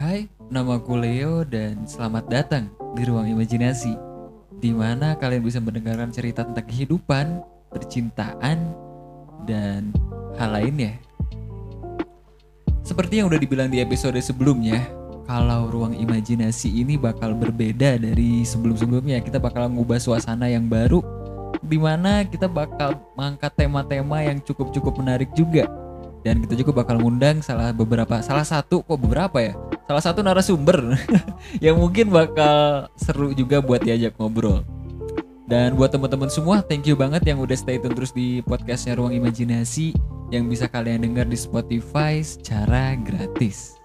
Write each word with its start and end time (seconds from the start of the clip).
Hai, 0.00 0.32
namaku 0.48 0.96
Leo 0.96 1.44
dan 1.44 1.84
selamat 1.84 2.24
datang 2.32 2.72
di 2.96 3.04
Ruang 3.04 3.28
Imajinasi 3.28 4.10
di 4.60 4.76
mana 4.76 5.16
kalian 5.16 5.40
bisa 5.40 5.60
mendengarkan 5.60 6.12
cerita 6.12 6.44
tentang 6.44 6.68
kehidupan, 6.68 7.40
percintaan, 7.72 8.76
dan 9.48 9.88
hal 10.36 10.52
lainnya. 10.52 11.00
Seperti 12.84 13.20
yang 13.22 13.32
udah 13.32 13.40
dibilang 13.40 13.72
di 13.72 13.80
episode 13.80 14.20
sebelumnya, 14.20 14.84
kalau 15.30 15.70
ruang 15.70 15.94
imajinasi 15.94 16.82
ini 16.82 16.98
bakal 16.98 17.38
berbeda 17.38 18.02
dari 18.02 18.42
sebelum-sebelumnya. 18.42 19.22
Kita 19.22 19.38
bakal 19.38 19.70
ngubah 19.70 20.02
suasana 20.02 20.50
yang 20.50 20.66
baru, 20.66 20.98
di 21.62 21.78
mana 21.78 22.26
kita 22.26 22.50
bakal 22.50 22.98
mengangkat 23.14 23.54
tema-tema 23.54 24.26
yang 24.26 24.42
cukup-cukup 24.42 24.98
menarik 24.98 25.30
juga. 25.38 25.70
Dan 26.26 26.42
kita 26.42 26.58
juga 26.58 26.82
bakal 26.82 26.98
ngundang 26.98 27.46
salah 27.46 27.70
beberapa, 27.70 28.18
salah 28.26 28.42
satu 28.42 28.82
kok 28.82 28.98
beberapa 28.98 29.38
ya, 29.38 29.54
salah 29.86 30.02
satu 30.02 30.18
narasumber 30.20 30.98
yang 31.64 31.78
mungkin 31.78 32.10
bakal 32.10 32.90
seru 32.98 33.30
juga 33.30 33.62
buat 33.62 33.86
diajak 33.86 34.18
ngobrol. 34.18 34.66
Dan 35.46 35.78
buat 35.78 35.94
teman-teman 35.94 36.28
semua, 36.28 36.58
thank 36.58 36.90
you 36.90 36.98
banget 36.98 37.22
yang 37.22 37.38
udah 37.38 37.54
stay 37.54 37.78
tune 37.78 37.94
terus 37.94 38.10
di 38.10 38.42
podcastnya 38.42 38.98
Ruang 38.98 39.14
Imajinasi 39.14 39.94
yang 40.34 40.50
bisa 40.50 40.66
kalian 40.66 41.06
dengar 41.06 41.26
di 41.26 41.38
Spotify 41.38 42.18
secara 42.18 42.98
gratis. 42.98 43.79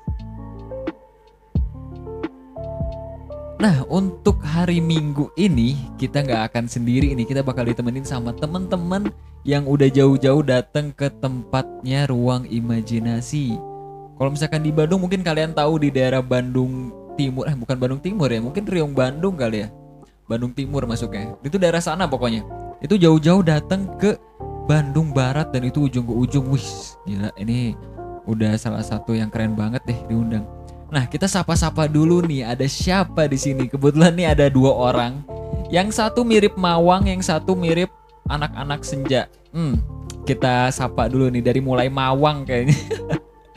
Nah, 3.66 3.82
untuk 3.90 4.46
hari 4.46 4.78
Minggu 4.78 5.34
ini 5.34 5.90
kita 5.98 6.22
nggak 6.22 6.54
akan 6.54 6.70
sendiri 6.70 7.18
ini, 7.18 7.26
kita 7.26 7.42
bakal 7.42 7.66
ditemenin 7.66 8.06
sama 8.06 8.30
temen-temen 8.30 9.10
yang 9.42 9.66
udah 9.66 9.90
jauh-jauh 9.90 10.46
datang 10.46 10.94
ke 10.94 11.10
tempatnya 11.18 12.06
Ruang 12.06 12.46
Imajinasi. 12.46 13.58
Kalau 14.22 14.30
misalkan 14.30 14.62
di 14.62 14.70
Bandung 14.70 15.02
mungkin 15.02 15.26
kalian 15.26 15.58
tahu 15.58 15.82
di 15.82 15.90
daerah 15.90 16.22
Bandung 16.22 16.94
Timur, 17.18 17.50
eh 17.50 17.58
bukan 17.58 17.74
Bandung 17.82 17.98
Timur 18.06 18.30
ya, 18.30 18.38
mungkin 18.38 18.70
Riung 18.70 18.94
Bandung 18.94 19.34
kali 19.34 19.66
ya. 19.66 19.74
Bandung 20.30 20.54
Timur 20.54 20.86
masuknya. 20.86 21.34
Itu 21.42 21.58
daerah 21.58 21.82
sana 21.82 22.06
pokoknya. 22.06 22.46
Itu 22.86 23.02
jauh-jauh 23.02 23.42
datang 23.42 23.90
ke 23.98 24.14
Bandung 24.70 25.10
Barat 25.10 25.50
dan 25.50 25.66
itu 25.66 25.90
ujung 25.90 26.06
ke 26.06 26.14
ujung. 26.14 26.54
Wih, 26.54 26.70
gila 27.10 27.34
ini 27.42 27.74
udah 28.30 28.62
salah 28.62 28.86
satu 28.86 29.18
yang 29.18 29.34
keren 29.34 29.58
banget 29.58 29.82
deh 29.90 29.98
diundang. 30.06 30.46
Nah, 30.94 31.10
kita 31.10 31.26
sapa-sapa 31.26 31.90
dulu 31.90 32.22
nih. 32.26 32.46
Ada 32.46 32.70
siapa 32.70 33.26
di 33.26 33.38
sini? 33.40 33.66
Kebetulan 33.66 34.14
nih 34.14 34.28
ada 34.38 34.46
dua 34.50 34.72
orang. 34.74 35.26
Yang 35.74 35.98
satu 35.98 36.22
mirip 36.22 36.54
Mawang, 36.56 37.10
yang 37.10 37.26
satu 37.26 37.58
mirip 37.58 37.90
anak-anak 38.30 38.86
senja. 38.86 39.26
Hmm, 39.50 39.82
kita 40.30 40.70
sapa 40.70 41.10
dulu 41.10 41.34
nih 41.34 41.42
dari 41.42 41.62
mulai 41.62 41.90
Mawang 41.90 42.46
kayaknya. 42.46 42.78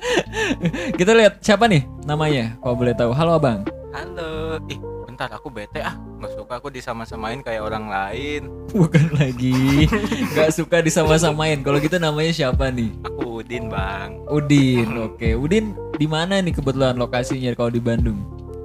kita 0.99 1.13
lihat 1.13 1.45
siapa 1.45 1.69
nih 1.69 1.85
namanya? 2.09 2.57
Kalau 2.65 2.75
boleh 2.77 2.95
tahu. 2.97 3.13
Halo, 3.13 3.37
Abang. 3.37 3.61
Halo, 3.93 4.57
ih 4.73 4.81
bentar 5.19 5.35
aku 5.35 5.51
bete 5.51 5.83
ah 5.83 6.08
nggak 6.19 6.33
suka 6.35 6.53
aku 6.59 6.69
disama-samain 6.69 7.41
kayak 7.41 7.63
orang 7.63 7.87
lain 7.87 8.43
Bukan 8.69 9.17
lagi. 9.17 9.89
Gak 10.37 10.53
suka 10.53 10.85
disama-samain. 10.85 11.57
Kalau 11.65 11.81
gitu 11.81 11.97
namanya 11.97 12.37
siapa 12.37 12.69
nih? 12.69 12.93
aku 13.01 13.41
Udin 13.41 13.73
bang 13.73 14.13
Udin. 14.29 14.89
Oke, 15.01 15.33
Udin 15.33 15.73
di 15.97 16.05
mana 16.05 16.37
nih 16.39 16.53
kebetulan 16.53 16.95
lokasinya 16.95 17.55
kalau 17.55 17.73
di 17.73 17.81
Bandung? 17.81 18.19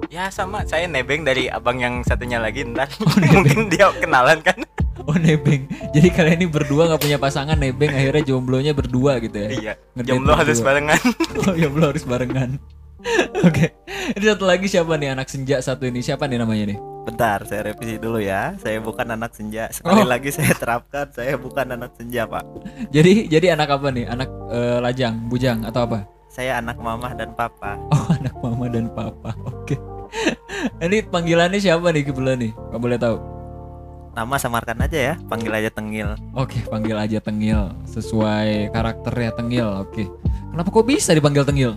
ya 0.06 0.30
sama 0.30 0.62
saya 0.62 0.86
nebeng 0.86 1.26
dari 1.26 1.50
abang 1.50 1.82
yang 1.82 1.98
satunya 2.06 2.38
lagi 2.38 2.62
ntar 2.62 2.86
mungkin 3.34 3.66
dia 3.66 3.90
kenalan 3.98 4.38
kan 4.44 4.54
Oh 5.04 5.18
nebeng. 5.18 5.66
Jadi 5.90 6.08
kalian 6.08 6.38
ini 6.40 6.46
berdua 6.46 6.86
nggak 6.88 7.02
punya 7.02 7.18
pasangan 7.18 7.58
nebeng 7.58 7.92
akhirnya 7.92 8.24
jomblonya 8.24 8.72
berdua 8.72 9.18
gitu 9.20 9.36
ya? 9.36 9.48
iya 9.50 9.72
jomblo 10.00 10.32
harus 10.32 10.62
barengan 10.62 10.96
Oh 11.44 11.52
jomblo 11.52 11.90
harus 11.90 12.06
barengan. 12.06 12.56
Oke. 13.46 13.72
Ini 14.14 14.24
satu 14.24 14.44
lagi 14.44 14.66
siapa 14.66 14.96
nih 14.96 15.12
anak 15.12 15.28
senja 15.28 15.60
satu 15.60 15.84
ini? 15.84 16.00
Siapa 16.00 16.24
nih 16.24 16.40
namanya 16.40 16.64
nih? 16.74 16.78
Bentar, 17.04 17.44
saya 17.44 17.68
revisi 17.68 18.00
dulu 18.00 18.16
ya. 18.16 18.56
Saya 18.56 18.80
bukan 18.80 19.04
anak 19.12 19.36
senja. 19.36 19.68
Sekali 19.68 20.00
Oh. 20.02 20.08
lagi 20.08 20.32
saya 20.32 20.56
terapkan, 20.56 21.04
saya 21.12 21.36
bukan 21.36 21.76
anak 21.76 21.92
senja, 22.00 22.24
Pak. 22.24 22.44
Jadi 22.88 23.28
jadi 23.28 23.52
anak 23.52 23.76
apa 23.76 23.92
nih? 23.92 24.08
Anak 24.08 24.28
eh, 24.48 24.78
lajang, 24.80 25.14
bujang 25.28 25.68
atau 25.68 25.84
apa? 25.84 26.08
Saya 26.32 26.58
anak 26.58 26.80
mamah 26.80 27.12
dan 27.12 27.36
papa. 27.36 27.76
Oh 27.92 28.08
anak 28.16 28.34
mama 28.40 28.66
dan 28.72 28.88
papa. 28.88 29.36
Oke. 29.44 29.76
ini 30.84 31.04
panggilannya 31.04 31.60
siapa 31.60 31.92
nih 31.92 32.08
kebetulan 32.08 32.40
nih? 32.40 32.52
Kalau 32.56 32.80
boleh 32.80 32.98
tahu? 32.98 33.16
Nama 34.14 34.34
samarkan 34.38 34.78
aja 34.78 34.98
ya, 35.10 35.14
panggil 35.26 35.50
aja 35.50 35.70
Tengil. 35.74 36.14
Oke, 36.38 36.62
panggil 36.70 36.94
aja 36.94 37.18
Tengil 37.18 37.74
sesuai 37.90 38.70
karakternya 38.70 39.34
Tengil. 39.34 39.66
Oke. 39.82 40.06
Kenapa 40.54 40.70
kok 40.70 40.86
bisa 40.86 41.10
dipanggil 41.10 41.42
Tengil? 41.42 41.74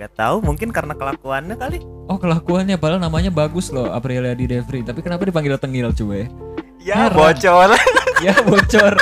Nggak 0.00 0.16
tahu, 0.16 0.40
mungkin 0.40 0.72
karena 0.72 0.96
kelakuannya 0.96 1.60
kali. 1.60 1.84
Oh 2.08 2.16
kelakuannya 2.16 2.80
padahal 2.80 3.04
namanya 3.04 3.28
bagus 3.28 3.68
loh 3.68 3.92
Aprilia 3.92 4.32
di 4.32 4.48
Devri. 4.48 4.80
Tapi 4.80 5.04
kenapa 5.04 5.28
dipanggil 5.28 5.60
Tengil 5.60 5.92
coba 5.92 6.24
ya? 6.24 6.26
ya 6.80 6.96
Heran. 7.04 7.16
bocor. 7.20 7.70
Ya 8.24 8.36
bocor. 8.40 8.94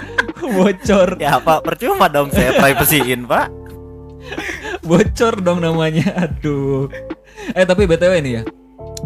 Bocor. 0.43 1.09
Ya, 1.23 1.39
Pak, 1.39 1.63
percuma 1.67 2.11
dong 2.11 2.35
saya 2.35 2.55
privasiin, 2.59 3.31
Pak. 3.31 3.47
Bocor 4.83 5.39
dong 5.39 5.63
namanya. 5.63 6.27
Aduh. 6.27 6.91
Eh 7.55 7.63
tapi 7.63 7.87
BTW 7.87 8.19
ini 8.19 8.31
ya 8.39 8.43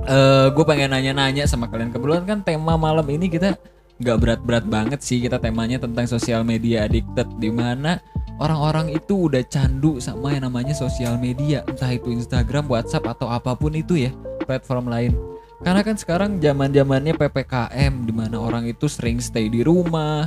eh 0.08 0.47
Gue 0.56 0.64
pengen 0.64 0.97
nanya-nanya 0.97 1.44
sama 1.44 1.69
kalian. 1.69 1.92
Kebetulan 1.92 2.25
kan 2.25 2.41
tema 2.41 2.81
malam 2.81 3.04
ini 3.12 3.28
kita 3.28 3.52
nggak 4.00 4.16
berat-berat 4.16 4.64
banget 4.64 5.00
sih. 5.04 5.20
Kita 5.20 5.36
temanya 5.36 5.76
tentang 5.76 6.08
sosial 6.08 6.41
media 6.41 6.88
addicted. 6.88 7.28
Di 7.36 7.52
mana 7.52 8.00
orang-orang 8.42 8.91
itu 8.91 9.30
udah 9.30 9.47
candu 9.47 10.03
sama 10.03 10.34
yang 10.34 10.50
namanya 10.50 10.75
sosial 10.75 11.14
media 11.16 11.62
Entah 11.70 11.94
itu 11.94 12.10
Instagram, 12.10 12.66
Whatsapp, 12.66 13.06
atau 13.06 13.30
apa 13.30 13.54
pun 13.54 13.70
itu 13.78 13.94
ya 13.94 14.10
Platform 14.42 14.91
lain. 14.91 15.14
Karena 15.62 15.86
kan 15.86 15.94
sekarang 15.94 16.42
zaman 16.42 16.75
zamannya 16.75 17.14
PPKM 17.14 18.02
Di 18.02 18.10
mana 18.10 18.42
orang 18.42 18.66
itu 18.66 18.91
sering 18.91 19.22
stay 19.22 19.47
di 19.47 19.62
rumah 19.62 20.26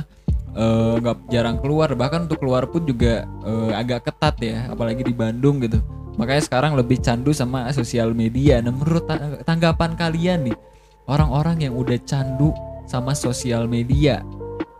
eh, 0.56 0.94
nggak 0.96 1.28
jarang 1.28 1.60
keluar 1.60 1.92
bahkan 1.92 2.24
untuk 2.24 2.40
keluar 2.40 2.64
pun 2.64 2.88
juga 2.88 3.28
eh, 3.44 3.70
agak 3.76 4.08
ketat 4.08 4.36
ya 4.40 4.58
apalagi 4.72 5.04
di 5.04 5.12
Bandung 5.12 5.60
gitu. 5.60 5.78
Makanya 6.16 6.42
sekarang 6.48 6.72
lebih 6.80 6.96
candu 7.04 7.36
sama 7.36 7.68
sosial 7.76 8.16
media. 8.16 8.64
Nah 8.64 8.72
menurut 8.72 9.04
ta- 9.04 9.44
tanggapan 9.44 9.92
kalian 9.92 10.48
nih 10.48 10.56
orang-orang 11.04 11.68
yang 11.68 11.76
udah 11.76 12.00
candu 12.08 12.56
sama 12.88 13.12
sosial 13.12 13.68
media 13.68 14.24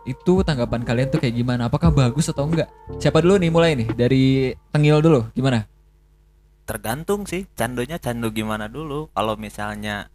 itu 0.07 0.47
tanggapan 0.47 0.87
kalian 0.87 1.11
tuh 1.11 1.19
kayak 1.19 1.35
gimana 1.35 1.67
apakah 1.67 1.91
bagus 1.91 2.31
atau 2.31 2.47
enggak 2.47 2.71
siapa 3.03 3.19
dulu 3.19 3.43
nih 3.43 3.51
mulai 3.51 3.75
nih 3.75 3.89
dari 3.93 4.55
Tengil 4.71 5.03
dulu 5.03 5.27
gimana 5.35 5.67
Tergantung 6.67 7.31
sih, 7.31 7.47
candunya 7.55 8.03
candu 8.03 8.35
gimana 8.35 8.67
dulu. 8.67 9.07
Kalau 9.15 9.39
misalnya 9.39 10.11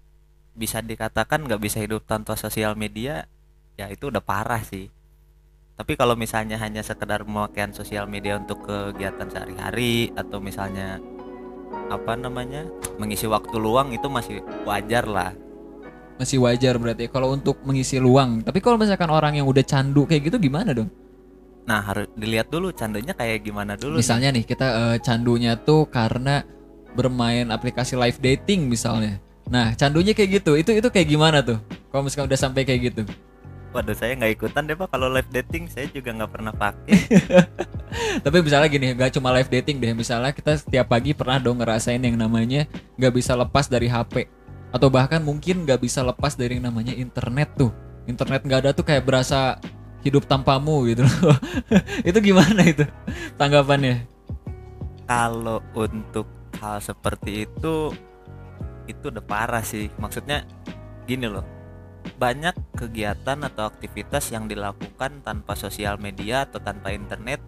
bisa 0.52 0.84
dikatakan 0.84 1.48
nggak 1.48 1.64
bisa 1.64 1.80
hidup 1.80 2.04
tanpa 2.04 2.36
sosial 2.36 2.76
media, 2.76 3.24
ya 3.80 3.88
itu 3.88 4.12
udah 4.12 4.20
parah 4.20 4.60
sih. 4.60 4.92
Tapi 5.80 5.96
kalau 5.96 6.20
misalnya 6.20 6.60
hanya 6.60 6.84
sekedar 6.84 7.24
pemakaian 7.24 7.72
sosial 7.72 8.04
media 8.04 8.36
untuk 8.36 8.68
kegiatan 8.68 9.32
sehari-hari 9.32 10.12
atau 10.12 10.44
misalnya 10.44 11.00
apa 11.88 12.20
namanya 12.20 12.68
mengisi 13.00 13.32
waktu 13.32 13.56
luang 13.56 13.96
itu 13.96 14.12
masih 14.12 14.44
wajar 14.68 15.08
lah. 15.08 15.32
Masih 16.22 16.38
wajar 16.38 16.78
berarti 16.78 17.10
kalau 17.10 17.34
untuk 17.34 17.58
mengisi 17.66 17.98
luang 17.98 18.46
tapi 18.46 18.62
kalau 18.62 18.78
misalkan 18.78 19.10
orang 19.10 19.42
yang 19.42 19.50
udah 19.50 19.66
candu 19.66 20.06
kayak 20.06 20.30
gitu 20.30 20.38
gimana 20.38 20.78
dong 20.78 20.94
Nah 21.66 21.80
harus 21.86 22.10
dilihat 22.18 22.50
dulu 22.50 22.74
candunya 22.74 23.14
kayak 23.14 23.46
gimana 23.46 23.78
dulu. 23.78 24.02
Misalnya 24.02 24.34
nih 24.34 24.46
kita 24.46 24.68
eh, 24.68 24.98
candunya 25.02 25.54
tuh 25.58 25.86
karena 25.90 26.42
bermain 26.98 27.48
aplikasi 27.54 27.94
live 27.94 28.18
dating 28.18 28.66
misalnya. 28.68 29.22
Nah 29.52 29.78
candunya 29.78 30.16
kayak 30.16 30.42
gitu, 30.42 30.58
itu 30.58 30.72
itu 30.74 30.88
kayak 30.90 31.08
gimana 31.08 31.46
tuh? 31.46 31.62
Kalau 31.94 32.02
misalkan 32.06 32.32
udah 32.32 32.40
sampai 32.40 32.66
kayak 32.66 32.82
gitu. 32.92 33.04
Waduh 33.72 33.96
saya 33.96 34.20
nggak 34.20 34.36
ikutan 34.36 34.68
deh 34.68 34.76
pak 34.76 34.92
kalau 34.92 35.08
live 35.08 35.32
dating 35.32 35.64
saya 35.72 35.88
juga 35.88 36.12
nggak 36.12 36.32
pernah 36.32 36.52
pakai. 36.52 36.92
Tapi 38.24 38.38
misalnya 38.44 38.68
gini, 38.72 38.96
gak 38.96 39.16
cuma 39.16 39.36
live 39.36 39.52
dating 39.52 39.80
deh. 39.80 39.92
Misalnya 39.92 40.32
kita 40.32 40.60
setiap 40.60 40.92
pagi 40.92 41.12
pernah 41.12 41.40
dong 41.40 41.60
ngerasain 41.60 42.00
yang 42.00 42.16
namanya 42.20 42.68
nggak 43.00 43.14
bisa 43.16 43.36
lepas 43.36 43.68
dari 43.72 43.88
HP. 43.88 44.28
Atau 44.72 44.88
bahkan 44.88 45.20
mungkin 45.20 45.68
nggak 45.68 45.84
bisa 45.84 46.02
lepas 46.02 46.36
dari 46.40 46.58
yang 46.58 46.72
namanya 46.72 46.96
internet 46.96 47.56
tuh. 47.60 47.72
Internet 48.08 48.48
nggak 48.48 48.60
ada 48.68 48.72
tuh 48.72 48.88
kayak 48.88 49.04
berasa 49.04 49.60
hidup 50.02 50.26
tanpamu 50.26 50.90
gitu 50.90 51.06
loh. 51.06 51.38
itu 52.10 52.18
gimana 52.20 52.66
itu 52.66 52.88
tanggapannya? 53.38 54.12
kalau 55.12 55.60
untuk 55.76 56.24
hal 56.64 56.80
seperti 56.80 57.44
itu 57.44 57.92
itu 58.88 59.04
udah 59.12 59.20
parah 59.20 59.60
sih 59.60 59.92
maksudnya 60.00 60.48
gini 61.04 61.28
loh 61.28 61.44
banyak 62.16 62.56
kegiatan 62.80 63.44
atau 63.44 63.68
aktivitas 63.68 64.32
yang 64.32 64.48
dilakukan 64.48 65.20
tanpa 65.20 65.60
sosial 65.60 66.00
media 66.00 66.48
atau 66.48 66.64
tanpa 66.64 66.96
internet 66.96 67.44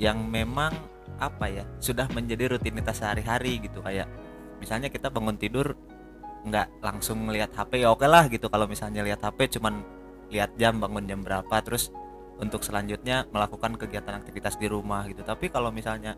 yang 0.00 0.24
memang 0.24 0.72
apa 1.20 1.52
ya 1.52 1.64
sudah 1.76 2.08
menjadi 2.16 2.56
rutinitas 2.56 3.04
sehari-hari 3.04 3.60
gitu 3.68 3.84
kayak 3.84 4.08
misalnya 4.56 4.88
kita 4.88 5.12
bangun 5.12 5.36
tidur 5.36 5.76
nggak 6.48 6.82
langsung 6.82 7.28
lihat 7.28 7.52
HP 7.54 7.84
ya 7.84 7.92
oke 7.92 8.04
lah 8.08 8.26
gitu 8.32 8.48
kalau 8.48 8.64
misalnya 8.64 9.04
lihat 9.04 9.20
HP 9.22 9.60
cuman 9.60 9.84
lihat 10.32 10.56
jam 10.60 10.80
bangun 10.80 11.04
jam 11.08 11.20
berapa 11.24 11.56
terus 11.64 11.92
untuk 12.38 12.62
selanjutnya 12.62 13.26
melakukan 13.32 13.74
kegiatan 13.76 14.20
aktivitas 14.20 14.56
di 14.60 14.66
rumah 14.68 15.04
gitu 15.08 15.24
tapi 15.24 15.48
kalau 15.52 15.72
misalnya 15.72 16.16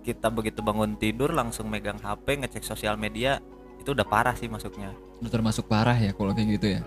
kita 0.00 0.32
begitu 0.32 0.64
bangun 0.64 0.96
tidur 0.96 1.30
langsung 1.30 1.68
megang 1.68 2.00
HP 2.00 2.40
ngecek 2.44 2.64
sosial 2.64 2.96
media 2.96 3.38
itu 3.80 3.92
udah 3.92 4.04
parah 4.04 4.36
sih 4.36 4.48
masuknya 4.48 4.92
Udah 5.20 5.32
termasuk 5.32 5.68
parah 5.68 5.96
ya 6.00 6.16
kalau 6.16 6.32
kayak 6.32 6.56
gitu 6.56 6.66
ya. 6.76 6.80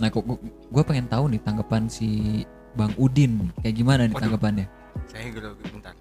Nah, 0.00 0.08
kok 0.08 0.24
gue 0.24 0.82
pengen 0.88 1.06
tahu 1.06 1.28
nih 1.28 1.40
tanggapan 1.44 1.84
si 1.86 2.42
Bang 2.72 2.96
Udin 2.96 3.52
kayak 3.60 3.76
gimana 3.76 4.08
nih 4.08 4.16
Waduh. 4.16 4.24
tanggapannya? 4.24 4.66
Saya 5.06 5.28
grogi 5.30 5.64
bentar. 5.68 5.94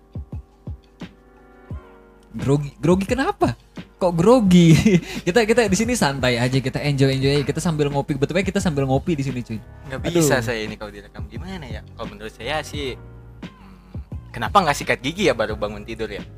Grogi, 2.34 2.72
grogi 2.80 3.06
kenapa? 3.06 3.54
Kok 4.04 4.12
grogi? 4.20 4.76
kita 5.28 5.48
kita 5.48 5.72
di 5.72 5.78
sini 5.80 5.96
santai 5.96 6.36
aja, 6.36 6.60
kita 6.60 6.84
enjoy 6.84 7.16
enjoy 7.16 7.40
aja. 7.40 7.46
Kita 7.48 7.64
sambil 7.64 7.88
ngopi, 7.88 8.20
betul 8.20 8.36
kita 8.44 8.60
sambil 8.60 8.84
ngopi 8.84 9.16
di 9.16 9.24
sini 9.24 9.40
cuy. 9.40 9.64
Nggak 9.88 10.00
Aduh. 10.04 10.12
bisa 10.20 10.44
saya 10.44 10.60
ini 10.60 10.76
kalau 10.76 10.92
direkam 10.92 11.24
gimana 11.32 11.64
ya? 11.64 11.80
Kalau 11.96 12.12
menurut 12.12 12.36
saya 12.36 12.60
sih 12.68 13.00
hmm, 13.00 14.36
kenapa 14.36 14.60
nggak 14.60 14.76
sikat 14.76 15.00
gigi 15.00 15.32
ya 15.32 15.34
baru 15.34 15.56
bangun 15.56 15.88
tidur 15.88 16.12
ya? 16.12 16.20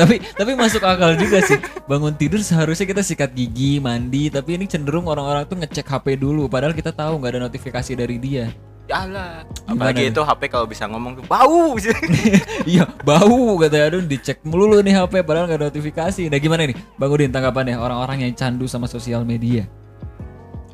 tapi 0.00 0.16
tapi 0.32 0.50
masuk 0.56 0.80
akal 0.80 1.12
juga 1.20 1.44
sih. 1.44 1.60
Bangun 1.84 2.16
tidur 2.16 2.40
seharusnya 2.40 2.88
kita 2.88 3.04
sikat 3.04 3.36
gigi, 3.36 3.84
mandi, 3.84 4.32
tapi 4.32 4.56
ini 4.56 4.64
cenderung 4.64 5.12
orang-orang 5.12 5.44
tuh 5.44 5.60
ngecek 5.60 5.92
HP 5.92 6.16
dulu 6.16 6.48
padahal 6.48 6.72
kita 6.72 6.88
tahu 6.88 7.20
nggak 7.20 7.36
ada 7.36 7.52
notifikasi 7.52 7.92
dari 7.92 8.16
dia. 8.16 8.48
Gimana 8.88 9.44
Apalagi 9.68 10.08
nih? 10.08 10.10
itu 10.10 10.20
HP 10.24 10.42
kalau 10.48 10.64
bisa 10.64 10.88
ngomong 10.88 11.20
tuh 11.20 11.24
bau. 11.28 11.76
iya, 12.64 12.88
bau 13.04 13.60
katanya 13.60 13.84
aduh 13.92 14.00
dicek 14.00 14.40
melulu 14.42 14.80
nih 14.80 14.96
HP 14.96 15.20
padahal 15.22 15.44
nggak 15.44 15.60
ada 15.60 15.66
notifikasi. 15.68 16.22
Nah, 16.32 16.40
gimana 16.40 16.64
nih 16.64 16.76
Bang 16.96 17.12
Udin 17.12 17.28
tanggapannya 17.28 17.76
orang-orang 17.76 18.24
yang 18.24 18.32
candu 18.32 18.64
sama 18.64 18.88
sosial 18.88 19.28
media? 19.28 19.68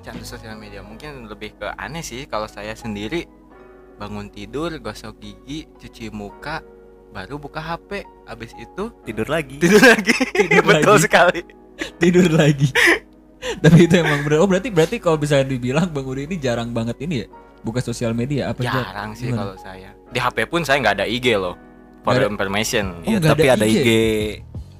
Candu 0.00 0.22
sosial 0.22 0.54
media 0.54 0.78
mungkin 0.80 1.26
lebih 1.26 1.58
ke 1.58 1.66
aneh 1.74 2.06
sih 2.06 2.22
kalau 2.24 2.46
saya 2.46 2.72
sendiri 2.72 3.26
bangun 3.98 4.30
tidur, 4.30 4.70
gosok 4.78 5.18
gigi, 5.18 5.66
cuci 5.74 6.14
muka, 6.14 6.62
baru 7.10 7.34
buka 7.34 7.58
HP. 7.58 8.06
Habis 8.30 8.54
itu 8.54 8.94
tidur 9.02 9.26
lagi 9.26 9.58
tidur 9.58 9.82
lagi. 9.82 10.14
Tidur 10.38 10.62
Betul 10.70 10.94
lagi. 10.94 11.02
sekali. 11.02 11.40
Tidur 11.98 12.30
lagi. 12.30 12.70
Tapi 13.58 13.90
itu 13.90 13.94
emang 13.98 14.22
bener. 14.22 14.38
Oh, 14.38 14.46
berarti 14.46 14.70
berarti 14.70 14.96
kalau 15.02 15.18
bisa 15.18 15.42
dibilang 15.42 15.90
Bang 15.90 16.06
Udin 16.06 16.30
ini 16.30 16.38
jarang 16.38 16.70
banget 16.70 16.94
ini 17.02 17.26
ya 17.26 17.28
buka 17.64 17.80
sosial 17.80 18.12
media 18.12 18.52
apa? 18.52 18.60
Jarang 18.60 19.16
sih 19.16 19.32
kalau 19.32 19.56
saya. 19.56 19.90
Di 20.12 20.20
HP 20.20 20.46
pun 20.46 20.62
saya 20.62 20.78
nggak 20.78 21.00
ada 21.00 21.06
IG 21.08 21.34
loh. 21.34 21.56
For 22.04 22.12
Nggak 22.12 22.20
ada- 22.20 22.30
information. 22.30 22.84
Oh, 23.00 23.08
ya 23.08 23.16
nggak 23.16 23.32
tapi 23.32 23.46
ada 23.46 23.56
ada 23.56 23.66
IG. 23.66 23.88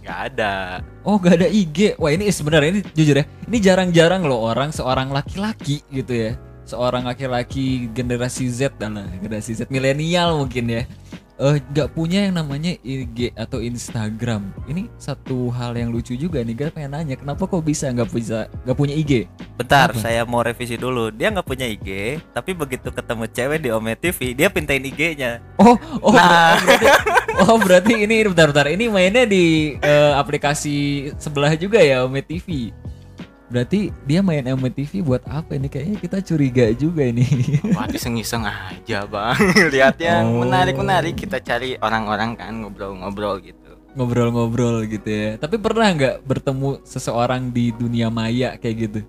Nggak 0.04 0.18
ada. 0.28 0.54
Oh 1.00 1.16
gak 1.16 1.36
ada 1.36 1.48
IG 1.48 2.00
Wah 2.00 2.12
ini 2.12 2.28
sebenarnya 2.28 2.68
ini 2.70 2.80
jujur 2.92 3.20
ya 3.20 3.24
Ini 3.44 3.58
jarang-jarang 3.60 4.24
loh 4.24 4.40
orang 4.42 4.72
seorang 4.72 5.12
laki-laki 5.12 5.84
gitu 5.88 6.12
ya 6.12 6.32
Seorang 6.64 7.04
laki-laki 7.04 7.92
generasi 7.92 8.48
Z 8.48 8.76
dan 8.76 8.96
lah 8.96 9.04
Generasi 9.14 9.52
Z 9.52 9.68
milenial 9.68 10.32
mungkin 10.34 10.64
ya 10.64 10.82
eh 11.44 11.60
gak 11.76 11.92
punya 11.92 12.24
yang 12.24 12.40
namanya 12.40 12.72
IG 12.80 13.36
atau 13.36 13.60
Instagram. 13.60 14.48
Ini 14.64 14.88
satu 14.96 15.52
hal 15.52 15.76
yang 15.76 15.92
lucu 15.92 16.16
juga 16.16 16.40
nih 16.40 16.56
Gue 16.56 16.72
pengen 16.72 16.96
nanya 16.96 17.20
Kenapa 17.20 17.44
kok 17.44 17.60
bisa 17.60 17.92
nggak 17.92 18.08
bisa 18.08 18.48
nggak 18.64 18.72
punya 18.78 18.96
IG 18.96 19.28
bentar 19.54 19.92
Apa? 19.92 20.00
saya 20.00 20.24
mau 20.24 20.40
revisi 20.40 20.80
dulu. 20.80 21.12
Dia 21.12 21.28
nggak 21.28 21.44
punya 21.44 21.68
IG 21.68 22.16
tapi 22.32 22.56
begitu 22.56 22.88
ketemu 22.88 23.24
cewek 23.28 23.58
di 23.60 23.68
Ome 23.68 23.92
TV 23.92 24.32
dia 24.32 24.48
pintain 24.48 24.80
IG-nya 24.80 25.44
Oh 25.60 25.76
oh, 26.00 26.10
Nah. 26.16 26.56
oh 26.56 26.64
berarti 26.64 26.86
Oh 27.44 27.58
berarti 27.60 27.92
ini 28.08 28.24
bentar-bentar 28.24 28.66
Ini 28.72 28.84
mainnya 28.88 29.24
di 29.28 29.76
eh, 29.76 30.12
aplikasi 30.16 31.10
sebelah 31.20 31.52
juga 31.60 31.78
ya 31.84 32.08
Ome 32.08 32.24
TV 32.24 32.72
Berarti 33.54 33.94
dia 34.02 34.18
main 34.18 34.42
Ome 34.50 34.66
TV 34.66 34.98
buat 34.98 35.22
apa 35.30 35.54
ini 35.54 35.70
Kayaknya 35.70 35.98
kita 36.02 36.18
curiga 36.26 36.66
juga 36.74 37.06
ini 37.06 37.22
Wah, 37.70 37.86
iseng-iseng 37.86 38.42
aja 38.42 39.06
bang. 39.06 39.38
Lihat 39.74 39.96
yang 40.02 40.26
Oh. 40.26 40.42
menarik-menarik 40.42 41.14
kita 41.14 41.38
cari 41.38 41.78
orang-orang 41.78 42.34
kan 42.34 42.50
ngobrol-ngobrol 42.58 43.38
gitu. 43.38 43.78
ngobrol-ngobrol 43.94 44.82
gitu 44.90 45.06
ya. 45.06 45.30
Tapi 45.38 45.54
pernah 45.54 45.86
nggak 45.86 46.26
bertemu 46.26 46.82
seseorang 46.82 47.54
di 47.54 47.70
dunia 47.70 48.10
maya 48.10 48.58
kayak 48.58 48.76
gitu? 48.90 49.00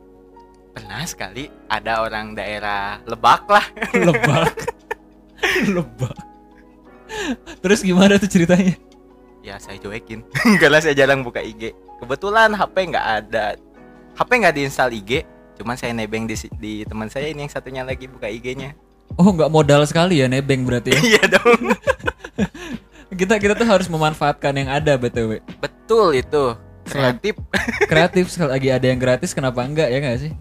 Pernah 0.72 1.02
sekali 1.10 1.50
ada 1.66 2.06
orang 2.06 2.38
daerah 2.38 3.02
Lebak 3.02 3.50
lah. 3.50 3.66
Lebak. 4.06 4.54
Lebak. 5.74 6.18
Terus 7.60 7.82
gimana 7.82 8.22
tuh 8.22 8.30
ceritanya? 8.30 8.78
Ya 9.42 9.58
saya 9.58 9.78
cuekin 9.78 10.22
karena 10.62 10.78
saya 10.78 10.94
jarang 10.94 11.26
buka 11.26 11.42
IG. 11.42 11.74
Kebetulan 11.98 12.54
HP 12.54 12.94
nggak 12.94 13.08
ada. 13.24 13.58
HP 14.16 14.30
nggak 14.42 14.56
diinstal 14.56 14.90
IG. 14.92 15.28
Cuman 15.56 15.76
saya 15.80 15.96
nebeng 15.96 16.28
di, 16.28 16.36
di 16.60 16.74
teman 16.84 17.08
saya 17.08 17.32
ini 17.32 17.48
yang 17.48 17.52
satunya 17.52 17.84
lagi 17.84 18.08
buka 18.12 18.28
IG-nya. 18.28 18.76
Oh 19.16 19.32
nggak 19.32 19.52
modal 19.52 19.84
sekali 19.88 20.20
ya 20.20 20.28
nebeng 20.28 20.68
berarti 20.68 20.92
ya. 20.92 21.00
Iya 21.16 21.24
dong. 21.40 21.62
kita 23.20 23.40
kita 23.40 23.54
tuh 23.56 23.68
harus 23.68 23.88
memanfaatkan 23.88 24.52
yang 24.56 24.70
ada 24.72 25.00
btw. 25.00 25.40
Betul 25.60 26.20
itu. 26.20 26.56
Kreatif. 26.86 27.40
Kreatif 27.88 28.26
sekali 28.32 28.52
lagi 28.52 28.70
ada 28.72 28.86
yang 28.92 29.00
gratis 29.00 29.32
kenapa 29.32 29.64
enggak 29.64 29.88
ya 29.88 29.98
nggak 30.04 30.20
sih? 30.20 30.32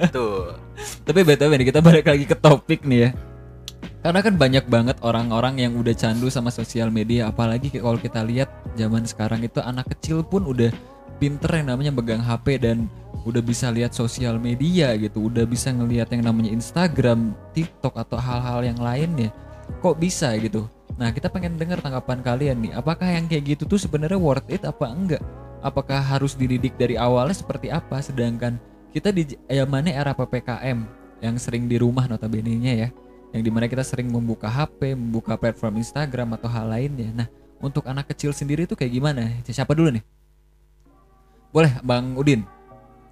Betul. 0.00 0.56
Tapi 1.06 1.20
btw 1.20 1.52
nih 1.60 1.66
kita 1.68 1.80
balik 1.84 2.08
lagi 2.08 2.24
ke 2.24 2.36
topik 2.36 2.84
nih 2.88 3.08
ya. 3.08 3.10
Karena 4.04 4.20
kan 4.20 4.36
banyak 4.36 4.64
banget 4.68 4.96
orang-orang 5.00 5.64
yang 5.64 5.72
udah 5.80 5.96
candu 5.96 6.28
sama 6.28 6.52
sosial 6.52 6.92
media 6.92 7.32
apalagi 7.32 7.72
kalau 7.72 7.96
kita 7.96 8.20
lihat 8.20 8.52
zaman 8.76 9.08
sekarang 9.08 9.40
itu 9.40 9.64
anak 9.64 9.88
kecil 9.96 10.20
pun 10.20 10.44
udah 10.44 10.68
pinter 11.18 11.62
yang 11.62 11.74
namanya 11.74 11.92
pegang 11.94 12.22
HP 12.22 12.60
dan 12.60 12.90
udah 13.24 13.40
bisa 13.40 13.72
lihat 13.72 13.96
sosial 13.96 14.36
media 14.36 14.92
gitu, 15.00 15.32
udah 15.32 15.48
bisa 15.48 15.72
ngelihat 15.72 16.12
yang 16.12 16.28
namanya 16.28 16.52
Instagram, 16.52 17.32
TikTok 17.56 17.96
atau 17.96 18.20
hal-hal 18.20 18.60
yang 18.66 18.78
lainnya. 18.78 19.32
Kok 19.80 19.96
bisa 19.96 20.34
gitu? 20.36 20.68
Nah, 20.94 21.10
kita 21.10 21.32
pengen 21.32 21.56
dengar 21.56 21.80
tanggapan 21.80 22.20
kalian 22.20 22.56
nih. 22.68 22.72
Apakah 22.76 23.08
yang 23.08 23.26
kayak 23.26 23.56
gitu 23.56 23.64
tuh 23.64 23.80
sebenarnya 23.80 24.20
worth 24.20 24.46
it 24.52 24.62
apa 24.62 24.86
enggak? 24.92 25.22
Apakah 25.64 25.98
harus 25.98 26.36
dididik 26.36 26.76
dari 26.76 27.00
awalnya 27.00 27.32
seperti 27.32 27.72
apa 27.72 27.96
sedangkan 28.04 28.60
kita 28.92 29.10
di 29.10 29.34
zamannya 29.48 29.96
era 29.96 30.12
PPKM 30.12 30.78
yang 31.24 31.34
sering 31.40 31.66
di 31.66 31.80
rumah 31.80 32.04
notabene-nya 32.04 32.72
ya 32.76 32.88
yang 33.34 33.42
di 33.42 33.50
mana 33.50 33.66
kita 33.66 33.82
sering 33.82 34.06
membuka 34.06 34.46
HP, 34.46 34.94
membuka 34.94 35.34
platform 35.34 35.82
Instagram 35.82 36.38
atau 36.38 36.46
hal 36.46 36.70
lainnya. 36.70 37.10
Nah, 37.10 37.26
untuk 37.58 37.82
anak 37.90 38.14
kecil 38.14 38.30
sendiri 38.30 38.70
itu 38.70 38.78
kayak 38.78 38.94
gimana? 38.94 39.26
Siapa 39.42 39.74
dulu 39.74 39.90
nih? 39.90 40.04
Boleh, 41.54 41.70
Bang 41.80 42.18
Udin. 42.18 42.42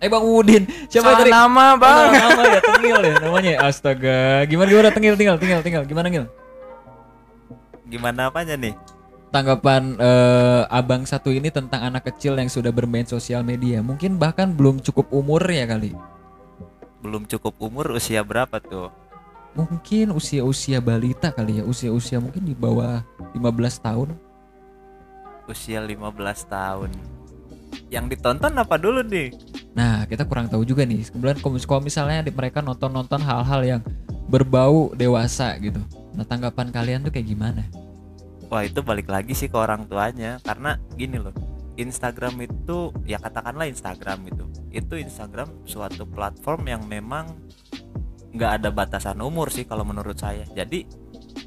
Eh, 0.02 0.10
Bang 0.10 0.26
Udin. 0.26 0.66
Siapa 0.90 1.14
Salah 1.14 1.18
tadi? 1.22 1.30
nama 1.30 1.64
Oh, 1.72 1.78
bang. 1.78 2.11
nama 2.11 2.42
ya, 2.42 2.58
Tengil 2.61 2.99
ya 2.99 3.14
namanya. 3.22 3.52
Astaga. 3.62 4.42
Gimana 4.50 4.66
gimana 4.66 4.90
Tengil, 4.90 5.14
tinggal, 5.14 5.38
tinggal, 5.38 5.62
tinggal. 5.62 5.84
Gimana 5.87 6.11
Ngil? 6.11 6.26
gimana 7.84 8.32
apanya 8.32 8.56
nih 8.56 8.72
Tanggapan 9.28 10.00
eh, 10.00 10.62
Abang 10.68 11.04
satu 11.04 11.28
ini 11.28 11.52
tentang 11.52 11.84
anak 11.84 12.08
kecil 12.08 12.37
yang 12.37 12.49
sudah 12.49 12.72
bermain 12.72 13.04
sosial 13.04 13.44
media. 13.44 13.80
Mungkin 13.80 14.16
bahkan 14.16 14.52
belum 14.52 14.80
cukup 14.80 15.08
umurnya 15.12 15.64
kali. 15.64 15.92
belum 16.99 17.26
cukup 17.26 17.58
umur 17.58 17.92
usia 17.92 18.22
berapa 18.22 18.58
tuh 18.58 18.88
Mungkin 19.52 20.16
usia-usia 20.16 20.80
balita 20.80 21.28
kali 21.28 21.61
ya, 21.61 21.64
usia-usia 21.68 22.16
mungkin 22.16 22.40
di 22.42 22.56
bawah 22.56 23.04
15 23.37 23.38
tahun. 23.78 24.08
usia 25.44 25.84
15 25.84 26.00
tahun 26.49 26.90
yang 27.88 28.09
ditonton 28.09 28.52
apa 28.57 28.76
dulu 28.76 29.05
nih 29.05 29.31
Nah, 29.73 30.05
kita 30.05 30.29
kurang 30.29 30.52
tahu 30.52 30.69
juga 30.69 30.85
nih. 30.85 31.09
Kemudian 31.09 31.41
kalau 31.41 31.81
misalnya 31.81 32.21
di- 32.21 32.35
mereka 32.35 32.61
nonton-nonton 32.61 33.25
hal-hal 33.25 33.61
yang 33.64 33.81
berbau 34.29 34.93
dewasa 34.93 35.57
gitu. 35.61 35.81
Nah, 36.12 36.29
tanggapan 36.29 36.69
kalian 36.69 37.00
tuh 37.09 37.12
kayak 37.12 37.25
gimana? 37.25 37.64
Wah 38.52 38.69
itu 38.69 38.85
balik 38.85 39.09
lagi 39.09 39.33
sih 39.33 39.49
ke 39.49 39.57
orang 39.57 39.88
tuanya 39.88 40.37
karena 40.45 40.76
gini 40.93 41.17
loh 41.17 41.33
Instagram 41.81 42.37
itu 42.45 42.93
ya 43.09 43.17
katakanlah 43.17 43.64
Instagram 43.64 44.29
itu 44.29 44.45
itu 44.76 44.95
Instagram 45.00 45.49
suatu 45.64 46.05
platform 46.05 46.69
yang 46.69 46.83
memang 46.85 47.33
nggak 48.37 48.61
ada 48.61 48.69
batasan 48.69 49.25
umur 49.25 49.49
sih 49.49 49.64
kalau 49.64 49.88
menurut 49.88 50.21
saya 50.21 50.45
jadi 50.52 50.85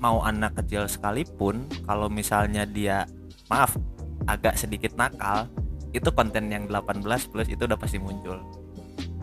mau 0.02 0.26
anak 0.26 0.58
kecil 0.66 0.90
sekalipun 0.90 1.70
kalau 1.86 2.10
misalnya 2.10 2.66
dia 2.66 3.06
maaf 3.54 3.78
agak 4.26 4.58
sedikit 4.58 4.98
nakal 4.98 5.46
itu 5.96 6.10
konten 6.12 6.52
yang 6.52 6.68
18 6.68 7.02
plus 7.32 7.48
itu 7.48 7.64
udah 7.64 7.80
pasti 7.80 7.98
muncul 7.98 8.44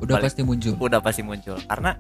Udah 0.03 0.19
Balik. 0.19 0.25
pasti 0.35 0.43
muncul. 0.43 0.75
udah 0.81 0.99
pasti 0.99 1.23
muncul 1.23 1.55
karena 1.63 1.95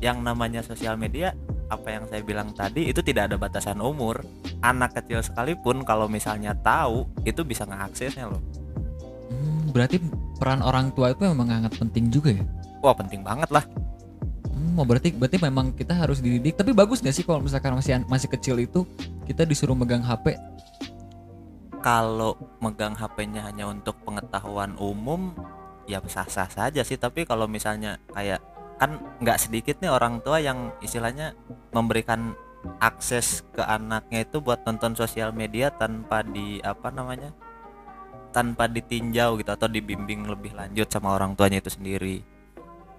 yang 0.00 0.24
namanya 0.24 0.64
sosial 0.64 0.96
media 0.96 1.36
apa 1.68 1.88
yang 1.90 2.04
saya 2.08 2.20
bilang 2.20 2.52
tadi 2.52 2.88
itu 2.88 3.00
tidak 3.00 3.28
ada 3.32 3.36
batasan 3.36 3.80
umur 3.80 4.24
anak 4.60 4.96
kecil 4.96 5.20
sekalipun 5.20 5.82
kalau 5.82 6.08
misalnya 6.08 6.56
tahu 6.56 7.04
itu 7.24 7.42
bisa 7.42 7.64
ngeaksesnya 7.64 8.30
loh 8.30 8.40
Hmm, 9.24 9.72
berarti 9.72 9.96
peran 10.36 10.60
orang 10.60 10.92
tua 10.92 11.10
itu 11.10 11.24
memang 11.24 11.48
sangat 11.48 11.72
penting 11.80 12.12
juga 12.12 12.30
ya. 12.30 12.44
wah 12.80 12.92
penting 12.92 13.24
banget 13.24 13.48
lah 13.50 13.64
Hmm, 14.54 14.78
oh, 14.78 14.86
berarti 14.86 15.10
berarti 15.10 15.42
memang 15.42 15.74
kita 15.74 15.90
harus 15.90 16.22
dididik. 16.22 16.54
Tapi 16.54 16.70
bagus 16.70 17.02
nggak 17.02 17.10
sih 17.10 17.26
kalau 17.26 17.42
misalkan 17.42 17.74
masih 17.74 18.06
masih 18.06 18.30
kecil 18.30 18.54
itu 18.56 18.86
kita 19.26 19.42
disuruh 19.42 19.74
megang 19.74 19.98
HP? 19.98 20.38
Kalau 21.84 22.32
megang 22.64 22.96
HP-nya 22.96 23.44
hanya 23.44 23.68
untuk 23.68 24.00
pengetahuan 24.08 24.72
umum 24.80 25.36
ya 25.84 26.00
sah-sah 26.00 26.48
saja 26.48 26.80
sih. 26.80 26.96
Tapi 26.96 27.28
kalau 27.28 27.44
misalnya 27.44 28.00
kayak 28.08 28.40
kan 28.80 28.96
nggak 29.20 29.36
sedikit 29.36 29.76
nih 29.84 29.92
orang 29.92 30.24
tua 30.24 30.40
yang 30.40 30.72
istilahnya 30.80 31.36
memberikan 31.76 32.32
akses 32.80 33.44
ke 33.52 33.60
anaknya 33.60 34.24
itu 34.24 34.40
buat 34.40 34.64
nonton 34.64 34.96
sosial 34.96 35.36
media 35.36 35.68
tanpa 35.68 36.24
di 36.24 36.56
apa 36.64 36.88
namanya 36.88 37.36
tanpa 38.32 38.64
ditinjau 38.64 39.36
gitu 39.36 39.52
atau 39.52 39.68
dibimbing 39.68 40.24
lebih 40.24 40.56
lanjut 40.56 40.88
sama 40.88 41.12
orang 41.12 41.36
tuanya 41.36 41.60
itu 41.60 41.68
sendiri. 41.68 42.24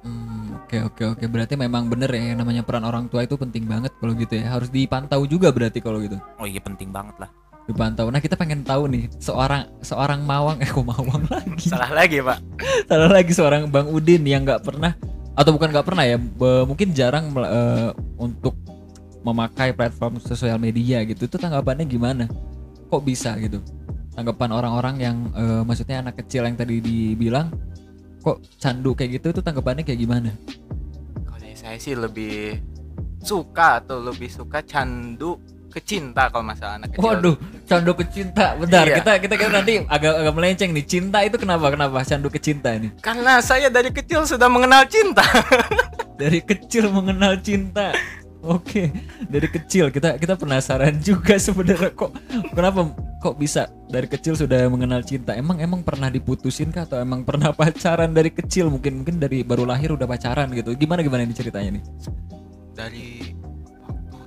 Hmm, 0.05 0.61
Oke 0.61 0.85
oke 0.85 1.03
oke. 1.17 1.25
Berarti 1.25 1.57
memang 1.57 1.89
bener 1.89 2.13
ya 2.13 2.37
yang 2.37 2.45
namanya 2.45 2.61
peran 2.61 2.85
orang 2.85 3.09
tua 3.09 3.25
itu 3.25 3.33
penting 3.33 3.65
banget 3.65 3.89
kalau 3.97 4.13
gitu 4.13 4.37
ya. 4.37 4.53
Harus 4.53 4.69
dipantau 4.69 5.25
juga 5.25 5.49
berarti 5.49 5.81
kalau 5.81 5.97
gitu. 5.97 6.21
Oh 6.37 6.45
iya 6.45 6.61
penting 6.61 6.93
banget 6.93 7.17
lah 7.25 7.44
dipantau. 7.65 8.07
Nah 8.13 8.21
kita 8.21 8.37
pengen 8.37 8.61
tahu 8.61 8.85
nih 8.89 9.09
seorang 9.17 9.65
seorang 9.81 10.21
mawang 10.21 10.61
eh 10.61 10.69
kok 10.69 10.85
mawang 10.85 11.25
lagi 11.29 11.67
Salah 11.69 11.91
lagi, 11.91 12.21
Pak. 12.21 12.39
salah 12.85 13.09
lagi 13.09 13.31
seorang 13.33 13.69
bang 13.69 13.89
Udin 13.89 14.23
yang 14.25 14.45
nggak 14.45 14.61
pernah 14.61 14.93
atau 15.35 15.51
bukan 15.51 15.73
nggak 15.73 15.85
pernah 15.85 16.05
ya 16.07 16.17
be- 16.21 16.65
mungkin 16.69 16.93
jarang 16.95 17.33
eh, 17.33 17.89
untuk 18.21 18.55
memakai 19.25 19.73
platform 19.73 20.21
sosial 20.21 20.61
media 20.61 21.01
gitu 21.03 21.25
itu 21.25 21.37
tanggapannya 21.41 21.89
gimana? 21.89 22.29
Kok 22.93 23.01
bisa 23.01 23.33
gitu? 23.41 23.59
Tanggapan 24.13 24.53
orang-orang 24.53 24.95
yang 25.01 25.17
eh, 25.33 25.61
maksudnya 25.65 26.05
anak 26.05 26.21
kecil 26.21 26.45
yang 26.45 26.55
tadi 26.55 26.79
dibilang 26.79 27.49
kok 28.21 28.41
candu 28.61 28.93
kayak 28.93 29.21
gitu 29.21 29.33
itu 29.33 29.41
tanggapannya 29.41 29.81
kayak 29.81 30.01
gimana? 30.01 30.31
Kalau 31.25 31.49
saya 31.57 31.81
sih 31.81 31.97
lebih 31.97 32.61
suka 33.25 33.81
atau 33.81 33.97
lebih 34.05 34.29
suka 34.29 34.61
candu 34.61 35.41
kecinta 35.75 36.31
kalau 36.31 36.47
masalah 36.47 36.79
anak 36.79 36.95
kecil. 36.95 37.03
Waduh, 37.03 37.35
candu 37.67 37.91
kecinta. 37.93 38.55
Bentar, 38.55 38.87
Iya. 38.87 38.95
kita 39.03 39.11
kita 39.19 39.35
kita 39.35 39.51
nanti 39.51 39.73
agak 39.83 40.13
agak 40.23 40.33
melenceng 40.33 40.71
nih. 40.71 40.85
Cinta 40.87 41.19
itu 41.27 41.35
kenapa? 41.35 41.67
Kenapa 41.67 41.99
candu 42.01 42.31
kecinta 42.31 42.71
ini? 42.71 42.95
Karena 43.03 43.43
saya 43.43 43.67
dari 43.67 43.91
kecil 43.91 44.23
sudah 44.23 44.47
mengenal 44.47 44.87
cinta. 44.87 45.23
Dari 46.15 46.39
kecil 46.39 46.87
mengenal 46.95 47.43
cinta. 47.43 47.91
Oke, 48.39 48.87
dari 49.27 49.51
kecil 49.51 49.91
kita 49.91 50.15
kita 50.15 50.39
penasaran 50.39 50.95
juga 51.03 51.35
sebenarnya 51.35 51.91
kok 51.91 52.15
kenapa 52.55 52.87
kok 53.19 53.35
bisa 53.35 53.67
dari 53.89 54.07
kecil 54.07 54.37
sudah 54.39 54.69
mengenal 54.71 55.03
cinta? 55.03 55.35
Emang 55.35 55.59
emang 55.59 55.83
pernah 55.83 56.07
diputusin 56.07 56.71
kah 56.71 56.87
atau 56.87 57.03
emang 57.03 57.27
pernah 57.27 57.51
pacaran 57.57 58.15
dari 58.15 58.31
kecil? 58.31 58.71
Mungkin 58.71 59.03
mungkin 59.03 59.19
dari 59.19 59.43
baru 59.43 59.67
lahir 59.67 59.91
udah 59.91 60.07
pacaran 60.07 60.47
gitu. 60.55 60.71
Gimana 60.71 61.03
gimana 61.03 61.27
ini 61.27 61.35
ceritanya 61.35 61.75
nih? 61.75 61.83
dari 62.75 63.31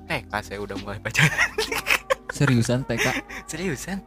TK 0.09 0.33
saya 0.41 0.59
udah 0.59 0.77
mulai 0.79 0.99
pacaran. 0.99 1.51
Seriusan 2.37 2.85
TK? 2.85 3.07
Seriusan? 3.45 3.99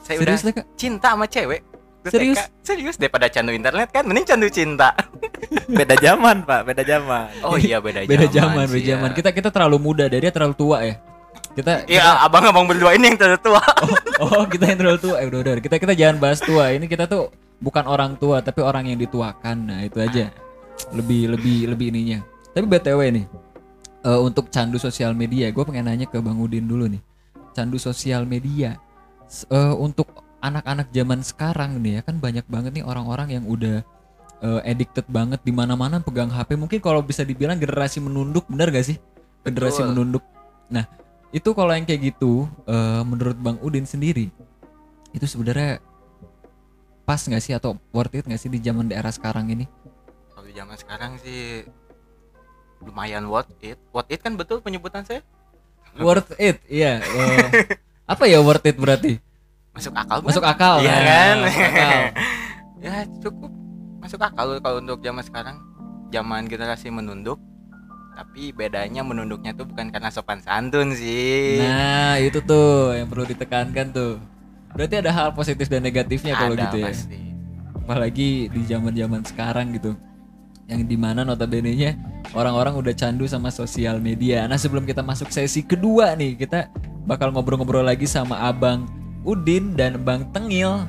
Saya 0.00 0.16
Serius 0.18 0.40
udah 0.42 0.52
TK? 0.52 0.60
cinta 0.74 1.08
sama 1.12 1.26
cewek. 1.26 1.60
Waktu 2.00 2.10
Serius? 2.10 2.38
TK. 2.40 2.48
Serius 2.64 2.96
daripada 2.96 3.26
candu 3.28 3.52
internet 3.52 3.88
kan 3.90 4.04
mending 4.04 4.24
candu 4.24 4.48
cinta. 4.48 4.96
beda 5.70 5.94
zaman 5.96 6.42
pak 6.42 6.62
beda 6.64 6.82
zaman 6.82 7.28
Oh 7.42 7.54
iya 7.54 7.78
beda, 7.78 8.02
Beda 8.10 8.26
zaman, 8.26 8.64
beda 8.66 8.80
ya. 8.80 8.88
zaman. 8.96 9.10
Kita 9.12 9.30
kita 9.30 9.48
terlalu 9.50 9.76
muda, 9.76 10.08
dari 10.08 10.24
dia 10.24 10.32
terlalu 10.32 10.54
tua 10.56 10.78
ya. 10.80 10.96
Kita 11.50 11.82
Iya, 11.84 12.22
abang-abang 12.22 12.62
berdua 12.64 12.94
ini 12.94 13.10
yang 13.10 13.18
tertua. 13.18 13.58
Oh, 14.22 14.46
kita 14.46 14.70
yang 14.70 14.78
terlalu 14.78 14.98
tua. 15.02 15.18
Eh, 15.18 15.26
udah, 15.26 15.40
udah. 15.42 15.52
Kita 15.58 15.82
kita 15.82 15.92
jangan 15.98 16.22
bahas 16.22 16.38
tua. 16.38 16.70
Ini 16.70 16.86
kita 16.86 17.10
tuh 17.10 17.26
bukan 17.58 17.90
orang 17.90 18.14
tua, 18.16 18.38
tapi 18.38 18.62
orang 18.62 18.86
yang 18.86 18.98
dituakan. 19.02 19.66
Nah, 19.66 19.82
itu 19.82 19.98
aja. 19.98 20.30
Lebih 20.94 21.34
lebih 21.34 21.74
lebih 21.74 21.86
ininya. 21.90 22.22
Tapi 22.54 22.64
BTW 22.70 23.00
nih. 23.10 23.24
Eh, 24.04 24.20
untuk 24.20 24.48
candu 24.48 24.76
sosial 24.76 25.12
media, 25.16 25.50
gue 25.50 25.64
pengen 25.64 25.88
nanya 25.88 26.06
ke 26.08 26.18
Bang 26.20 26.40
Udin 26.40 26.66
dulu 26.66 26.88
nih. 26.88 27.02
Candu 27.56 27.76
sosial 27.76 28.24
media. 28.24 28.78
Eh, 29.50 29.74
untuk 29.78 30.10
anak-anak 30.40 30.88
zaman 30.90 31.20
sekarang 31.20 31.78
nih 31.84 32.00
ya 32.00 32.02
kan 32.02 32.16
banyak 32.16 32.42
banget 32.48 32.80
nih 32.80 32.84
orang-orang 32.84 33.28
yang 33.36 33.44
udah 33.46 33.84
eh, 34.40 34.60
addicted 34.64 35.04
banget 35.06 35.40
di 35.44 35.52
mana-mana 35.52 36.00
pegang 36.00 36.32
HP. 36.32 36.56
Mungkin 36.56 36.80
kalau 36.80 37.04
bisa 37.04 37.22
dibilang 37.22 37.60
generasi 37.60 38.00
menunduk, 38.00 38.48
benar 38.48 38.72
gak 38.72 38.88
sih? 38.88 38.96
Generasi 39.44 39.84
Betul. 39.84 39.90
menunduk. 39.92 40.24
Nah, 40.70 40.84
itu 41.30 41.50
kalau 41.54 41.70
yang 41.70 41.86
kayak 41.86 42.14
gitu 42.14 42.50
eh, 42.66 43.02
menurut 43.06 43.38
Bang 43.38 43.58
Udin 43.62 43.86
sendiri 43.86 44.30
itu 45.10 45.26
sebenarnya 45.26 45.82
pas 47.06 47.18
nggak 47.18 47.42
sih 47.42 47.54
atau 47.54 47.74
worth 47.90 48.14
it 48.14 48.26
nggak 48.26 48.38
sih 48.38 48.50
di 48.50 48.62
zaman 48.62 48.86
daerah 48.86 49.10
sekarang 49.10 49.50
ini 49.50 49.66
Kalau 50.30 50.46
di 50.46 50.54
zaman 50.54 50.76
sekarang 50.78 51.12
sih 51.18 51.66
lumayan 52.80 53.24
worth 53.24 53.50
it. 53.60 53.76
Worth 53.90 54.08
it 54.08 54.20
kan 54.20 54.34
betul 54.34 54.58
penyebutan 54.58 55.02
saya? 55.02 55.20
worth 55.92 56.38
it 56.38 56.62
iya 56.66 57.02
eh, 57.02 57.50
apa 58.06 58.22
ya 58.24 58.38
worth 58.38 58.62
it 58.62 58.74
berarti 58.74 59.18
Masuk 59.70 59.90
akal 59.92 60.22
masuk 60.22 60.38
akal 60.40 60.78
Iya 60.78 60.86
Nah, 60.88 61.02
kan? 61.02 61.36
masuk 61.42 61.62
akal. 61.64 62.00
ya 62.84 62.94
cukup 63.18 63.50
masuk 63.98 64.20
akal 64.20 64.46
kalau 64.56 64.78
untuk 64.78 64.98
zaman 64.98 65.20
sekarang. 65.20 65.56
Zaman 66.08 66.46
generasi 66.46 66.90
menunduk. 66.90 67.38
Tapi 68.12 68.50
bedanya 68.50 69.00
menunduknya 69.00 69.50
tuh 69.52 69.64
bukan 69.64 69.88
karena 69.88 70.10
sopan 70.10 70.38
santun 70.38 70.92
sih. 70.92 71.58
nah 71.58 72.18
itu 72.18 72.38
tuh 72.40 72.92
yang 72.92 73.06
perlu 73.06 73.24
ditekankan 73.24 73.86
tuh 73.90 74.18
berarti 74.70 74.94
ada 74.96 75.10
hal 75.10 75.28
positif 75.30 75.66
dan 75.66 75.80
negatifnya 75.80 76.34
kalau 76.34 76.54
gitu 76.54 76.78
ya 76.78 76.86
pasti. 76.86 77.18
apalagi 77.76 78.28
di 78.46 78.60
zaman 78.64 78.92
zaman 78.92 79.22
sekarang 79.24 79.72
gitu 79.72 79.98
yang 80.70 80.86
di 80.86 80.94
mana 80.94 81.26
notabene 81.26 81.74
nya 81.74 81.98
orang-orang 82.32 82.78
udah 82.78 82.94
candu 82.94 83.26
sama 83.26 83.50
sosial 83.50 83.98
media. 83.98 84.46
Nah 84.46 84.56
sebelum 84.56 84.86
kita 84.86 85.02
masuk 85.02 85.34
sesi 85.34 85.66
kedua 85.66 86.14
nih 86.14 86.38
kita 86.38 86.70
bakal 87.04 87.34
ngobrol-ngobrol 87.34 87.82
lagi 87.82 88.06
sama 88.06 88.38
abang 88.38 88.86
Udin 89.26 89.76
dan 89.76 90.00
bang 90.00 90.24
Tengil 90.32 90.88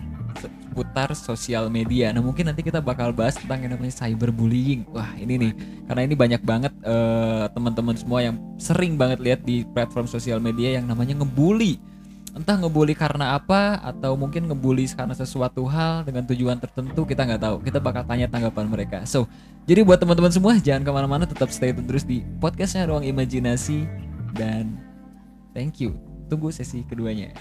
seputar 0.71 1.11
sosial 1.11 1.67
media. 1.67 2.15
Nah 2.15 2.23
mungkin 2.23 2.47
nanti 2.47 2.63
kita 2.63 2.79
bakal 2.79 3.11
bahas 3.11 3.35
tentang 3.35 3.67
yang 3.67 3.75
namanya 3.75 3.91
cyberbullying. 3.91 4.87
Wah 4.95 5.11
ini 5.19 5.35
nih 5.35 5.51
karena 5.89 6.01
ini 6.07 6.15
banyak 6.15 6.41
banget 6.47 6.73
eh, 6.85 7.45
teman-teman 7.51 7.95
semua 7.99 8.23
yang 8.23 8.39
sering 8.55 8.95
banget 8.95 9.19
lihat 9.19 9.43
di 9.43 9.67
platform 9.75 10.07
sosial 10.07 10.39
media 10.39 10.79
yang 10.79 10.87
namanya 10.87 11.19
ngebully 11.19 11.81
entah 12.31 12.55
ngebully 12.55 12.95
karena 12.95 13.35
apa 13.35 13.79
atau 13.83 14.15
mungkin 14.15 14.47
ngebully 14.47 14.87
karena 14.87 15.11
sesuatu 15.11 15.67
hal 15.67 16.07
dengan 16.07 16.23
tujuan 16.23 16.57
tertentu 16.57 17.03
kita 17.03 17.27
nggak 17.27 17.41
tahu. 17.41 17.55
Kita 17.63 17.79
bakal 17.83 18.07
tanya 18.07 18.31
tanggapan 18.31 18.65
mereka. 18.71 19.03
So 19.03 19.27
jadi 19.67 19.83
buat 19.83 19.99
teman-teman 19.99 20.31
semua 20.31 20.55
jangan 20.57 20.81
ke 20.87 20.91
mana-mana 20.91 21.23
tetap 21.27 21.51
stay 21.51 21.75
tune 21.75 21.87
terus 21.87 22.07
di 22.07 22.23
podcastnya 22.39 22.87
ruang 22.87 23.03
imajinasi. 23.03 23.83
Dan 24.31 24.79
thank 25.51 25.83
you. 25.83 25.99
Tunggu 26.31 26.47
sesi 26.55 26.87
keduanya 26.87 27.35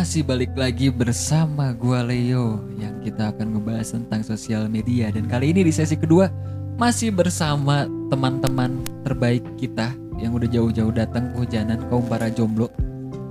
Masih 0.00 0.24
balik 0.24 0.56
lagi 0.56 0.88
bersama 0.88 1.76
gua 1.76 2.00
Leo 2.00 2.56
yang 2.80 3.04
kita 3.04 3.36
akan 3.36 3.52
ngebahas 3.52 3.92
tentang 3.92 4.24
sosial 4.24 4.64
media 4.64 5.12
dan 5.12 5.28
kali 5.28 5.52
ini 5.52 5.60
di 5.60 5.68
sesi 5.68 5.92
kedua 5.92 6.32
masih 6.80 7.12
bersama 7.12 7.84
teman-teman 8.08 8.80
terbaik 9.04 9.44
kita 9.60 9.92
yang 10.16 10.32
udah 10.32 10.48
jauh-jauh 10.48 10.88
datang 10.88 11.28
kehujanan 11.36 11.84
kaum 11.92 12.00
para 12.08 12.32
jomblo. 12.32 12.72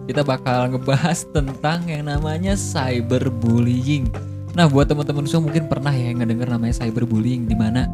Kita 0.05 0.21
bakal 0.21 0.69
ngebahas 0.69 1.25
tentang 1.33 1.89
yang 1.89 2.05
namanya 2.05 2.53
cyberbullying. 2.53 4.05
Nah, 4.53 4.69
buat 4.69 4.93
teman-teman 4.93 5.25
semua 5.25 5.49
mungkin 5.49 5.65
pernah 5.65 5.89
ya 5.89 6.13
ngedenger 6.13 6.53
namanya 6.53 6.85
cyberbullying 6.85 7.49
di 7.49 7.57
mana 7.57 7.89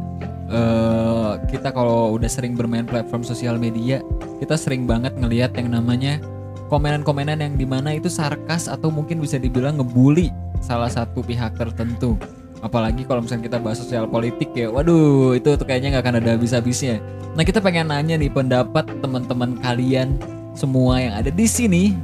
eh, 0.52 1.32
kita 1.48 1.72
kalau 1.72 2.12
udah 2.12 2.28
sering 2.28 2.52
bermain 2.52 2.84
platform 2.84 3.24
sosial 3.24 3.56
media, 3.56 4.04
kita 4.36 4.52
sering 4.52 4.84
banget 4.84 5.16
ngelihat 5.16 5.56
yang 5.56 5.72
namanya 5.72 6.20
komenan-komenan 6.66 7.38
yang 7.38 7.54
di 7.54 7.66
mana 7.66 7.94
itu 7.94 8.10
sarkas 8.10 8.66
atau 8.66 8.90
mungkin 8.90 9.22
bisa 9.22 9.38
dibilang 9.38 9.78
ngebully 9.78 10.34
salah 10.58 10.90
satu 10.90 11.22
pihak 11.22 11.54
tertentu. 11.54 12.18
Apalagi 12.64 13.04
kalau 13.04 13.22
misalnya 13.22 13.52
kita 13.52 13.58
bahas 13.60 13.78
sosial 13.78 14.08
politik 14.08 14.50
ya 14.56 14.72
waduh 14.72 15.36
itu 15.36 15.54
tuh 15.54 15.66
kayaknya 15.66 15.96
nggak 15.96 16.04
akan 16.04 16.16
ada 16.18 16.30
habis-habisnya. 16.34 16.98
Nah 17.36 17.44
kita 17.44 17.60
pengen 17.60 17.92
nanya 17.92 18.16
nih 18.16 18.32
pendapat 18.32 18.88
teman-teman 19.04 19.60
kalian 19.60 20.16
semua 20.56 20.98
yang 20.98 21.14
ada 21.14 21.30
di 21.30 21.46
sini. 21.46 21.94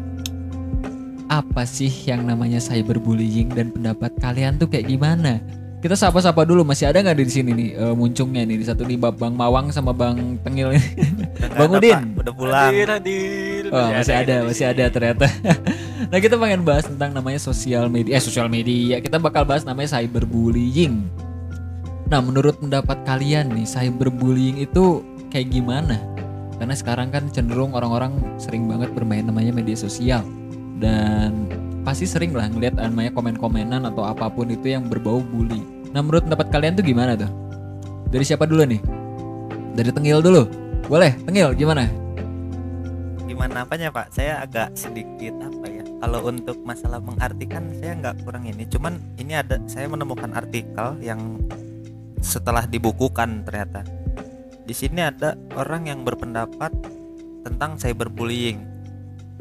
Apa 1.33 1.65
sih 1.65 1.89
yang 2.05 2.29
namanya 2.29 2.61
cyberbullying 2.61 3.57
dan 3.57 3.73
pendapat 3.73 4.13
kalian 4.21 4.61
tuh 4.61 4.69
kayak 4.69 4.93
gimana? 4.93 5.41
Kita 5.83 5.99
sapa-sapa 5.99 6.47
dulu 6.47 6.63
masih 6.63 6.93
ada 6.93 7.03
nggak 7.03 7.19
di 7.19 7.27
sini 7.27 7.51
nih 7.51 7.69
eh, 7.75 7.95
muncungnya 7.97 8.47
nih 8.47 8.61
di 8.61 8.67
satu 8.69 8.87
nih 8.87 9.01
Bang 9.01 9.35
Mawang 9.35 9.73
sama 9.75 9.91
Bang 9.91 10.39
Tengil 10.47 10.79
Bang 11.59 11.75
Udin. 11.75 12.15
Udah 12.15 12.35
pulang. 12.37 12.71
Hadir, 12.71 12.87
hadir. 12.87 13.52
Oh, 13.73 13.89
masih 13.89 14.13
ada, 14.13 14.45
di 14.45 14.53
masih 14.53 14.67
ada 14.69 14.85
ternyata. 14.93 15.27
nah, 16.13 16.19
kita 16.21 16.37
pengen 16.37 16.61
bahas 16.61 16.85
tentang 16.85 17.17
namanya 17.17 17.41
sosial 17.41 17.89
media. 17.89 18.21
Eh, 18.21 18.23
sosial 18.23 18.53
media. 18.53 19.01
Kita 19.01 19.17
bakal 19.17 19.49
bahas 19.49 19.65
namanya 19.65 19.97
cyberbullying. 19.97 21.09
Nah, 22.13 22.21
menurut 22.21 22.61
pendapat 22.61 23.01
kalian 23.09 23.49
nih, 23.57 23.65
cyberbullying 23.65 24.61
itu 24.61 25.01
kayak 25.33 25.49
gimana? 25.49 25.97
Karena 26.61 26.77
sekarang 26.77 27.09
kan 27.09 27.33
cenderung 27.33 27.73
orang-orang 27.73 28.13
sering 28.37 28.69
banget 28.69 28.93
bermain 28.93 29.25
namanya 29.25 29.57
media 29.57 29.73
sosial. 29.73 30.21
Dan 30.77 31.49
pasti 31.81 32.05
sering 32.05 32.37
lah 32.37 32.53
ngeliat 32.53 32.77
namanya 32.77 33.17
komen-komenan 33.17 33.89
atau 33.89 34.05
apa 34.05 34.29
pun 34.29 34.53
itu 34.53 34.69
yang 34.69 34.85
berbau 34.85 35.25
bully. 35.25 35.65
Nah 35.97 36.05
menurut 36.05 36.29
pendapat 36.29 36.53
kalian 36.53 36.77
tuh 36.77 36.85
gimana 36.85 37.17
tuh? 37.17 37.33
Dari 38.13 38.25
siapa 38.29 38.45
dulu 38.45 38.69
nih? 38.69 38.81
Dari 39.73 39.89
Tengil 39.89 40.21
dulu. 40.21 40.45
Boleh, 40.87 41.17
Tengil 41.25 41.57
gimana? 41.57 42.02
Gimana 43.25 43.65
apanya 43.65 43.89
pak? 43.95 44.11
Saya 44.13 44.43
agak 44.43 44.75
sedikit 44.75 45.35
apa 45.43 45.67
ya 45.71 45.85
kalau 46.03 46.19
untuk 46.27 46.59
masalah 46.67 46.99
mengartikan 46.99 47.71
saya 47.79 47.95
nggak 47.95 48.27
kurang 48.27 48.45
ini. 48.51 48.67
Cuman 48.67 48.99
ini 49.19 49.39
ada 49.39 49.63
saya 49.71 49.87
menemukan 49.87 50.35
artikel 50.35 50.99
yang 50.99 51.39
setelah 52.19 52.67
dibukukan 52.67 53.47
ternyata. 53.47 53.87
Di 54.63 54.75
sini 54.75 55.03
ada 55.03 55.35
orang 55.55 55.91
yang 55.91 56.03
berpendapat 56.03 56.75
tentang 57.47 57.79
cyberbullying. 57.79 58.63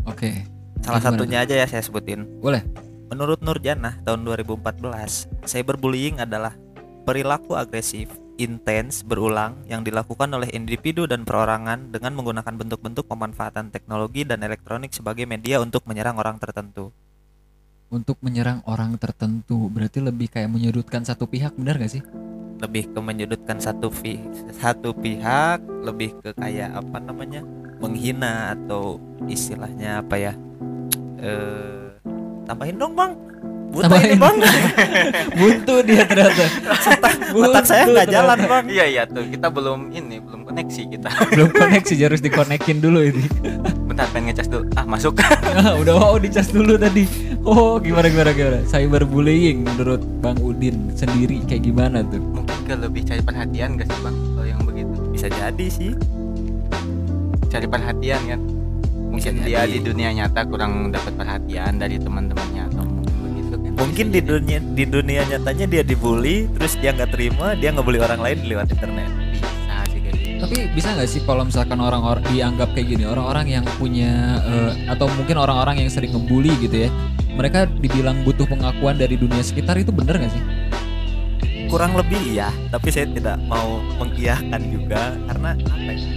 Oke. 0.06 0.46
salah 0.82 0.98
Gimana 0.98 1.14
satunya 1.14 1.38
aja 1.46 1.54
ya 1.54 1.66
saya 1.70 1.86
sebutin. 1.86 2.26
Boleh. 2.42 2.66
Menurut 3.14 3.44
Nurjana 3.46 4.02
tahun 4.02 4.26
2014, 4.26 5.46
cyberbullying 5.46 6.24
adalah 6.24 6.58
perilaku 7.06 7.54
agresif, 7.54 8.10
intens, 8.42 9.06
berulang 9.06 9.62
yang 9.70 9.86
dilakukan 9.86 10.34
oleh 10.34 10.50
individu 10.52 11.06
dan 11.06 11.22
perorangan 11.22 11.94
dengan 11.94 12.18
menggunakan 12.18 12.58
bentuk-bentuk 12.58 13.06
pemanfaatan 13.06 13.70
teknologi 13.70 14.26
dan 14.26 14.42
elektronik 14.42 14.90
sebagai 14.92 15.30
media 15.30 15.62
untuk 15.62 15.86
menyerang 15.86 16.18
orang 16.18 16.42
tertentu. 16.42 16.90
Untuk 17.94 18.18
menyerang 18.26 18.66
orang 18.66 18.98
tertentu 18.98 19.70
berarti 19.70 20.02
lebih 20.02 20.32
kayak 20.32 20.50
menyudutkan 20.50 21.06
satu 21.06 21.30
pihak, 21.30 21.54
benar 21.54 21.78
gak 21.78 21.94
sih? 21.94 22.04
Lebih 22.58 22.90
ke 22.94 23.00
menyudutkan 23.00 23.62
satu 23.62 23.94
pi- 23.94 24.26
satu 24.58 24.96
pihak, 24.98 25.62
lebih 25.86 26.18
ke 26.26 26.34
kayak 26.34 26.74
apa 26.74 26.98
namanya? 26.98 27.46
menghina 27.82 28.54
atau 28.54 29.02
istilahnya 29.26 30.06
apa 30.06 30.16
ya? 30.22 30.34
Eh 31.18 31.90
tambahin 32.46 32.78
dong, 32.78 32.94
Bang. 32.94 33.31
Buta 33.72 33.88
Tambahin. 33.88 34.08
ini, 34.12 34.16
Bang. 34.20 34.36
Buntu 35.40 35.76
dia 35.88 36.04
ternyata. 36.04 36.44
Otak 37.32 37.64
saya 37.64 37.88
Buntu 37.88 37.96
nggak 37.96 38.08
jalan, 38.12 38.38
Bang. 38.44 38.66
Iya 38.68 38.86
iya 38.86 39.04
tuh 39.08 39.24
kita 39.32 39.48
belum 39.48 39.96
ini 39.96 40.20
belum 40.20 40.44
koneksi 40.44 40.82
kita. 40.92 41.10
Belum 41.32 41.50
koneksi, 41.50 41.94
harus 42.04 42.20
dikonekin 42.20 42.84
dulu 42.84 43.00
ini. 43.00 43.24
Bentar 43.88 44.12
pengen 44.12 44.36
ngecas 44.36 44.52
dulu. 44.52 44.68
Ah 44.76 44.84
masuk. 44.84 45.16
Ah, 45.24 45.80
udah 45.80 45.96
wow 45.96 46.16
dicas 46.20 46.52
dulu 46.52 46.76
tadi. 46.76 47.08
Oh, 47.42 47.80
gimana 47.80 48.12
gimana 48.12 48.32
gimana? 48.32 48.60
Cyberbullying 48.68 49.64
menurut 49.64 50.04
Bang 50.20 50.36
Udin 50.38 50.92
sendiri 50.94 51.40
kayak 51.48 51.64
gimana 51.64 52.04
tuh? 52.04 52.20
Mungkin 52.20 52.58
ke 52.68 52.76
lebih 52.76 53.02
cari 53.02 53.24
perhatian 53.24 53.80
gak 53.80 53.88
sih 53.88 54.00
bang 54.00 54.16
kalau 54.36 54.46
yang 54.46 54.62
begitu? 54.62 54.96
Bisa 55.10 55.28
jadi 55.32 55.68
sih. 55.72 55.92
Cari 57.48 57.68
perhatian 57.68 58.22
kan. 58.28 58.40
Mungkin 59.12 59.34
Bisa 59.40 59.44
dia 59.44 59.64
jadi. 59.64 59.72
di 59.74 59.80
dunia 59.82 60.10
nyata 60.14 60.44
kurang 60.46 60.92
dapat 60.92 61.16
perhatian 61.16 61.76
dari 61.76 61.96
teman-temannya 61.98 62.64
atau 62.68 62.84
mungkin 63.82 64.14
di 64.14 64.22
dunia 64.22 64.62
di 64.62 64.86
dunia 64.86 65.26
nyatanya 65.26 65.66
dia 65.66 65.82
dibully 65.82 66.46
terus 66.54 66.78
dia 66.78 66.94
nggak 66.94 67.18
terima 67.18 67.58
dia 67.58 67.74
ngebully 67.74 67.98
orang 67.98 68.22
lain 68.22 68.38
lewat 68.46 68.70
internet 68.70 69.10
bisa 69.34 69.76
sih 69.90 70.00
kayak 70.06 70.16
gitu. 70.22 70.42
Tapi 70.46 70.58
bisa 70.78 70.88
nggak 70.94 71.10
sih 71.10 71.22
kalau 71.26 71.44
misalkan 71.50 71.80
orang-orang 71.82 72.26
dianggap 72.30 72.70
kayak 72.78 72.98
gini, 72.98 73.04
orang-orang 73.06 73.46
yang 73.62 73.66
punya 73.78 74.42
eh, 74.42 74.72
atau 74.90 75.10
mungkin 75.18 75.38
orang-orang 75.38 75.86
yang 75.86 75.90
sering 75.90 76.14
ngebully 76.14 76.50
gitu 76.62 76.86
ya, 76.86 76.90
mereka 77.34 77.70
dibilang 77.70 78.26
butuh 78.26 78.50
pengakuan 78.50 78.98
dari 78.98 79.18
dunia 79.18 79.42
sekitar 79.42 79.78
itu 79.78 79.94
bener 79.94 80.18
nggak 80.18 80.34
sih? 80.34 80.44
kurang 81.72 81.96
lebih 81.96 82.20
iya 82.36 82.52
tapi 82.68 82.92
saya 82.92 83.08
tidak 83.08 83.40
mau 83.48 83.80
mengiyahkan 83.96 84.60
juga 84.68 85.16
karena 85.32 85.56
apa 85.56 85.92
ya 85.96 86.08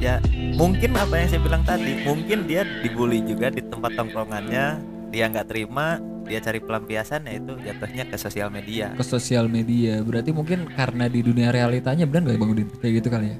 ya 0.00 0.14
mungkin 0.56 0.96
apa 0.96 1.14
yang 1.20 1.28
saya 1.28 1.40
bilang 1.44 1.62
tadi 1.68 1.92
mungkin 2.08 2.48
dia 2.48 2.64
dibully 2.80 3.20
juga 3.20 3.52
di 3.52 3.60
tempat 3.68 3.92
tongkrongannya 4.00 4.80
dia 5.12 5.24
nggak 5.28 5.52
terima 5.52 6.00
dia 6.28 6.38
cari 6.38 6.60
pelampiasan 6.60 7.24
ya 7.24 7.32
itu 7.40 7.52
jatuhnya 7.58 8.04
ke 8.04 8.16
sosial 8.20 8.52
media 8.52 8.92
Ke 8.92 9.02
sosial 9.02 9.48
media, 9.48 10.04
berarti 10.04 10.30
mungkin 10.30 10.68
karena 10.70 11.08
di 11.08 11.24
dunia 11.24 11.48
realitanya 11.48 12.04
bener 12.04 12.28
nggak 12.28 12.38
Bang 12.38 12.52
Udin? 12.52 12.68
Kayak 12.78 12.92
gitu 13.00 13.08
kali 13.08 13.26
ya? 13.32 13.38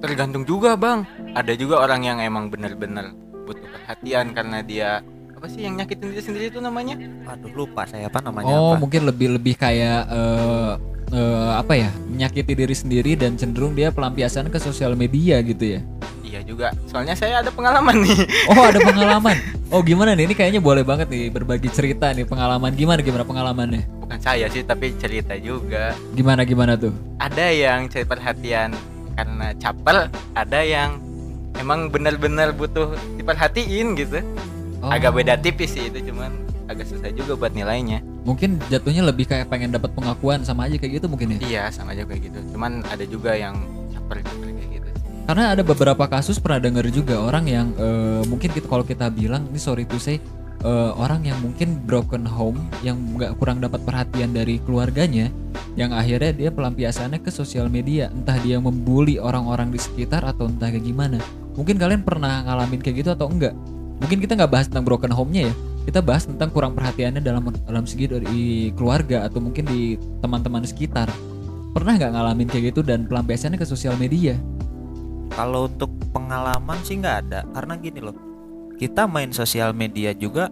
Tergantung 0.00 0.48
juga 0.48 0.74
bang. 0.74 1.04
Ada 1.36 1.52
juga 1.54 1.78
orang 1.78 2.00
yang 2.02 2.18
emang 2.18 2.48
benar-benar 2.48 3.12
butuh 3.44 3.68
perhatian 3.68 4.32
karena 4.32 4.58
dia 4.64 4.90
apa 5.30 5.46
sih 5.48 5.64
yang 5.64 5.76
nyakitin 5.76 6.12
diri 6.12 6.22
sendiri 6.22 6.44
itu 6.52 6.60
namanya? 6.60 7.00
aduh 7.24 7.48
lupa 7.54 7.88
saya 7.88 8.12
apa 8.12 8.20
namanya 8.20 8.52
Oh, 8.52 8.76
apa 8.76 8.80
mungkin 8.80 9.08
lebih 9.08 9.40
lebih 9.40 9.56
kayak 9.56 10.04
eh, 10.08 10.72
eh, 11.12 11.50
apa 11.56 11.72
ya? 11.76 11.90
Menyakiti 12.08 12.52
diri 12.52 12.76
sendiri 12.76 13.12
dan 13.16 13.36
cenderung 13.36 13.72
dia 13.72 13.88
pelampiasan 13.88 14.52
ke 14.52 14.60
sosial 14.60 14.92
media 14.96 15.40
gitu 15.40 15.76
ya. 15.76 15.80
Iya 16.30 16.40
juga. 16.46 16.70
Soalnya 16.86 17.18
saya 17.18 17.42
ada 17.42 17.50
pengalaman 17.50 18.06
nih. 18.06 18.22
Oh, 18.46 18.62
ada 18.62 18.78
pengalaman. 18.86 19.34
Oh, 19.74 19.82
gimana 19.82 20.14
nih? 20.14 20.30
Ini 20.30 20.34
kayaknya 20.38 20.62
boleh 20.62 20.86
banget 20.86 21.10
nih 21.10 21.26
berbagi 21.26 21.66
cerita 21.74 22.14
nih 22.14 22.22
pengalaman. 22.22 22.70
Gimana 22.78 23.02
gimana 23.02 23.26
pengalamannya? 23.26 23.82
Bukan 24.06 24.18
saya 24.22 24.46
sih 24.46 24.62
tapi 24.62 24.94
cerita 25.02 25.34
juga. 25.34 25.90
Gimana 26.14 26.46
gimana 26.46 26.78
tuh? 26.78 26.94
Ada 27.18 27.50
yang 27.50 27.90
cari 27.90 28.06
perhatian 28.06 28.70
karena 29.18 29.46
caper, 29.58 30.06
ada 30.38 30.60
yang 30.62 31.02
emang 31.58 31.90
benar-benar 31.90 32.54
butuh 32.54 32.94
diperhatiin 33.18 33.98
gitu. 33.98 34.22
Oh, 34.80 34.88
Agak 34.88 35.12
beda 35.12 35.34
tipis 35.36 35.74
sih 35.76 35.90
itu 35.90 36.14
cuman 36.14 36.30
agak 36.70 36.86
susah 36.86 37.10
juga 37.10 37.34
buat 37.34 37.52
nilainya. 37.52 38.00
Mungkin 38.22 38.62
jatuhnya 38.70 39.02
lebih 39.02 39.26
kayak 39.26 39.50
pengen 39.50 39.74
dapat 39.74 39.90
pengakuan 39.92 40.46
sama 40.46 40.70
aja 40.70 40.78
kayak 40.78 41.02
gitu 41.02 41.06
mungkin 41.10 41.36
ya. 41.36 41.38
Iya 41.42 41.64
sama 41.74 41.90
aja 41.92 42.06
kayak 42.06 42.30
gitu. 42.30 42.38
Cuman 42.54 42.86
ada 42.86 43.02
juga 43.02 43.34
yang 43.34 43.58
caper-caper 43.92 44.48
kayak 44.54 44.70
gitu. 44.78 44.89
Karena 45.30 45.54
ada 45.54 45.62
beberapa 45.62 46.10
kasus 46.10 46.42
pernah 46.42 46.58
denger 46.58 46.90
juga 46.90 47.22
orang 47.22 47.46
yang 47.46 47.70
eh, 47.78 48.26
mungkin 48.26 48.50
kita 48.50 48.66
kalau 48.66 48.82
kita 48.82 49.06
bilang 49.14 49.46
ini 49.46 49.62
sorry 49.62 49.86
to 49.86 49.94
say 49.94 50.18
eh, 50.66 50.90
orang 50.98 51.22
yang 51.22 51.38
mungkin 51.38 51.78
broken 51.86 52.26
home 52.26 52.58
yang 52.82 52.98
nggak 53.14 53.38
kurang 53.38 53.62
dapat 53.62 53.78
perhatian 53.86 54.34
dari 54.34 54.58
keluarganya 54.58 55.30
yang 55.78 55.94
akhirnya 55.94 56.34
dia 56.34 56.50
pelampiasannya 56.50 57.22
ke 57.22 57.30
sosial 57.30 57.70
media. 57.70 58.10
Entah 58.10 58.42
dia 58.42 58.58
membuli 58.58 59.22
orang-orang 59.22 59.70
di 59.70 59.78
sekitar 59.78 60.26
atau 60.26 60.50
entah 60.50 60.66
kayak 60.66 60.82
gimana. 60.82 61.22
Mungkin 61.54 61.78
kalian 61.78 62.02
pernah 62.02 62.42
ngalamin 62.50 62.82
kayak 62.82 63.06
gitu 63.06 63.14
atau 63.14 63.30
enggak? 63.30 63.54
Mungkin 64.02 64.18
kita 64.18 64.34
nggak 64.34 64.50
bahas 64.50 64.66
tentang 64.66 64.82
broken 64.82 65.14
home-nya 65.14 65.46
ya. 65.46 65.54
Kita 65.86 66.02
bahas 66.02 66.26
tentang 66.26 66.50
kurang 66.50 66.74
perhatiannya 66.74 67.22
dalam 67.22 67.54
dalam 67.70 67.86
segi 67.86 68.10
dari 68.10 68.74
keluarga 68.74 69.30
atau 69.30 69.38
mungkin 69.38 69.62
di 69.62 69.94
teman-teman 70.26 70.66
sekitar. 70.66 71.06
Pernah 71.70 72.02
nggak 72.02 72.18
ngalamin 72.18 72.50
kayak 72.50 72.74
gitu 72.74 72.82
dan 72.82 73.06
pelampiasannya 73.06 73.62
ke 73.62 73.66
sosial 73.70 73.94
media 73.94 74.34
Kalau 75.30 75.70
untuk 75.70 75.90
pengalaman 76.10 76.78
sih 76.82 76.98
nggak 76.98 77.18
ada. 77.26 77.40
Karena 77.54 77.74
gini 77.78 78.00
loh 78.02 78.16
kita 78.80 79.04
main 79.04 79.30
sosial 79.30 79.76
media 79.76 80.16
juga 80.16 80.48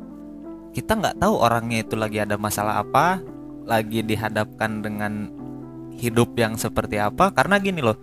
kita 0.76 1.00
nggak 1.00 1.16
tahu 1.16 1.34
orangnya 1.40 1.80
itu 1.80 1.96
lagi 1.96 2.20
ada 2.20 2.36
masalah 2.36 2.84
apa 2.84 3.24
lagi 3.64 4.04
dihadapkan 4.04 4.84
dengan 4.84 5.32
hidup 5.98 6.36
yang 6.38 6.54
seperti 6.56 7.00
apa. 7.02 7.34
Karena 7.34 7.58
gini 7.58 7.80
loh 7.82 7.98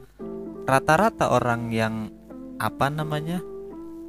rata-rata 0.66 1.30
orang 1.30 1.70
yang 1.70 2.10
apa 2.58 2.90
namanya 2.90 3.44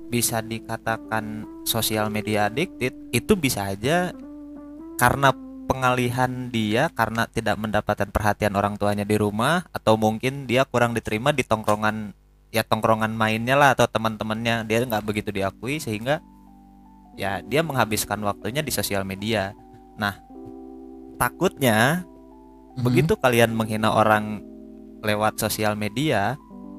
bisa 0.07 0.39
dikatakan 0.39 1.45
sosial 1.67 2.09
media 2.09 2.47
addicted 2.47 2.95
itu 3.11 3.35
bisa 3.35 3.75
aja 3.75 4.15
karena 4.97 5.35
pengalihan 5.67 6.49
dia 6.49 6.89
karena 6.95 7.27
tidak 7.27 7.59
mendapatkan 7.59 8.09
perhatian 8.15 8.55
orang 8.55 8.79
tuanya 8.79 9.03
di 9.03 9.19
rumah 9.19 9.67
atau 9.75 9.99
mungkin 9.99 10.47
dia 10.47 10.63
kurang 10.65 10.95
diterima 10.95 11.35
di 11.35 11.43
tongkrongan 11.43 12.15
ya 12.57 12.65
tongkrongan 12.65 13.13
mainnya 13.13 13.53
lah 13.53 13.77
atau 13.77 13.85
teman-temannya 13.85 14.65
dia 14.65 14.81
nggak 14.81 15.05
begitu 15.05 15.29
diakui 15.29 15.77
sehingga 15.77 16.25
ya 17.21 17.45
dia 17.45 17.61
menghabiskan 17.61 18.17
waktunya 18.25 18.65
di 18.65 18.73
sosial 18.73 19.05
media. 19.05 19.53
Nah 20.01 20.17
takutnya 21.21 22.09
Mhm. 22.77 22.85
begitu 22.85 23.13
kalian 23.21 23.53
menghina 23.53 23.93
orang 23.93 24.41
lewat 25.05 25.37
sosial 25.37 25.77
media 25.77 26.37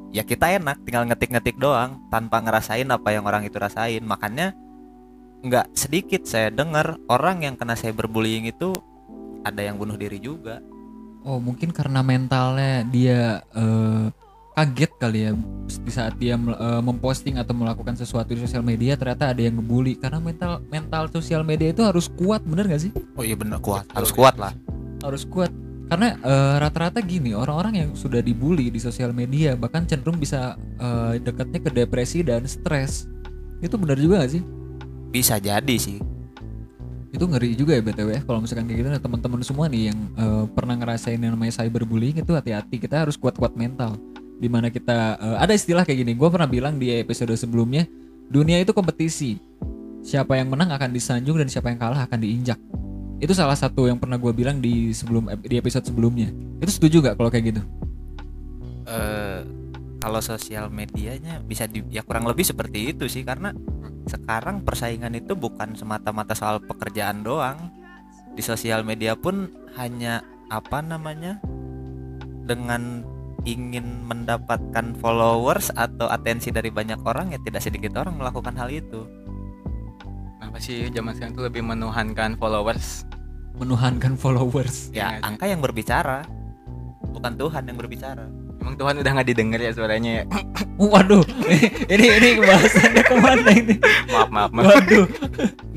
ya 0.09 0.23
kita 0.25 0.57
enak 0.57 0.81
tinggal 0.81 1.05
ngetik-ngetik 1.05 1.57
doang 1.61 2.01
tanpa 2.09 2.41
ngerasain 2.41 2.89
apa 2.89 3.13
yang 3.13 3.29
orang 3.29 3.45
itu 3.45 3.57
rasain. 3.61 4.01
Makanya 4.01 4.57
nggak 5.45 5.77
sedikit 5.77 6.25
saya 6.25 6.49
dengar 6.49 6.97
orang 7.05 7.45
yang 7.45 7.53
kena 7.53 7.77
cyberbullying 7.77 8.49
itu 8.49 8.73
ada 9.45 9.61
yang 9.61 9.77
bunuh 9.77 9.93
diri 9.93 10.17
juga. 10.17 10.57
Oh 11.21 11.37
mungkin 11.37 11.69
karena 11.69 12.01
mentalnya 12.01 12.81
dia 12.89 13.45
eh, 13.53 14.05
kaget 14.57 14.91
kali 14.97 15.19
ya 15.29 15.31
di 15.85 15.91
saat 15.93 16.17
dia 16.17 16.33
eh, 16.33 16.81
memposting 16.81 17.37
atau 17.37 17.53
melakukan 17.53 17.93
sesuatu 17.93 18.33
di 18.33 18.41
sosial 18.41 18.65
media 18.65 18.97
ternyata 18.97 19.29
ada 19.29 19.41
yang 19.45 19.61
ngebully. 19.61 19.93
Karena 20.01 20.17
mental 20.17 20.65
mental 20.73 21.03
sosial 21.13 21.45
media 21.45 21.69
itu 21.69 21.85
harus 21.85 22.09
kuat 22.09 22.41
bener 22.41 22.65
gak 22.65 22.89
sih? 22.89 22.91
Oh 23.13 23.21
iya 23.21 23.37
bener 23.37 23.61
kuat. 23.61 23.85
Harus 23.93 24.09
ya. 24.09 24.17
kuat 24.17 24.35
lah. 24.41 24.53
Harus 25.05 25.23
kuat. 25.29 25.53
Karena 25.87 26.17
eh, 26.17 26.55
rata-rata 26.57 26.99
gini 27.05 27.37
orang-orang 27.37 27.85
yang 27.85 27.89
sudah 27.93 28.19
dibully 28.25 28.73
di 28.73 28.81
sosial 28.81 29.13
media 29.13 29.53
bahkan 29.53 29.85
cenderung 29.85 30.17
bisa 30.17 30.57
eh, 30.81 31.21
dekatnya 31.21 31.61
ke 31.61 31.69
depresi 31.69 32.25
dan 32.25 32.41
stres. 32.49 33.05
Itu 33.61 33.77
benar 33.77 34.01
juga 34.01 34.25
gak 34.25 34.41
sih? 34.41 34.43
Bisa 35.13 35.37
jadi 35.37 35.77
sih. 35.77 36.01
Itu 37.13 37.29
ngeri 37.29 37.55
juga 37.55 37.77
ya 37.77 37.85
btw 37.85 38.25
kalau 38.25 38.41
misalkan 38.41 38.65
kayak 38.65 38.79
gitu. 38.81 38.89
Nah, 38.89 39.01
teman-teman 39.01 39.39
semua 39.45 39.69
nih 39.69 39.93
yang 39.93 39.99
eh, 40.17 40.43
pernah 40.49 40.73
ngerasain 40.81 41.21
yang 41.21 41.37
namanya 41.37 41.61
cyberbullying 41.61 42.25
itu 42.25 42.33
hati-hati. 42.33 42.81
Kita 42.81 43.05
harus 43.05 43.13
kuat-kuat 43.21 43.53
mental 43.53 43.93
di 44.37 44.47
mana 44.47 44.69
kita 44.69 45.17
eh, 45.17 45.37
ada 45.41 45.53
istilah 45.53 45.81
kayak 45.83 46.05
gini 46.05 46.13
gue 46.13 46.29
pernah 46.29 46.45
bilang 46.45 46.77
di 46.77 46.93
episode 46.93 47.33
sebelumnya 47.33 47.89
dunia 48.29 48.61
itu 48.61 48.71
kompetisi 48.75 49.41
siapa 50.05 50.39
yang 50.39 50.47
menang 50.53 50.71
akan 50.71 50.93
disanjung 50.93 51.35
dan 51.35 51.51
siapa 51.51 51.67
yang 51.67 51.79
kalah 51.79 52.07
akan 52.07 52.19
diinjak. 52.23 52.55
Itu 53.17 53.33
salah 53.33 53.57
satu 53.57 53.89
yang 53.89 53.97
pernah 53.97 54.15
gue 54.15 54.29
bilang 54.31 54.61
di 54.61 54.93
sebelum 54.93 55.27
di 55.43 55.57
episode 55.57 55.83
sebelumnya. 55.83 56.31
Itu 56.63 56.69
setuju 56.69 57.11
gak 57.11 57.15
kalau 57.19 57.27
kayak 57.33 57.51
gitu? 57.51 57.61
eh 58.87 59.43
kalau 59.99 60.23
sosial 60.23 60.71
medianya 60.71 61.43
bisa 61.43 61.67
di 61.67 61.83
ya 61.91 62.05
kurang 62.07 62.23
lebih 62.23 62.47
seperti 62.47 62.95
itu 62.95 63.11
sih 63.11 63.27
karena 63.27 63.51
sekarang 64.07 64.63
persaingan 64.63 65.11
itu 65.19 65.35
bukan 65.35 65.75
semata-mata 65.75 66.31
soal 66.31 66.63
pekerjaan 66.63 67.27
doang 67.27 67.59
di 68.31 68.39
sosial 68.39 68.87
media 68.87 69.19
pun 69.19 69.51
hanya 69.75 70.23
apa 70.47 70.79
namanya 70.79 71.43
dengan 72.47 73.03
ingin 73.45 74.07
mendapatkan 74.07 74.95
followers 74.97 75.69
atau 75.75 76.09
atensi 76.09 76.49
dari 76.49 76.73
banyak 76.73 77.01
orang 77.05 77.35
ya 77.35 77.39
tidak 77.43 77.61
sedikit 77.61 77.99
orang 77.99 78.17
melakukan 78.17 78.55
hal 78.57 78.71
itu 78.71 79.05
Kenapa 80.37 80.63
sih 80.63 80.87
zaman 80.89 81.11
sekarang 81.11 81.33
tuh 81.35 81.43
lebih 81.51 81.59
menuhankan 81.59 82.39
followers? 82.39 83.03
Menuhankan 83.59 84.15
followers. 84.15 84.89
ya 84.95 85.19
Iya, 85.19 85.27
angka 85.27 85.45
yang 85.49 85.59
berbicara 85.59 86.23
bukan 87.11 87.35
Tuhan 87.35 87.63
yang 87.67 87.77
berbicara 87.77 88.25
Emang 88.57 88.73
Tuhan 88.73 88.95
udah 88.99 89.11
nggak 89.15 89.27
didengar 89.31 89.59
ya 89.61 89.71
suaranya 89.71 90.11
ya? 90.11 90.23
Waduh, 90.81 91.23
ini 91.89 92.05
ini 92.19 92.29
bahasannya 92.41 93.03
ke 93.05 93.15
mana 93.17 93.49
ini? 93.53 93.75
maaf 94.13 94.29
maaf 94.29 94.51
maaf. 94.53 94.65
Waduh, 94.75 95.05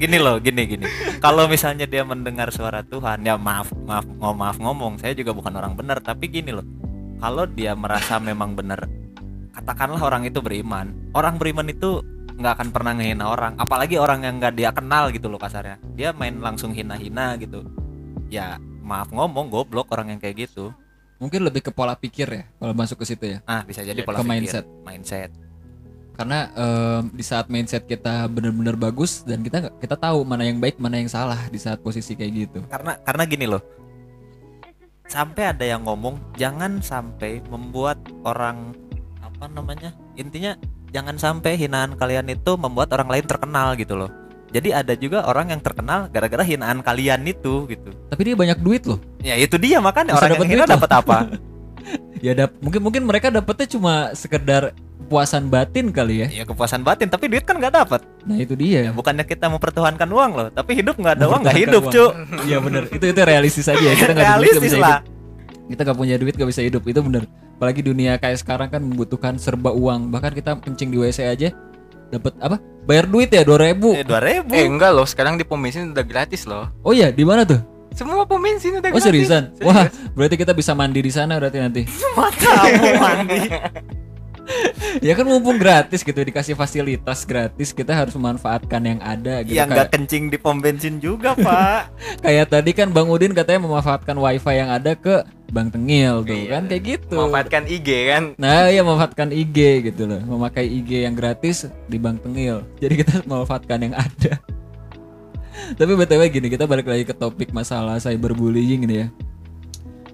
gini 0.01 0.17
loh 0.17 0.41
gini 0.41 0.65
gini 0.65 0.87
kalau 1.21 1.45
misalnya 1.45 1.85
dia 1.85 2.03
mendengar 2.09 2.49
suara 2.49 2.81
Tuhan 2.81 3.21
ya 3.21 3.37
maaf 3.37 3.69
maaf 3.85 4.09
ngomong 4.09 4.37
maaf 4.41 4.57
ngomong 4.57 4.93
saya 4.97 5.13
juga 5.13 5.37
bukan 5.37 5.53
orang 5.61 5.77
benar 5.77 6.01
tapi 6.01 6.33
gini 6.33 6.57
loh 6.57 6.65
kalau 7.21 7.45
dia 7.47 7.73
merasa 7.73 8.17
memang 8.19 8.53
benar 8.53 8.89
katakanlah 9.53 10.01
orang 10.01 10.25
itu 10.25 10.41
beriman 10.41 10.91
orang 11.13 11.37
beriman 11.37 11.69
itu 11.69 12.01
nggak 12.35 12.53
akan 12.57 12.69
pernah 12.73 12.93
ngehina 12.97 13.29
orang 13.29 13.53
apalagi 13.57 14.01
orang 14.01 14.25
yang 14.25 14.41
nggak 14.41 14.57
dia 14.57 14.71
kenal 14.73 15.13
gitu 15.13 15.29
loh 15.29 15.37
kasarnya 15.37 15.77
dia 15.93 16.11
main 16.11 16.41
langsung 16.41 16.73
hina-hina 16.73 17.37
gitu 17.37 17.61
ya 18.27 18.57
maaf 18.81 19.13
ngomong 19.13 19.53
goblok 19.53 19.93
orang 19.93 20.11
yang 20.11 20.19
kayak 20.19 20.49
gitu 20.49 20.73
mungkin 21.21 21.45
lebih 21.45 21.61
ke 21.61 21.71
pola 21.71 21.93
pikir 21.93 22.27
ya 22.27 22.43
kalau 22.57 22.73
masuk 22.73 23.05
ke 23.05 23.07
situ 23.07 23.25
ya. 23.29 23.39
ah 23.45 23.61
bisa 23.61 23.85
jadi 23.85 24.01
Ya, 24.01 24.07
pola 24.09 24.19
ke 24.19 24.25
pikir. 24.25 24.33
mindset. 24.33 24.65
mindset 24.83 25.31
Karena 26.11 26.53
em, 26.53 27.09
di 27.11 27.25
saat 27.25 27.49
mindset 27.49 27.85
kita 27.85 28.29
benar-benar 28.29 28.77
bagus 28.77 29.25
dan 29.25 29.41
kita 29.41 29.57
nggak- 29.59 29.77
kita 29.81 29.97
tahu 29.97 30.21
mana 30.21 30.45
yang 30.45 30.57
baik, 30.57 30.77
mana 30.77 30.97
yang 30.97 31.09
salah 31.09 31.49
di 31.49 31.57
saat 31.57 31.81
posisi 31.81 32.13
kayak 32.13 32.33
gitu. 32.35 32.59
karena 32.69 32.97
karena 32.99 33.23
gini 33.25 33.47
loh 33.47 33.61
sampai 35.11 35.51
ada 35.51 35.67
yang 35.67 35.83
ngomong 35.83 36.23
jangan 36.39 36.79
sampai 36.79 37.43
membuat 37.51 37.99
orang 38.23 38.71
apa 39.19 39.51
namanya 39.51 39.91
intinya 40.15 40.55
jangan 40.95 41.19
sampai 41.19 41.59
hinaan 41.59 41.99
kalian 41.99 42.31
itu 42.31 42.55
membuat 42.55 42.95
orang 42.95 43.11
lain 43.11 43.27
terkenal 43.27 43.75
gitu 43.75 43.99
loh. 43.99 44.11
Jadi 44.51 44.75
ada 44.75 44.99
juga 44.99 45.23
orang 45.31 45.55
yang 45.55 45.63
terkenal 45.63 46.11
gara-gara 46.11 46.43
hinaan 46.43 46.83
kalian 46.83 47.23
itu 47.23 47.71
gitu. 47.71 47.91
Tapi 48.11 48.21
dia 48.27 48.35
banyak 48.35 48.59
duit 48.59 48.83
loh. 48.83 48.99
ya 49.23 49.39
itu 49.39 49.55
dia 49.63 49.79
makanya 49.79 50.19
Bisa 50.19 50.27
orang 50.27 50.31
yang 50.43 50.51
hina 50.51 50.67
dapat 50.67 50.91
apa? 50.95 51.19
Ya 52.21 52.37
dap 52.37 52.53
mungkin 52.61 52.85
mungkin 52.85 53.03
mereka 53.09 53.33
dapetnya 53.33 53.65
cuma 53.65 54.13
sekedar 54.13 54.77
puasan 55.11 55.51
batin 55.51 55.91
kali 55.91 56.23
ya. 56.23 56.27
ya 56.31 56.45
kepuasan 56.47 56.81
batin 56.81 57.11
tapi 57.11 57.27
duit 57.27 57.43
kan 57.43 57.59
nggak 57.59 57.75
dapat 57.75 58.01
Nah 58.23 58.39
itu 58.39 58.55
dia. 58.55 58.87
ya, 58.87 58.91
bukannya 58.91 59.27
kita 59.27 59.51
mempertuhankan 59.51 60.07
uang 60.07 60.31
loh 60.33 60.49
tapi 60.49 60.79
hidup 60.79 60.95
nggak 60.95 61.19
ada 61.19 61.27
uang 61.27 61.41
nggak 61.43 61.57
hidup 61.59 61.83
uang. 61.83 61.93
cuk 61.93 62.13
Iya 62.47 62.59
bener. 62.61 62.83
Itu 62.87 63.05
itu 63.05 63.21
realistis 63.21 63.67
aja 63.67 63.81
ya. 63.81 63.93
Kita 63.93 64.13
nggak 64.13 64.29
ada 64.29 64.39
duit 64.39 64.55
bisa 64.57 64.79
lah 64.79 64.99
hidup. 65.03 65.19
Kita 65.69 65.81
nggak 65.83 65.99
punya 65.99 66.15
duit 66.15 66.35
nggak 66.35 66.47
bisa 66.49 66.63
hidup. 66.63 66.83
Itu 66.85 67.03
bener. 67.03 67.27
Apalagi 67.59 67.83
dunia 67.83 68.17
kayak 68.17 68.39
sekarang 68.39 68.69
kan 68.69 68.81
membutuhkan 68.81 69.35
serba 69.35 69.71
uang. 69.71 70.09
Bahkan 70.09 70.33
kita 70.33 70.51
kencing 70.59 70.89
di 70.89 70.99
WC 70.99 71.27
aja 71.27 71.49
dapat 72.09 72.33
apa? 72.39 72.57
Bayar 72.81 73.05
duit 73.05 73.29
ya 73.29 73.43
2000 73.43 73.77
eh, 73.93 74.03
dua 74.03 74.19
ribu 74.19 74.51
Eh 74.53 74.65
enggak 74.65 74.91
loh, 74.91 75.05
sekarang 75.05 75.35
di 75.35 75.45
pom 75.45 75.59
bensin 75.59 75.91
udah 75.91 76.03
gratis 76.03 76.43
loh. 76.43 76.71
Oh 76.81 76.91
iya, 76.91 77.11
di 77.11 77.23
mana 77.23 77.43
tuh? 77.43 77.61
Semua 77.91 78.23
pom 78.23 78.39
bensin 78.39 78.75
udah 78.75 78.87
Oh 78.87 78.95
gratis. 78.95 79.05
seriusan? 79.05 79.43
Serius. 79.53 79.67
Wah, 79.67 79.87
berarti 80.13 80.35
kita 80.35 80.51
bisa 80.53 80.73
mandi 80.73 80.99
di 80.99 81.11
sana 81.11 81.37
berarti 81.37 81.59
nanti. 81.59 81.83
matamu 82.13 82.87
mandi 82.97 83.41
ya 85.07 85.13
kan 85.15 85.25
mumpung 85.27 85.57
gratis 85.57 86.03
gitu 86.03 86.19
dikasih 86.21 86.55
fasilitas 86.59 87.23
gratis, 87.25 87.71
kita 87.71 87.95
harus 87.95 88.15
memanfaatkan 88.17 88.83
yang 88.83 89.01
ada 89.01 89.43
gitu. 89.47 89.57
ya 89.57 89.65
kayak, 89.65 89.71
nggak 89.71 89.89
kencing 89.95 90.25
di 90.29 90.39
pom 90.39 90.59
bensin 90.59 90.99
juga 90.99 91.33
pak 91.39 91.91
kayak 92.25 92.47
tadi 92.51 92.71
kan 92.75 92.91
Bang 92.91 93.09
Udin 93.09 93.33
katanya 93.33 93.65
memanfaatkan 93.67 94.17
wifi 94.19 94.55
yang 94.59 94.71
ada 94.71 94.93
ke 94.99 95.23
Bang 95.51 95.69
Tengil 95.69 96.23
tuh 96.23 96.35
Iya. 96.35 96.51
kan 96.57 96.63
kayak 96.71 96.83
gitu. 96.87 97.15
Memanfaatkan 97.19 97.63
IG 97.67 97.89
kan. 98.07 98.25
Nah, 98.39 98.71
iya 98.71 98.87
memanfaatkan 98.87 99.29
IG 99.35 99.59
gitu 99.91 100.07
loh. 100.07 100.23
Memakai 100.23 100.63
IG 100.63 101.03
yang 101.03 101.19
gratis 101.19 101.67
di 101.91 101.99
Bang 101.99 102.23
Tengil. 102.23 102.63
Jadi 102.79 102.95
kita 103.03 103.13
memanfaatkan 103.27 103.79
yang 103.83 103.95
ada. 103.99 104.39
Tapi 105.79 105.93
BTW 105.99 106.23
gini, 106.31 106.49
kita 106.55 106.71
balik 106.71 106.87
lagi 106.87 107.03
ke 107.03 107.11
topik 107.13 107.51
masalah 107.51 107.99
cyberbullying 107.99 108.87
ini 108.87 108.97
ya. 109.05 109.09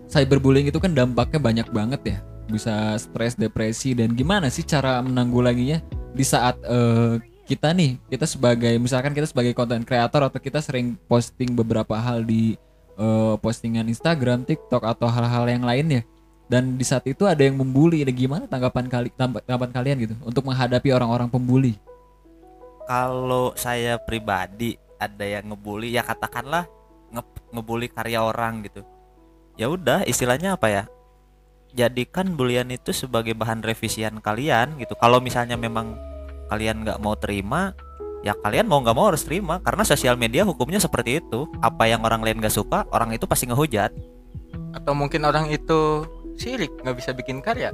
Cyberbullying 0.09 0.73
itu 0.73 0.81
kan 0.81 0.97
dampaknya 0.97 1.37
banyak 1.37 1.69
banget 1.69 2.01
ya. 2.17 2.19
Bisa 2.47 2.95
stres, 2.97 3.35
depresi 3.35 3.93
dan 3.93 4.15
gimana 4.15 4.47
sih 4.51 4.63
cara 4.63 5.03
menanggulanginya? 5.03 5.83
Di 6.15 6.25
saat 6.25 6.57
eh, 6.63 7.19
kita 7.47 7.75
nih, 7.75 7.99
kita 8.11 8.27
sebagai 8.27 8.75
misalkan 8.79 9.13
kita 9.13 9.27
sebagai 9.27 9.53
content 9.53 9.83
creator 9.83 10.31
atau 10.31 10.39
kita 10.39 10.63
sering 10.63 10.95
posting 11.11 11.53
beberapa 11.55 11.99
hal 11.99 12.23
di 12.23 12.55
eh, 12.99 13.35
postingan 13.43 13.91
Instagram, 13.91 14.47
TikTok 14.47 14.87
atau 14.87 15.11
hal-hal 15.11 15.45
yang 15.51 15.67
lainnya 15.67 16.07
dan 16.47 16.79
di 16.79 16.87
saat 16.87 17.03
itu 17.11 17.27
ada 17.27 17.43
yang 17.43 17.59
membuli 17.59 18.07
Nah, 18.07 18.15
gimana 18.15 18.45
tanggapan 18.47 18.87
kali 18.87 19.09
tanggapan 19.19 19.71
kalian 19.75 19.97
gitu 20.07 20.15
untuk 20.23 20.47
menghadapi 20.47 20.95
orang-orang 20.95 21.27
pembuli? 21.27 21.75
Kalau 22.87 23.51
saya 23.59 23.99
pribadi 23.99 24.79
ada 24.97 25.27
yang 25.27 25.51
ngebully 25.51 25.91
ya 25.91 26.07
katakanlah 26.07 26.71
nge- 27.11 27.43
ngebully 27.51 27.91
karya 27.91 28.23
orang 28.23 28.63
gitu. 28.63 28.87
Ya 29.59 29.67
udah 29.67 30.07
istilahnya 30.07 30.55
apa 30.55 30.71
ya 30.71 30.83
jadikan 31.77 32.33
bulian 32.35 32.73
itu 32.73 32.91
sebagai 32.97 33.37
bahan 33.37 33.61
revisian 33.61 34.25
kalian 34.25 34.81
gitu 34.81 34.97
kalau 34.97 35.21
misalnya 35.21 35.61
memang 35.61 35.95
kalian 36.49 36.83
nggak 36.89 36.99
mau 37.05 37.13
terima 37.21 37.77
ya 38.25 38.33
kalian 38.41 38.67
mau 38.67 38.81
nggak 38.81 38.97
mau 38.97 39.13
harus 39.13 39.23
terima 39.29 39.61
karena 39.61 39.85
sosial 39.85 40.17
media 40.17 40.43
hukumnya 40.43 40.81
seperti 40.81 41.21
itu 41.21 41.45
apa 41.61 41.85
yang 41.85 42.03
orang 42.03 42.25
lain 42.25 42.41
nggak 42.41 42.55
suka 42.57 42.89
orang 42.91 43.13
itu 43.13 43.29
pasti 43.29 43.47
ngehujat 43.47 43.93
Atau 44.73 44.93
mungkin 44.93 45.25
orang 45.25 45.49
itu 45.49 46.05
sirik 46.37 46.69
nggak 46.85 46.97
bisa 47.01 47.17
bikin 47.17 47.41
karya. 47.41 47.73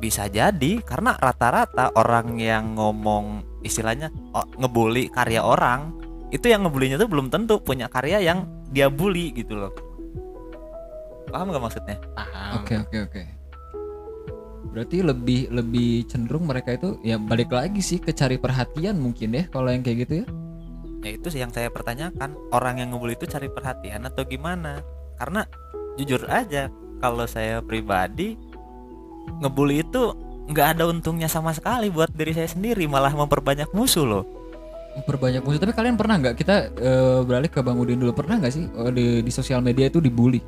bisa 0.00 0.26
jadi 0.32 0.80
karena 0.80 1.12
rata-rata 1.20 1.92
orang 1.92 2.40
yang 2.40 2.72
ngomong 2.72 3.44
istilahnya 3.60 4.08
oh, 4.32 4.48
ngebully 4.56 5.12
karya 5.12 5.44
orang 5.44 5.92
itu 6.32 6.48
yang 6.48 6.64
ngebulinya 6.64 6.96
tuh 6.96 7.10
belum 7.10 7.28
tentu 7.28 7.60
punya 7.60 7.90
karya 7.92 8.22
yang 8.24 8.48
dia 8.72 8.88
bully 8.88 9.28
gitu 9.36 9.60
loh 9.60 9.72
paham 11.28 11.52
nggak 11.52 11.62
maksudnya 11.62 12.00
Paham. 12.16 12.64
Oke 12.64 12.74
oke 12.80 12.96
oke. 13.06 13.22
Berarti 14.70 15.02
lebih 15.02 15.50
lebih 15.50 16.06
cenderung 16.06 16.46
mereka 16.46 16.78
itu 16.78 16.98
ya 17.02 17.18
balik 17.18 17.50
lagi 17.50 17.82
sih 17.82 17.98
ke 17.98 18.14
cari 18.14 18.38
perhatian 18.38 19.02
mungkin 19.02 19.34
ya 19.34 19.44
kalau 19.50 19.70
yang 19.70 19.82
kayak 19.82 20.06
gitu 20.06 20.14
ya. 20.22 20.26
ya 21.00 21.10
itu 21.16 21.26
sih 21.32 21.40
yang 21.42 21.50
saya 21.50 21.72
pertanyakan 21.72 22.36
orang 22.54 22.78
yang 22.78 22.94
ngebully 22.94 23.18
itu 23.18 23.26
cari 23.26 23.48
perhatian 23.50 24.06
atau 24.06 24.22
gimana 24.22 24.84
karena 25.18 25.48
jujur 25.98 26.22
aja 26.28 26.68
kalau 27.00 27.24
saya 27.24 27.64
pribadi 27.64 28.36
ngebully 29.40 29.82
itu 29.82 30.12
nggak 30.50 30.76
ada 30.76 30.84
untungnya 30.86 31.26
sama 31.26 31.56
sekali 31.56 31.88
buat 31.88 32.12
diri 32.12 32.36
saya 32.36 32.52
sendiri 32.52 32.84
malah 32.84 33.10
memperbanyak 33.16 33.72
musuh 33.72 34.06
loh 34.06 34.24
Memperbanyak 34.90 35.46
musuh. 35.46 35.62
Tapi 35.62 35.70
kalian 35.70 35.94
pernah 35.94 36.18
nggak 36.18 36.34
kita 36.34 36.54
eh, 36.74 37.20
beralih 37.22 37.46
ke 37.46 37.62
Bang 37.62 37.78
Udin 37.78 38.02
dulu 38.02 38.10
pernah 38.10 38.42
nggak 38.42 38.52
sih 38.52 38.66
eh, 38.66 38.90
di, 38.90 39.06
di 39.22 39.30
sosial 39.30 39.62
media 39.62 39.86
itu 39.86 40.02
dibully? 40.02 40.42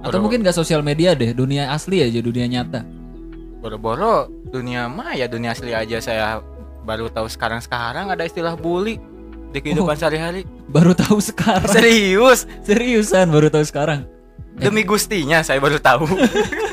Atau 0.00 0.16
Boro- 0.16 0.22
mungkin 0.24 0.40
nggak 0.40 0.56
sosial 0.56 0.80
media 0.80 1.12
deh, 1.12 1.30
dunia 1.30 1.70
asli 1.70 2.00
aja, 2.00 2.18
dunia 2.18 2.46
nyata. 2.46 2.80
Boro-boro 3.60 4.32
dunia 4.48 4.88
maya, 4.88 5.28
dunia 5.28 5.52
asli 5.52 5.70
aja 5.70 6.00
saya 6.00 6.40
baru 6.82 7.12
tahu 7.12 7.28
sekarang-sekarang 7.28 8.08
ada 8.08 8.24
istilah 8.24 8.56
bully 8.56 8.96
di 9.50 9.60
kehidupan 9.60 9.92
sehari-hari. 9.94 10.48
Baru 10.66 10.96
tahu 10.96 11.20
sekarang. 11.20 11.68
Serius, 11.68 12.48
Seriusan 12.62 13.28
baru 13.28 13.48
tahu 13.48 13.62
sekarang. 13.62 14.08
demi 14.56 14.84
gustinya 14.84 15.40
saya 15.40 15.56
baru 15.56 15.76
tahu. 15.76 16.04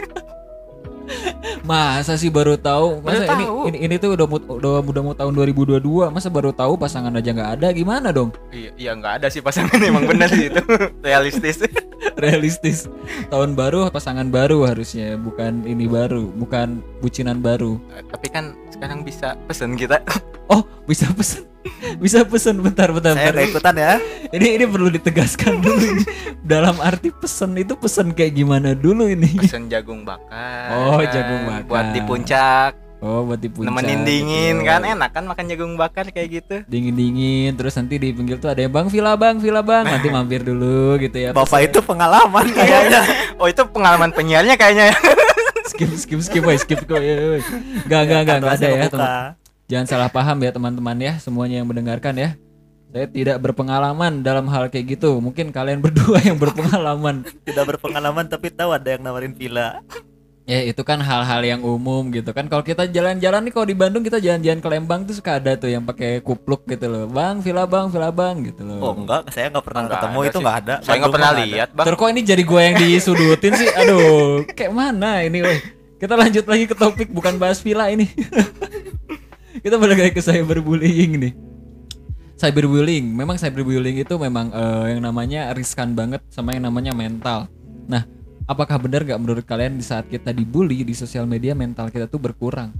Masa 1.67 2.15
sih 2.15 2.31
baru 2.31 2.55
tahu? 2.55 3.03
Baru 3.03 3.19
Masa 3.19 3.35
ini, 3.35 3.43
tahu. 3.43 3.59
ini 3.67 3.77
ini 3.83 3.95
tuh 3.99 4.15
udah 4.15 4.23
mau 4.23 4.39
udah, 4.39 4.79
udah 4.79 5.01
mau 5.03 5.11
tahun 5.11 5.35
2022, 5.35 6.07
masa 6.15 6.31
baru 6.31 6.55
tahu 6.55 6.79
pasangan 6.79 7.11
aja 7.11 7.35
nggak 7.35 7.51
ada 7.59 7.67
gimana 7.75 8.15
dong? 8.15 8.31
iya, 8.55 8.71
iya 8.79 8.91
nggak 8.95 9.19
ada 9.19 9.27
sih 9.27 9.43
pasangan 9.43 9.75
emang 9.91 10.07
bener 10.07 10.31
sih 10.31 10.47
itu 10.47 10.63
realistis. 11.07 11.59
Realistis. 12.15 12.87
Tahun 13.27 13.51
baru 13.51 13.91
pasangan 13.91 14.31
baru 14.31 14.63
harusnya, 14.63 15.19
bukan 15.19 15.67
ini 15.67 15.91
baru, 15.91 16.31
bukan 16.39 16.79
bucinan 17.03 17.43
baru. 17.43 17.75
Tapi 18.15 18.27
kan 18.31 18.55
sekarang 18.71 19.03
bisa 19.03 19.35
pesen 19.45 19.75
kita. 19.75 19.99
Oh, 20.47 20.63
bisa 20.87 21.11
pesen. 21.11 21.43
Bisa 22.03 22.23
pesen 22.23 22.61
bentar 22.63 22.89
bentar. 22.91 23.13
saya 23.15 23.33
bentar. 23.33 23.47
ikutan 23.49 23.75
ya 23.75 23.93
Ini 24.33 24.47
ini 24.59 24.65
perlu 24.67 24.89
ditegaskan 24.91 25.59
dulu 25.63 25.83
ini. 25.83 26.03
Dalam 26.43 26.79
arti 26.79 27.11
pesen 27.11 27.55
itu 27.55 27.75
pesen 27.75 28.11
kayak 28.11 28.35
gimana 28.35 28.75
dulu 28.75 29.07
ini? 29.07 29.39
Pesen 29.39 29.67
jagung 29.67 30.03
bakar. 30.03 30.71
Oh, 30.75 31.01
jagung 31.03 31.47
bakar. 31.47 31.67
Buat 31.67 31.87
di 31.95 32.01
puncak. 32.03 32.71
Oh, 32.97 33.29
buat 33.29 33.37
di 33.37 33.45
puncak. 33.53 33.69
nemenin 33.69 34.01
gitu. 34.01 34.09
dingin 34.09 34.55
kan 34.65 34.81
enak 34.81 35.13
kan 35.13 35.23
makan 35.29 35.45
jagung 35.45 35.77
bakar 35.77 36.09
kayak 36.09 36.41
gitu 36.41 36.65
Dingin-dingin 36.65 37.53
terus 37.53 37.77
nanti 37.77 38.01
di 38.01 38.09
pinggir 38.09 38.41
tuh 38.41 38.49
ada 38.49 38.57
yang 38.65 38.73
Bang 38.73 38.89
Villa 38.89 39.13
Bang, 39.13 39.37
Villa 39.37 39.61
Bang, 39.61 39.85
nanti 39.93 40.09
mampir 40.09 40.41
dulu 40.41 40.97
gitu 40.97 41.13
ya. 41.13 41.29
Bapak 41.29 41.61
itu 41.69 41.77
pengalaman 41.85 42.49
kayaknya. 42.49 43.05
oh 43.37 43.45
itu 43.45 43.61
pengalaman 43.69 44.09
penyiarnya 44.09 44.57
kayaknya 44.57 44.89
ya 44.89 44.97
skip 45.77 45.93
skip 45.93 46.19
skip 46.25 46.43
woy, 46.43 46.57
skip 46.57 46.81
ya. 46.89 47.37
Enggak 47.85 48.01
enggak 48.09 48.19
enggak 48.25 48.37
enggak 48.41 48.53
ada 48.57 48.67
ya, 48.67 48.85
teman. 48.89 49.11
Jangan 49.67 49.83
salah 49.83 50.07
paham 50.07 50.39
ya 50.39 50.55
teman-teman 50.55 50.95
ya, 50.95 51.19
semuanya 51.19 51.59
yang 51.59 51.67
mendengarkan 51.67 52.15
ya. 52.15 52.29
Saya 52.87 53.03
tidak 53.11 53.43
berpengalaman 53.43 54.23
dalam 54.23 54.47
hal 54.47 54.71
kayak 54.71 54.95
gitu. 54.95 55.19
Mungkin 55.19 55.51
kalian 55.51 55.81
berdua 55.85 56.23
yang 56.23 56.39
berpengalaman. 56.39 57.27
Tidak 57.43 57.65
berpengalaman 57.67 58.31
tapi 58.31 58.47
tahu 58.47 58.71
ada 58.71 58.95
yang 58.95 59.03
nawarin 59.03 59.35
villa. 59.35 59.83
Ya 60.47 60.63
itu 60.63 60.79
kan 60.87 61.03
hal-hal 61.03 61.43
yang 61.43 61.59
umum 61.67 62.07
gitu 62.15 62.31
kan. 62.31 62.47
Kalau 62.47 62.63
kita 62.63 62.87
jalan-jalan 62.87 63.43
nih 63.43 63.51
kalau 63.51 63.67
di 63.67 63.75
Bandung 63.75 64.07
kita 64.07 64.23
jalan-jalan 64.23 64.63
ke 64.63 64.67
Lembang 64.71 65.03
tuh 65.03 65.19
suka 65.19 65.35
ada 65.35 65.59
tuh 65.59 65.67
yang 65.67 65.83
pakai 65.83 66.23
kupluk 66.23 66.63
gitu 66.63 66.87
loh. 66.87 67.03
Bang, 67.11 67.43
villa 67.43 67.67
Bang, 67.67 67.91
villa 67.91 68.07
Bang 68.07 68.47
gitu 68.47 68.63
loh. 68.63 68.79
Oh 68.79 68.93
enggak, 68.95 69.27
saya 69.35 69.51
nggak 69.51 69.67
pernah 69.67 69.81
Nggak 69.83 69.99
ketemu 69.99 70.19
itu 70.23 70.37
nggak 70.39 70.57
ada. 70.63 70.75
saya 70.79 70.95
nggak 71.03 71.11
pernah 71.19 71.31
lihat 71.43 71.69
bang 71.75 71.85
Terus 71.91 71.97
kok 71.99 72.09
ini 72.15 72.21
jadi 72.23 72.43
gue 72.47 72.61
yang 72.63 72.75
disudutin 72.79 73.53
sih? 73.59 73.67
Aduh, 73.75 74.47
kayak 74.55 74.71
mana 74.71 75.27
ini, 75.27 75.43
woi? 75.43 75.59
Kita 75.99 76.15
lanjut 76.15 76.47
lagi 76.47 76.63
ke 76.63 76.75
topik 76.79 77.11
bukan 77.11 77.35
bahas 77.35 77.59
villa 77.59 77.91
ini. 77.91 78.07
Kita 79.67 79.75
balik 79.75 79.99
lagi 79.99 80.15
ke 80.15 80.23
cyberbullying 80.23 81.11
nih. 81.27 81.33
Cyberbullying, 82.39 83.11
memang 83.11 83.35
cyberbullying 83.35 83.99
itu 83.99 84.15
memang 84.15 84.47
eh, 84.55 84.95
yang 84.95 85.03
namanya 85.03 85.51
riskan 85.51 85.91
banget 85.91 86.23
sama 86.31 86.55
yang 86.55 86.71
namanya 86.71 86.95
mental. 86.95 87.51
Nah, 87.83 88.07
apakah 88.47 88.79
benar 88.79 89.03
gak 89.03 89.19
menurut 89.19 89.43
kalian 89.43 89.75
di 89.75 89.83
saat 89.83 90.07
kita 90.07 90.31
dibully 90.31 90.87
di 90.87 90.95
sosial 90.95 91.27
media 91.27 91.51
mental 91.51 91.91
kita 91.91 92.07
tuh 92.07 92.15
berkurang? 92.15 92.71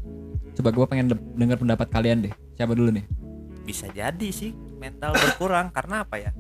Coba 0.56 0.72
gue 0.72 0.86
pengen 0.88 1.12
de- 1.12 1.20
dengar 1.36 1.60
pendapat 1.60 1.92
kalian 1.92 2.24
deh. 2.24 2.34
Siapa 2.56 2.72
dulu 2.72 2.96
nih? 2.96 3.04
Bisa 3.68 3.92
jadi 3.92 4.30
sih 4.32 4.56
mental 4.80 5.12
berkurang 5.12 5.76
karena 5.76 6.08
apa 6.08 6.24
ya? 6.24 6.32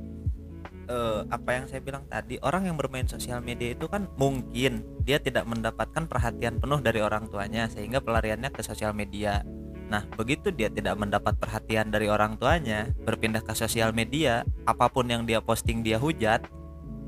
Eh, 0.87 1.21
apa 1.27 1.59
yang 1.59 1.67
saya 1.67 1.83
bilang 1.83 2.07
tadi 2.07 2.39
orang 2.39 2.71
yang 2.71 2.79
bermain 2.79 3.03
sosial 3.03 3.43
media 3.43 3.75
itu 3.75 3.91
kan 3.91 4.07
mungkin 4.15 4.79
dia 5.03 5.19
tidak 5.19 5.43
mendapatkan 5.43 6.07
perhatian 6.07 6.63
penuh 6.63 6.79
dari 6.79 7.03
orang 7.03 7.27
tuanya 7.27 7.67
sehingga 7.67 7.99
pelariannya 7.99 8.47
ke 8.47 8.63
sosial 8.63 8.95
media. 8.95 9.43
Nah, 9.87 10.03
begitu 10.19 10.51
dia 10.51 10.67
tidak 10.67 10.99
mendapat 10.99 11.39
perhatian 11.39 11.87
dari 11.87 12.11
orang 12.11 12.35
tuanya, 12.35 12.91
berpindah 13.07 13.39
ke 13.39 13.55
sosial 13.55 13.95
media, 13.95 14.43
apa 14.67 14.91
pun 14.91 15.07
yang 15.07 15.23
dia 15.23 15.39
posting 15.39 15.79
dia 15.79 15.95
hujat, 15.95 16.43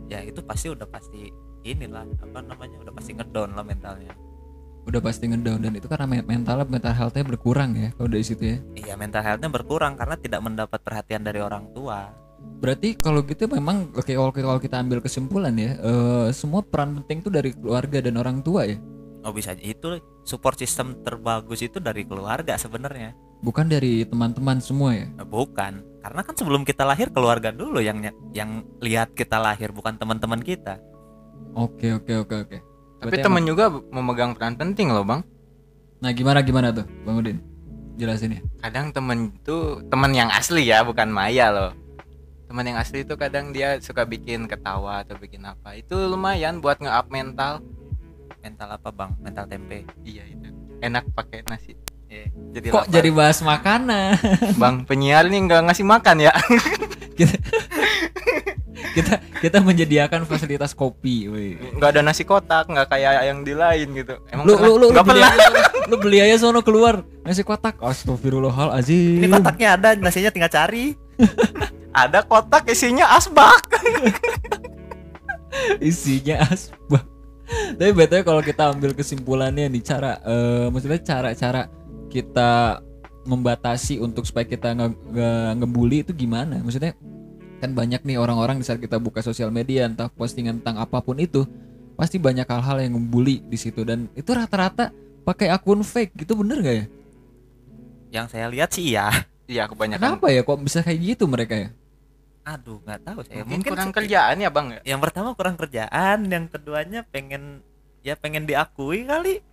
ya 0.08 0.24
itu 0.24 0.40
pasti 0.40 0.72
udah 0.72 0.88
pasti 0.88 1.28
inilah 1.68 2.08
apa 2.24 2.40
namanya 2.40 2.80
udah 2.80 2.94
pasti 2.96 3.12
ngedown 3.20 3.52
lah 3.52 3.68
mentalnya. 3.68 4.16
Udah 4.88 5.04
pasti 5.04 5.28
ngedown 5.28 5.60
dan 5.60 5.76
itu 5.76 5.92
karena 5.92 6.08
men- 6.08 6.24
mental 6.24 6.64
mental 6.66 6.96
health-nya 6.96 7.28
berkurang 7.28 7.76
ya 7.76 7.92
kalau 8.00 8.10
dari 8.10 8.24
situ 8.24 8.44
ya. 8.48 8.58
Iya 8.80 8.94
mental 8.96 9.28
healthnya 9.28 9.52
berkurang 9.52 10.00
karena 10.00 10.16
tidak 10.16 10.40
mendapat 10.40 10.80
perhatian 10.80 11.28
dari 11.28 11.44
orang 11.44 11.68
tua. 11.76 12.16
Berarti 12.64 12.96
kalau 12.96 13.28
gitu 13.28 13.52
memang 13.52 13.92
oke 13.92 14.08
kalau 14.08 14.32
kita, 14.32 14.48
kalau 14.48 14.62
kita 14.64 14.76
ambil 14.80 15.00
kesimpulan 15.04 15.52
ya, 15.60 15.76
eh, 15.76 16.28
semua 16.32 16.64
peran 16.64 16.96
penting 17.04 17.28
tuh 17.28 17.32
dari 17.36 17.52
keluarga 17.52 18.00
dan 18.00 18.16
orang 18.16 18.40
tua 18.40 18.64
ya, 18.64 18.80
Oh 19.20 19.36
bisa 19.36 19.52
itu 19.60 20.00
support 20.30 20.56
system 20.56 21.02
terbagus 21.02 21.60
itu 21.60 21.82
dari 21.82 22.06
keluarga 22.06 22.54
sebenarnya. 22.56 23.18
bukan 23.40 23.66
dari 23.66 24.04
teman-teman 24.04 24.60
semua 24.60 24.92
ya. 24.94 25.08
Nah, 25.16 25.24
Bukan, 25.24 25.80
karena 26.04 26.22
kan 26.22 26.36
sebelum 26.36 26.62
kita 26.62 26.84
lahir 26.84 27.08
keluarga 27.08 27.50
dulu 27.50 27.80
yang 27.80 28.04
yang 28.30 28.68
lihat 28.78 29.16
kita 29.16 29.40
lahir 29.40 29.72
bukan 29.72 29.96
teman-teman 29.96 30.44
kita. 30.44 30.78
Oke 31.56 31.90
oke 31.90 32.14
oke 32.20 32.36
oke. 32.38 32.58
tapi 33.00 33.16
emang- 33.16 33.48
juga 33.48 33.72
memegang 33.72 34.36
peran 34.36 34.60
penting 34.60 34.92
loh 34.92 35.02
bang 35.02 35.24
Nah 36.00 36.12
gimana 36.12 36.44
gimana 36.44 36.68
tuh, 36.70 36.84
Bang 37.04 37.24
Udin? 37.24 37.40
Jelasin 37.96 38.36
ya. 38.36 38.42
kadang 38.60 38.92
temen 38.92 39.32
itu 39.34 39.80
temen 39.88 40.12
yang 40.12 40.28
asli 40.32 40.68
ya 40.68 40.84
bukan 40.84 41.08
maya 41.08 41.48
loh 41.48 41.72
teman 42.48 42.64
yang 42.64 42.76
asli 42.76 43.04
itu 43.04 43.16
kadang 43.16 43.52
dia 43.52 43.80
suka 43.80 44.04
bikin 44.04 44.48
ketawa 44.48 45.04
atau 45.04 45.16
bikin 45.16 45.44
apa 45.44 45.76
itu 45.76 45.96
lumayan 46.08 46.60
buat 46.60 46.80
nge-up 46.80 47.08
mental 47.08 47.60
Mental 48.40 48.70
apa 48.70 48.90
bang? 48.90 49.12
Mental 49.20 49.46
tempe. 49.46 49.84
iya 50.02 50.24
itu 50.24 50.48
enak 50.80 51.12
pakai 51.12 51.44
nasi 51.44 51.76
Iya. 52.06 52.28
jadi 52.52 52.66
Kok 52.68 52.82
lapar. 52.82 52.92
jadi 52.92 53.10
bahas 53.12 53.38
makanan? 53.40 54.12
bang 54.56 54.76
penyiar 54.84 55.24
nih 55.26 55.40
nggak 55.42 55.62
ngasih 55.64 55.86
makan 55.86 56.16
ya 56.20 56.32
kita, 57.14 57.36
kita 58.90 59.14
kita 59.38 59.58
menyediakan 59.60 60.24
fasilitas 60.24 60.72
kopi, 60.72 61.28
nggak 61.70 61.90
ada 61.92 62.02
nasi 62.02 62.24
kotak 62.24 62.66
nggak 62.66 62.88
kayak 62.88 63.24
yang 63.24 63.40
di 63.40 63.52
lain 63.52 63.88
gitu 63.94 64.16
emang 64.28 64.42
Lu 64.42 64.52
pernah? 64.56 64.66
lu 64.66 64.74
lu, 64.80 64.88
lu 64.90 65.02
beli 65.06 65.22
aja 65.22 65.38
sono, 65.38 65.60
lu 65.86 65.96
beli 66.00 66.18
aja 66.20 66.36
sono 66.40 66.60
keluar 66.62 66.94
nasi 67.22 67.42
kotak. 67.44 67.76
Astagfirullahalazim. 67.78 69.20
Ini 69.20 69.26
kotaknya 69.30 69.68
ada, 69.76 69.88
nasinya 69.94 70.30
tinggal 70.30 70.50
cari. 70.50 70.96
ada 71.92 72.24
kotak 72.24 72.64
isinya 72.66 73.06
asbak 73.14 73.60
isinya 75.82 76.46
asbak. 76.48 77.04
Tapi 77.78 77.92
betulnya 77.94 78.24
kalau 78.26 78.42
kita 78.42 78.64
ambil 78.74 78.92
kesimpulannya 78.96 79.70
nih 79.70 79.84
cara 79.84 80.18
eh, 80.24 80.68
maksudnya 80.74 81.02
cara-cara 81.04 81.68
kita 82.10 82.82
membatasi 83.30 84.02
untuk 84.02 84.26
supaya 84.26 84.48
kita 84.48 84.74
nge, 84.74 84.88
nge- 85.14 85.54
ngebully 85.62 86.02
itu 86.02 86.12
gimana? 86.18 86.58
Maksudnya 86.66 86.98
kan 87.60 87.76
banyak 87.76 88.02
nih 88.08 88.18
orang-orang 88.18 88.58
di 88.58 88.66
saat 88.66 88.80
kita 88.80 88.98
buka 88.98 89.20
sosial 89.20 89.52
media 89.52 89.86
entah 89.86 90.08
postingan 90.10 90.64
tentang 90.64 90.80
apa 90.80 91.04
pun 91.04 91.20
itu 91.20 91.44
pasti 92.00 92.16
banyak 92.16 92.48
hal-hal 92.48 92.80
yang 92.80 92.96
membuli 92.96 93.44
di 93.44 93.60
situ 93.60 93.84
dan 93.84 94.08
itu 94.16 94.32
rata-rata 94.32 94.96
pakai 95.28 95.52
akun 95.52 95.84
fake 95.84 96.16
gitu 96.16 96.40
bener 96.40 96.64
gak 96.64 96.76
ya? 96.80 96.86
Yang 98.10 98.26
saya 98.34 98.48
lihat 98.48 98.70
sih 98.72 98.96
iya. 98.96 99.12
iya 99.46 99.68
kebanyakan 99.68 100.18
Kenapa 100.18 100.28
ya 100.32 100.42
kok 100.42 100.60
bisa 100.64 100.80
kayak 100.82 101.00
gitu 101.14 101.28
mereka 101.28 101.54
ya? 101.60 101.70
Aduh 102.50 102.82
nggak 102.82 103.00
tahu 103.06 103.20
saya. 103.22 103.46
mungkin 103.46 103.70
kurang 103.70 103.92
se- 103.94 103.96
kerjaan 104.02 104.36
ya 104.42 104.50
bang 104.50 104.68
ya 104.74 104.80
Yang 104.96 105.02
pertama 105.06 105.30
kurang 105.38 105.56
kerjaan, 105.56 106.18
yang 106.26 106.46
keduanya 106.50 107.06
pengen 107.06 107.62
ya 108.02 108.18
pengen 108.18 108.50
diakui 108.50 109.06
kali. 109.06 109.46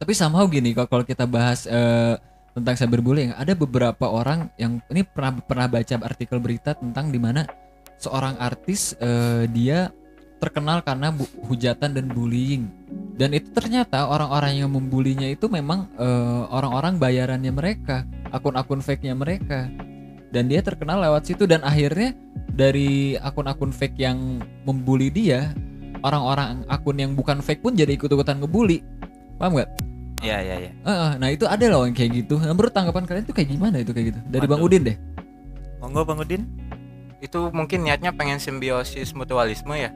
Tapi 0.00 0.12
somehow 0.16 0.48
gini 0.48 0.72
kalau 0.72 0.88
kalau 0.88 1.04
kita 1.04 1.28
bahas 1.28 1.68
eh, 1.68 2.16
tentang 2.56 2.74
cyberbullying, 2.80 3.36
ada 3.36 3.52
beberapa 3.52 4.08
orang 4.08 4.48
yang 4.56 4.80
ini 4.88 5.04
pernah 5.04 5.36
pernah 5.44 5.66
baca 5.68 5.94
artikel 6.00 6.40
berita 6.40 6.72
tentang 6.72 7.12
di 7.12 7.20
mana 7.20 7.44
seorang 8.00 8.40
artis 8.40 8.96
eh, 8.96 9.44
dia 9.52 9.92
terkenal 10.40 10.80
karena 10.80 11.12
bu- 11.12 11.28
hujatan 11.44 11.92
dan 11.92 12.08
bullying. 12.08 12.64
Dan 13.20 13.36
itu 13.36 13.52
ternyata 13.52 14.08
orang-orang 14.08 14.64
yang 14.64 14.72
membulinya 14.72 15.28
itu 15.28 15.52
memang 15.52 15.92
eh, 16.00 16.42
orang-orang 16.48 16.96
bayarannya 16.96 17.52
mereka, 17.52 18.08
akun-akun 18.32 18.80
fake-nya 18.80 19.12
mereka. 19.12 19.68
Dan 20.30 20.46
dia 20.46 20.62
terkenal 20.62 20.98
lewat 21.00 21.26
situ 21.26 21.42
dan 21.44 21.60
akhirnya 21.60 22.14
dari 22.48 23.14
akun-akun 23.16 23.70
fake 23.70 23.98
yang 23.98 24.38
membuli 24.62 25.10
dia, 25.10 25.50
orang-orang 26.00 26.62
akun 26.66 26.96
yang 26.96 27.12
bukan 27.12 27.38
fake 27.38 27.60
pun 27.60 27.74
jadi 27.74 27.94
ikut-ikutan 27.94 28.38
ngebully. 28.38 28.80
Paham 29.36 29.58
gak? 29.58 29.70
Iya 30.20 30.36
iya 30.38 30.56
iya. 30.60 30.70
Heeh, 30.80 31.10
nah 31.16 31.28
itu 31.28 31.44
ada 31.44 31.64
loh 31.66 31.82
yang 31.82 31.92
kayak 31.92 32.12
gitu. 32.14 32.36
Nah, 32.36 32.52
menurut 32.52 32.70
tanggapan 32.70 33.04
kalian 33.04 33.24
itu 33.24 33.32
kayak 33.32 33.48
gimana 33.48 33.76
itu 33.78 33.90
kayak 33.90 34.06
gitu? 34.12 34.20
Dari 34.28 34.46
Bang 34.46 34.60
Waduh. 34.60 34.70
Udin 34.70 34.82
deh. 34.84 34.96
Monggo 35.78 36.02
Bang 36.04 36.20
Udin. 36.20 36.42
itu 37.20 37.52
mungkin 37.52 37.84
niatnya 37.84 38.16
pengen 38.16 38.40
simbiosis 38.40 39.12
mutualisme 39.12 39.76
ya 39.76 39.92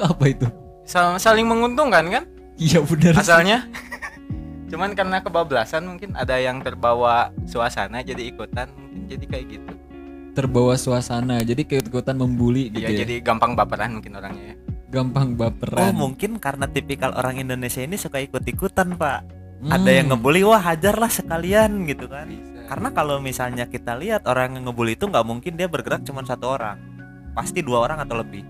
Apa 0.00 0.32
itu? 0.32 0.48
Sal- 0.82 1.20
saling 1.20 1.44
menguntungkan 1.44 2.08
kan 2.08 2.24
Iya 2.56 2.80
benar. 2.80 3.20
asalnya 3.20 3.68
cuman 4.72 4.96
karena 4.96 5.20
kebablasan 5.20 5.84
mungkin 5.84 6.16
ada 6.16 6.40
yang 6.40 6.64
terbawa 6.64 7.28
suasana 7.44 8.00
jadi 8.00 8.32
ikutan 8.32 8.72
mungkin 8.72 9.04
jadi 9.06 9.24
kayak 9.28 9.46
gitu 9.52 9.72
terbawa 10.32 10.80
suasana. 10.80 11.44
Jadi 11.44 11.68
keikut-ikutan 11.68 12.16
membuli 12.16 12.72
gitu 12.72 12.88
Iya 12.88 12.88
ya. 12.88 12.98
jadi 13.04 13.14
gampang 13.20 13.52
baperan 13.52 14.00
mungkin 14.00 14.16
orangnya 14.16 14.56
ya 14.56 14.56
gampang 14.92 15.32
Oh 15.34 15.48
baperan. 15.48 15.96
mungkin 15.96 16.36
karena 16.36 16.68
tipikal 16.68 17.16
orang 17.16 17.40
Indonesia 17.40 17.80
ini 17.80 17.96
suka 17.96 18.20
ikut-ikutan 18.20 19.00
pak. 19.00 19.24
Hmm. 19.64 19.72
Ada 19.72 19.90
yang 20.02 20.06
ngebully, 20.12 20.44
wah 20.44 20.60
hajarlah 20.60 21.08
sekalian 21.08 21.88
gitu 21.88 22.10
kan. 22.10 22.28
bisa 22.28 22.68
Karena 22.68 22.88
kalau 22.92 23.16
misalnya 23.22 23.64
kita 23.70 23.96
lihat 23.96 24.28
orang 24.28 24.58
yang 24.58 24.68
ngebully 24.68 24.98
itu 24.98 25.08
nggak 25.08 25.24
mungkin 25.24 25.56
dia 25.56 25.70
bergerak 25.70 26.04
cuma 26.04 26.20
satu 26.28 26.50
orang, 26.52 26.76
pasti 27.32 27.64
dua 27.64 27.88
orang 27.88 28.04
atau 28.04 28.20
lebih. 28.20 28.44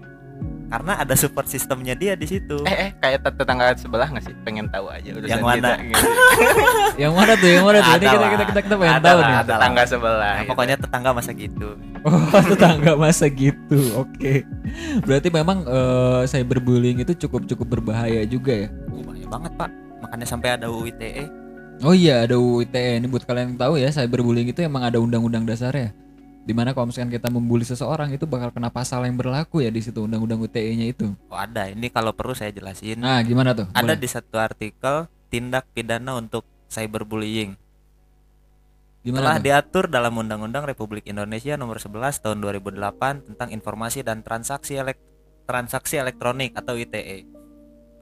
Karena 0.73 0.93
ada 0.97 1.13
support 1.13 1.45
sistemnya 1.45 1.93
dia 1.93 2.17
di 2.17 2.25
situ. 2.25 2.57
eh 2.65 2.73
eh 2.73 2.91
kayak 2.97 3.21
tet- 3.21 3.37
tetangga 3.37 3.77
sebelah 3.77 4.09
nggak 4.09 4.25
sih 4.25 4.33
pengen 4.41 4.67
tahu 4.67 4.89
aja 4.89 5.13
urusan 5.13 5.29
Yang 5.29 5.45
mana? 5.45 5.55
kita, 5.55 5.71
gitu. 5.85 6.09
Yang 7.05 7.13
mana 7.13 7.33
tuh? 7.37 7.51
Yang 7.51 7.65
mana 7.65 7.79
tuh? 7.79 7.93
Ini 7.93 8.01
kita 8.01 8.17
kita 8.25 8.45
kita, 8.49 8.61
kita 8.65 8.75
pengen 8.75 8.95
Ada 8.95 9.05
tahu 9.05 9.19
nih. 9.21 9.37
tetangga 9.45 9.83
sebelah 9.85 10.17
Nah, 10.17 10.33
gitu. 10.35 10.49
pokoknya 10.49 10.77
tetangga 10.81 11.11
masa 11.13 11.31
gitu. 11.35 11.69
Oh, 12.03 12.21
tetangga 12.51 12.93
masa 12.97 13.27
gitu. 13.29 13.79
Oke. 13.95 14.33
Berarti 15.05 15.29
memang 15.29 15.59
eh, 15.63 16.21
cyberbullying 16.27 16.99
itu 16.99 17.13
cukup 17.21 17.45
cukup 17.47 17.67
berbahaya 17.71 18.25
juga 18.25 18.53
ya. 18.57 18.69
Uh, 18.89 19.05
bahaya 19.05 19.27
banget 19.29 19.53
pak. 19.55 19.71
Makanya 20.01 20.27
sampai 20.27 20.57
ada 20.57 20.67
UU 20.67 20.89
ITE. 20.89 21.25
Oh 21.81 21.93
iya 21.93 22.23
ada 22.23 22.35
UU 22.35 22.65
ITE 22.65 22.97
ini 22.97 23.07
buat 23.07 23.23
kalian 23.23 23.53
yang 23.53 23.61
tahu 23.61 23.77
ya 23.77 23.89
cyberbullying 23.89 24.49
itu 24.49 24.61
emang 24.61 24.83
ada 24.83 24.97
undang-undang 24.97 25.45
dasarnya. 25.45 25.93
Di 26.43 26.51
mana 26.51 26.75
kalau 26.75 26.91
misalkan 26.91 27.15
kita 27.15 27.31
membuli 27.31 27.63
seseorang 27.63 28.11
itu 28.11 28.27
bakal 28.27 28.51
kena 28.51 28.67
pasal 28.67 29.07
yang 29.07 29.15
berlaku 29.15 29.63
ya 29.63 29.71
di 29.71 29.79
situ 29.79 30.03
undang-undang 30.03 30.43
UTE-nya 30.43 30.91
itu. 30.91 31.15
Oh 31.31 31.39
ada. 31.39 31.71
Ini 31.71 31.87
kalau 31.95 32.11
perlu 32.11 32.35
saya 32.35 32.51
jelasin. 32.51 32.99
Nah 32.99 33.23
gimana 33.23 33.55
tuh? 33.55 33.71
ada 33.71 33.95
Boleh. 33.95 34.03
di 34.03 34.09
satu 34.11 34.43
artikel 34.43 35.07
tindak 35.31 35.71
pidana 35.71 36.19
untuk 36.19 36.43
cyberbullying. 36.67 37.55
Gimana? 39.03 39.19
Telah 39.23 39.37
Bang? 39.39 39.45
diatur 39.47 39.85
dalam 39.91 40.15
Undang-Undang 40.15 40.63
Republik 40.63 41.11
Indonesia 41.11 41.59
Nomor 41.59 41.83
11 41.83 42.23
Tahun 42.23 42.39
2008 42.39 43.35
tentang 43.35 43.49
Informasi 43.51 44.07
dan 44.07 44.23
Transaksi 44.23 44.79
Elek- 44.79 45.03
Transaksi 45.43 45.99
Elektronik 45.99 46.55
atau 46.55 46.79
ITE. 46.79 47.27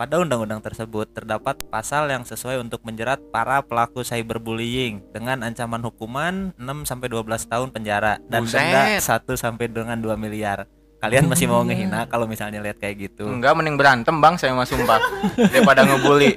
Pada 0.00 0.16
undang-undang 0.16 0.64
tersebut 0.64 1.12
terdapat 1.12 1.60
pasal 1.68 2.08
yang 2.08 2.24
sesuai 2.24 2.56
untuk 2.64 2.80
menjerat 2.88 3.20
para 3.28 3.60
pelaku 3.60 4.00
cyberbullying 4.00 5.04
dengan 5.12 5.44
ancaman 5.44 5.84
hukuman 5.84 6.56
6 6.56 6.88
sampai 6.88 7.12
12 7.12 7.28
tahun 7.44 7.68
penjara 7.68 8.16
dan 8.24 8.48
denda 8.48 8.96
Buset. 8.96 9.04
1 9.28 9.36
sampai 9.36 9.68
dengan 9.68 10.00
2 10.00 10.16
miliar. 10.16 10.64
Kalian 11.04 11.28
masih 11.28 11.52
mau 11.52 11.60
ngehina 11.68 12.04
kalau 12.12 12.24
misalnya 12.24 12.64
lihat 12.64 12.80
kayak 12.80 13.12
gitu? 13.12 13.28
Enggak 13.28 13.52
mending 13.52 13.76
berantem 13.76 14.16
bang 14.24 14.40
saya 14.40 14.56
mah 14.56 14.64
sumpah 14.64 15.04
daripada 15.36 15.84
ngebully. 15.84 16.32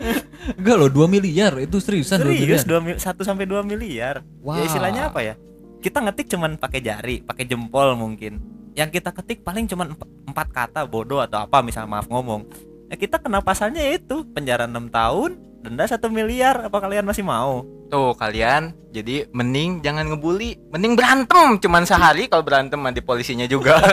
Enggak 0.59 0.75
loh 0.83 0.91
2 0.91 1.07
miliar 1.07 1.55
itu 1.63 1.79
seriusan 1.79 2.19
2 2.19 2.35
miliar. 2.35 2.59
Serius 2.59 2.67
2 2.67 2.99
1 2.99 3.15
sampai 3.23 3.47
2 3.47 3.63
miliar. 3.63 4.27
Wah. 4.43 4.59
Ya 4.59 4.67
istilahnya 4.67 5.07
apa 5.07 5.23
ya? 5.23 5.39
Kita 5.79 6.03
ngetik 6.03 6.35
cuman 6.35 6.59
pakai 6.59 6.83
jari, 6.83 7.23
pakai 7.23 7.47
jempol 7.47 7.95
mungkin. 7.95 8.43
Yang 8.75 8.99
kita 8.99 9.15
ketik 9.15 9.39
paling 9.47 9.71
cuman 9.71 9.95
emp- 9.95 10.11
empat 10.27 10.47
kata 10.51 10.83
bodoh 10.83 11.23
atau 11.23 11.47
apa 11.47 11.63
misal 11.63 11.87
maaf 11.87 12.11
ngomong. 12.11 12.72
Ya 12.93 13.09
kita 13.09 13.17
kena 13.17 13.41
pasalnya 13.41 13.81
itu 13.89 14.21
penjara 14.37 14.69
6 14.69 14.93
tahun, 14.93 15.41
denda 15.65 15.81
1 15.81 15.97
miliar. 16.13 16.69
Apa 16.69 16.77
kalian 16.77 17.09
masih 17.09 17.25
mau? 17.25 17.65
Tuh 17.89 18.13
kalian 18.13 18.69
jadi 18.93 19.25
mending 19.33 19.81
jangan 19.81 20.13
ngebully, 20.13 20.61
mending 20.69 20.93
berantem 20.93 21.57
cuman 21.57 21.89
sehari 21.89 22.29
kalau 22.29 22.45
berantem 22.45 22.77
mah 22.77 22.93
di 22.93 23.01
polisinya 23.01 23.49
juga. 23.49 23.81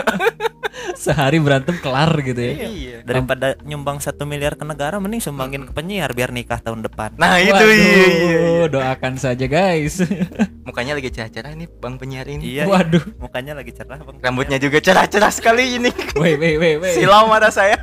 Sehari 1.01 1.41
berantem 1.41 1.81
kelar 1.81 2.13
gitu 2.21 2.37
ya. 2.37 2.53
iya. 2.69 2.97
Daripada 3.01 3.57
nyumbang 3.65 3.97
1 3.97 4.21
miliar 4.29 4.53
ke 4.53 4.61
negara 4.61 5.01
mending 5.01 5.17
sumbangin 5.17 5.65
ke 5.65 5.73
penyiar 5.73 6.13
biar 6.13 6.29
nikah 6.29 6.61
tahun 6.61 6.85
depan. 6.85 7.17
Nah 7.17 7.41
itu 7.41 7.57
Waduh, 7.57 7.73
iya, 7.73 8.05
iya, 8.05 8.37
iya. 8.37 8.65
doakan 8.69 9.17
saja 9.17 9.49
guys. 9.49 9.97
Mukanya 10.69 10.93
lagi 10.93 11.09
cerah-cerah 11.09 11.57
nih 11.57 11.65
bang 11.65 11.95
penyiar 11.97 12.29
ini. 12.29 12.41
Iya, 12.45 12.69
Waduh. 12.69 13.01
mukanya 13.17 13.57
lagi 13.57 13.73
cerah 13.73 13.97
Bang. 13.97 14.21
Rambutnya 14.21 14.61
juga 14.61 14.77
cerah-cerah 14.77 15.33
sekali 15.33 15.81
ini. 15.81 15.89
Wait, 16.13 16.37
wait, 16.37 16.61
wait, 16.61 16.77
wait. 16.77 16.93
Silau 16.93 17.25
mata 17.25 17.49
saya. 17.49 17.81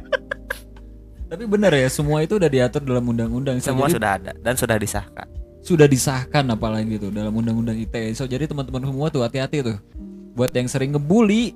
Tapi 1.28 1.44
benar 1.44 1.70
ya, 1.70 1.86
semua 1.86 2.20
itu 2.20 2.34
udah 2.34 2.48
diatur 2.48 2.80
dalam 2.82 3.04
undang-undang. 3.04 3.60
So, 3.60 3.70
Semua 3.70 3.84
jadi 3.84 3.94
sudah 4.00 4.10
ada 4.16 4.32
dan 4.34 4.54
sudah 4.56 4.76
disahkan. 4.76 5.28
sudah 5.60 5.84
disahkan 5.84 6.44
apalagi 6.48 6.96
itu 6.96 7.12
dalam 7.12 7.30
undang-undang 7.30 7.76
ITE. 7.76 8.14
So 8.14 8.24
jadi 8.24 8.48
teman-teman 8.48 8.80
semua 8.82 9.06
tuh 9.08 9.20
hati-hati 9.20 9.60
tuh. 9.60 9.76
Buat 10.32 10.54
yang 10.54 10.64
sering 10.64 10.94
ngebully, 10.94 11.52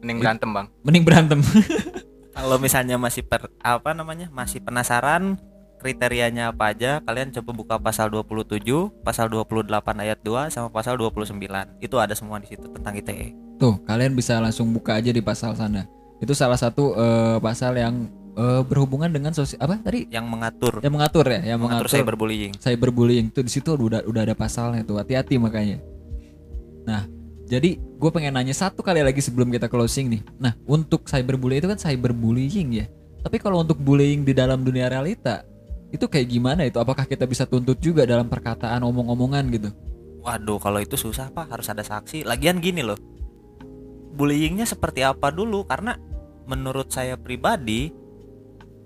Mending 0.00 0.18
berantem 0.18 0.48
bang. 0.48 0.66
mending 0.80 1.04
berantem. 1.04 1.40
Kalau 2.32 2.56
misalnya 2.56 2.96
masih 2.96 3.20
per 3.20 3.52
apa 3.60 3.92
namanya? 3.92 4.32
Masih 4.32 4.58
penasaran 4.58 5.36
kriterianya 5.76 6.48
apa 6.48 6.70
aja, 6.70 7.02
kalian 7.02 7.34
coba 7.34 7.50
buka 7.52 7.74
pasal 7.76 8.06
27, 8.08 8.62
pasal 9.02 9.26
28 9.26 9.66
ayat 9.98 10.18
2 10.22 10.48
sama 10.48 10.70
pasal 10.70 10.94
29. 10.94 11.36
Itu 11.76 11.98
ada 11.98 12.14
semua 12.14 12.38
di 12.38 12.46
situ 12.46 12.70
tentang. 12.70 12.94
ITE. 12.94 13.34
Tuh, 13.58 13.82
kalian 13.82 14.14
bisa 14.14 14.38
langsung 14.38 14.70
buka 14.70 14.96
aja 14.96 15.10
di 15.10 15.18
pasal 15.18 15.52
sana. 15.52 15.84
Itu 16.22 16.32
salah 16.32 16.56
satu 16.56 16.94
eh, 16.94 17.36
pasal 17.42 17.74
yang 17.74 18.06
eh, 18.36 18.62
berhubungan 18.64 19.10
dengan 19.12 19.32
sosial 19.36 19.60
apa 19.62 19.80
tadi? 19.80 20.08
Yang 20.08 20.26
mengatur 20.28 20.72
Yang 20.80 20.92
mengatur 20.92 21.26
ya, 21.28 21.40
yang 21.44 21.58
mengatur 21.60 21.86
mengatur, 21.88 21.98
cyberbullying. 22.00 22.52
cyberbullying. 22.58 23.26
Tuh 23.32 23.44
di 23.44 23.52
situ 23.52 23.70
udah 23.74 24.04
udah 24.04 24.22
ada 24.24 24.34
pasalnya 24.36 24.82
tuh. 24.84 25.00
Hati-hati 25.00 25.36
makanya. 25.36 25.78
Nah, 26.88 27.06
jadi 27.46 27.76
gue 27.78 28.10
pengen 28.10 28.34
nanya 28.34 28.56
satu 28.56 28.80
kali 28.80 29.04
lagi 29.04 29.20
sebelum 29.20 29.52
kita 29.52 29.68
closing 29.68 30.08
nih. 30.08 30.22
Nah, 30.40 30.56
untuk 30.64 31.04
cyberbullying 31.06 31.60
itu 31.62 31.68
kan 31.70 31.78
cyberbullying 31.78 32.68
ya. 32.82 32.86
Tapi 33.22 33.38
kalau 33.38 33.62
untuk 33.62 33.78
bullying 33.78 34.26
di 34.26 34.34
dalam 34.34 34.66
dunia 34.66 34.90
realita 34.90 35.46
itu 35.92 36.08
kayak 36.08 36.26
gimana 36.26 36.66
itu? 36.66 36.80
Apakah 36.80 37.04
kita 37.04 37.28
bisa 37.28 37.44
tuntut 37.44 37.78
juga 37.78 38.08
dalam 38.08 38.26
perkataan 38.26 38.82
omong-omongan 38.82 39.44
gitu? 39.52 39.70
Waduh, 40.24 40.58
kalau 40.58 40.80
itu 40.80 40.96
susah 40.96 41.28
Pak, 41.30 41.52
harus 41.52 41.68
ada 41.68 41.84
saksi. 41.84 42.24
Lagian 42.24 42.58
gini 42.58 42.80
loh. 42.80 42.96
Bullyingnya 44.16 44.64
seperti 44.64 45.04
apa 45.04 45.28
dulu? 45.28 45.68
Karena 45.68 45.94
menurut 46.48 46.90
saya 46.90 47.14
pribadi 47.20 47.92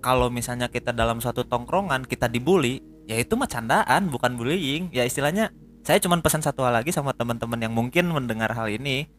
kalau 0.06 0.30
misalnya 0.30 0.70
kita 0.70 0.94
dalam 0.94 1.18
suatu 1.18 1.42
tongkrongan 1.42 2.06
kita 2.06 2.30
dibully, 2.30 2.78
ya 3.10 3.18
itu 3.18 3.34
mah 3.34 3.50
candaan, 3.50 4.06
bukan 4.06 4.38
bullying. 4.38 4.86
Ya 4.94 5.02
istilahnya 5.02 5.50
saya 5.82 5.98
cuman 5.98 6.22
pesan 6.22 6.46
satu 6.46 6.62
hal 6.62 6.78
lagi 6.78 6.94
sama 6.94 7.10
teman-teman 7.10 7.58
yang 7.58 7.74
mungkin 7.74 8.14
mendengar 8.14 8.54
hal 8.54 8.70
ini. 8.70 9.10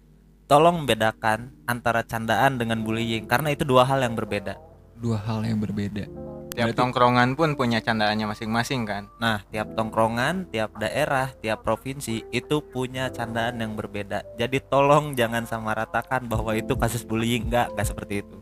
Tolong 0.47 0.79
membedakan 0.79 1.51
antara 1.67 2.07
candaan 2.07 2.55
dengan 2.55 2.79
bullying 2.87 3.27
karena 3.27 3.51
itu 3.51 3.67
dua 3.67 3.83
hal 3.83 3.99
yang 3.99 4.15
berbeda. 4.15 4.55
Dua 4.95 5.19
hal 5.19 5.43
yang 5.43 5.59
berbeda. 5.59 6.07
Tiap 6.55 6.71
Berarti- 6.71 6.79
tongkrongan 6.79 7.35
pun 7.35 7.59
punya 7.59 7.83
candaannya 7.83 8.31
masing-masing 8.31 8.87
kan. 8.87 9.11
Nah, 9.19 9.43
tiap 9.51 9.75
tongkrongan, 9.75 10.47
tiap 10.49 10.71
daerah, 10.79 11.35
tiap 11.43 11.67
provinsi 11.67 12.23
itu 12.31 12.63
punya 12.63 13.11
candaan 13.11 13.59
yang 13.59 13.75
berbeda. 13.75 14.23
Jadi 14.39 14.63
tolong 14.71 15.19
jangan 15.19 15.43
samaratakan 15.43 16.31
bahwa 16.31 16.55
itu 16.55 16.79
kasus 16.79 17.03
bullying 17.03 17.51
enggak, 17.51 17.75
enggak 17.75 17.87
seperti 17.91 18.23
itu. 18.23 18.35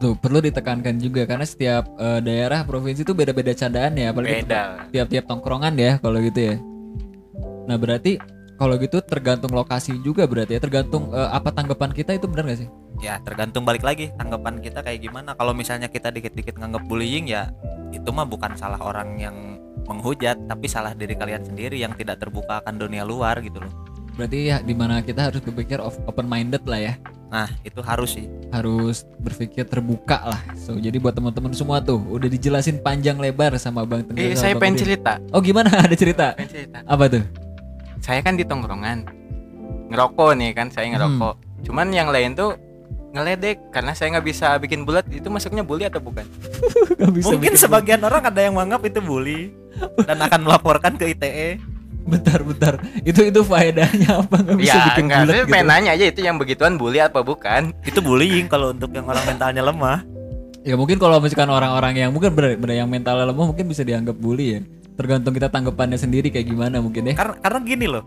Tuh, 0.00 0.16
perlu 0.16 0.40
ditekankan 0.40 0.96
juga 0.96 1.28
karena 1.28 1.44
setiap 1.44 1.84
eh, 2.00 2.24
daerah 2.24 2.64
provinsi 2.64 3.04
itu 3.04 3.12
beda-beda 3.12 3.52
candaannya 3.52 4.08
apalagi 4.08 4.48
Beda. 4.48 4.88
tiap-tiap 4.88 5.28
tongkrongan 5.28 5.76
ya 5.76 6.00
kalau 6.00 6.24
gitu 6.24 6.40
ya. 6.40 6.56
Nah, 7.68 7.76
berarti 7.76 8.16
kalau 8.56 8.80
gitu 8.80 9.04
tergantung 9.04 9.52
lokasi 9.52 10.00
juga 10.00 10.24
berarti 10.24 10.56
ya, 10.56 10.60
tergantung 10.64 11.12
eh, 11.12 11.28
apa 11.28 11.52
tanggapan 11.52 11.92
kita 11.92 12.16
itu 12.16 12.24
benar 12.24 12.48
gak 12.48 12.64
sih? 12.64 12.68
Ya, 13.04 13.20
tergantung 13.20 13.68
balik 13.68 13.84
lagi 13.84 14.08
tanggapan 14.16 14.64
kita 14.64 14.80
kayak 14.80 15.04
gimana. 15.04 15.36
Kalau 15.36 15.52
misalnya 15.52 15.92
kita 15.92 16.08
dikit-dikit 16.08 16.56
nganggap 16.56 16.88
bullying 16.88 17.28
ya 17.28 17.52
itu 17.92 18.08
mah 18.08 18.24
bukan 18.24 18.56
salah 18.56 18.80
orang 18.80 19.20
yang 19.20 19.36
menghujat, 19.84 20.40
tapi 20.48 20.64
salah 20.64 20.96
diri 20.96 21.12
kalian 21.12 21.44
sendiri 21.44 21.76
yang 21.76 21.92
tidak 21.92 22.24
terbuka 22.24 22.64
akan 22.64 22.80
dunia 22.80 23.04
luar 23.04 23.36
gitu 23.44 23.60
loh. 23.60 23.72
Berarti 24.16 24.48
ya 24.48 24.64
di 24.64 24.72
mana 24.72 25.04
kita 25.04 25.28
harus 25.28 25.44
berpikir 25.44 25.76
open 25.80 26.24
minded 26.24 26.64
lah 26.64 26.80
ya. 26.80 26.94
Nah, 27.30 27.46
itu 27.62 27.78
harus 27.86 28.18
sih. 28.18 28.26
Harus 28.50 29.06
berpikir 29.22 29.62
terbuka 29.62 30.18
lah. 30.34 30.42
So, 30.58 30.74
jadi 30.74 30.98
buat 30.98 31.14
teman-teman 31.14 31.54
semua 31.54 31.78
tuh 31.78 32.02
udah 32.10 32.26
dijelasin 32.26 32.82
panjang 32.82 33.22
lebar 33.22 33.54
sama 33.54 33.86
Bang 33.86 34.02
Tengah. 34.02 34.18
Eh 34.18 34.34
saya 34.34 34.58
pengen 34.58 34.82
cerita. 34.82 35.22
Oh, 35.30 35.38
gimana? 35.38 35.70
Ada 35.86 35.94
cerita? 35.94 36.34
Pengen 36.34 36.50
cerita. 36.50 36.78
Apa 36.90 37.06
tuh? 37.06 37.22
Saya 38.02 38.18
kan 38.26 38.34
di 38.34 38.42
tongkrongan 38.42 39.06
ngerokok 39.90 40.30
nih 40.38 40.50
kan 40.58 40.74
saya 40.74 40.90
ngerokok. 40.98 41.66
Cuman 41.66 41.94
yang 41.94 42.10
lain 42.10 42.34
tuh 42.34 42.58
ngeledek 43.10 43.74
karena 43.74 43.90
saya 43.90 44.18
nggak 44.18 44.26
bisa 44.26 44.54
bikin 44.62 44.86
bulat 44.86 45.02
itu 45.10 45.26
masuknya 45.26 45.66
bully 45.66 45.86
atau 45.86 45.98
bukan? 45.98 46.22
Bisa 47.14 47.34
Mungkin 47.34 47.58
sebagian 47.58 47.98
orang 48.06 48.22
ada 48.22 48.38
yang 48.38 48.54
menganggap 48.54 48.86
itu 48.86 49.02
bully 49.02 49.50
dan 50.06 50.18
akan 50.22 50.46
melaporkan 50.46 50.94
ke. 50.94 51.10
ITE. 51.10 51.58
Bentar 52.06 52.40
bentar 52.40 52.74
itu 53.04 53.20
itu 53.28 53.40
faedahnya 53.44 54.24
apa? 54.24 54.36
Nggak 54.40 54.58
bisa 54.58 54.76
ya 54.76 54.82
bikin 54.92 55.04
enggak, 55.06 55.20
bulat 55.24 55.34
gitu. 55.36 55.52
pengen 55.52 55.66
nanya 55.68 55.90
aja 55.96 56.04
itu 56.08 56.20
yang 56.24 56.36
begituan 56.40 56.74
bully 56.80 56.98
apa 57.00 57.20
bukan? 57.20 57.72
Itu 57.84 58.00
bullying 58.00 58.46
kalau 58.48 58.72
untuk 58.72 58.90
yang 58.92 59.06
orang 59.08 59.24
mentalnya 59.26 59.62
lemah. 59.64 60.00
ya 60.60 60.76
mungkin 60.76 61.00
kalau 61.00 61.16
misalkan 61.24 61.48
orang-orang 61.48 61.96
yang 61.96 62.10
mungkin 62.12 62.36
bener, 62.36 62.60
bener 62.60 62.84
yang 62.84 62.88
mentalnya 62.92 63.24
lemah 63.32 63.48
mungkin 63.48 63.64
bisa 63.64 63.80
dianggap 63.80 64.12
bully 64.20 64.46
ya. 64.56 64.60
Tergantung 65.00 65.32
kita 65.32 65.48
tanggapannya 65.48 65.96
sendiri 65.96 66.28
kayak 66.28 66.44
gimana 66.44 66.84
mungkin 66.84 67.08
ya. 67.08 67.14
Karena 67.16 67.34
karena 67.40 67.58
gini 67.64 67.86
loh 67.88 68.04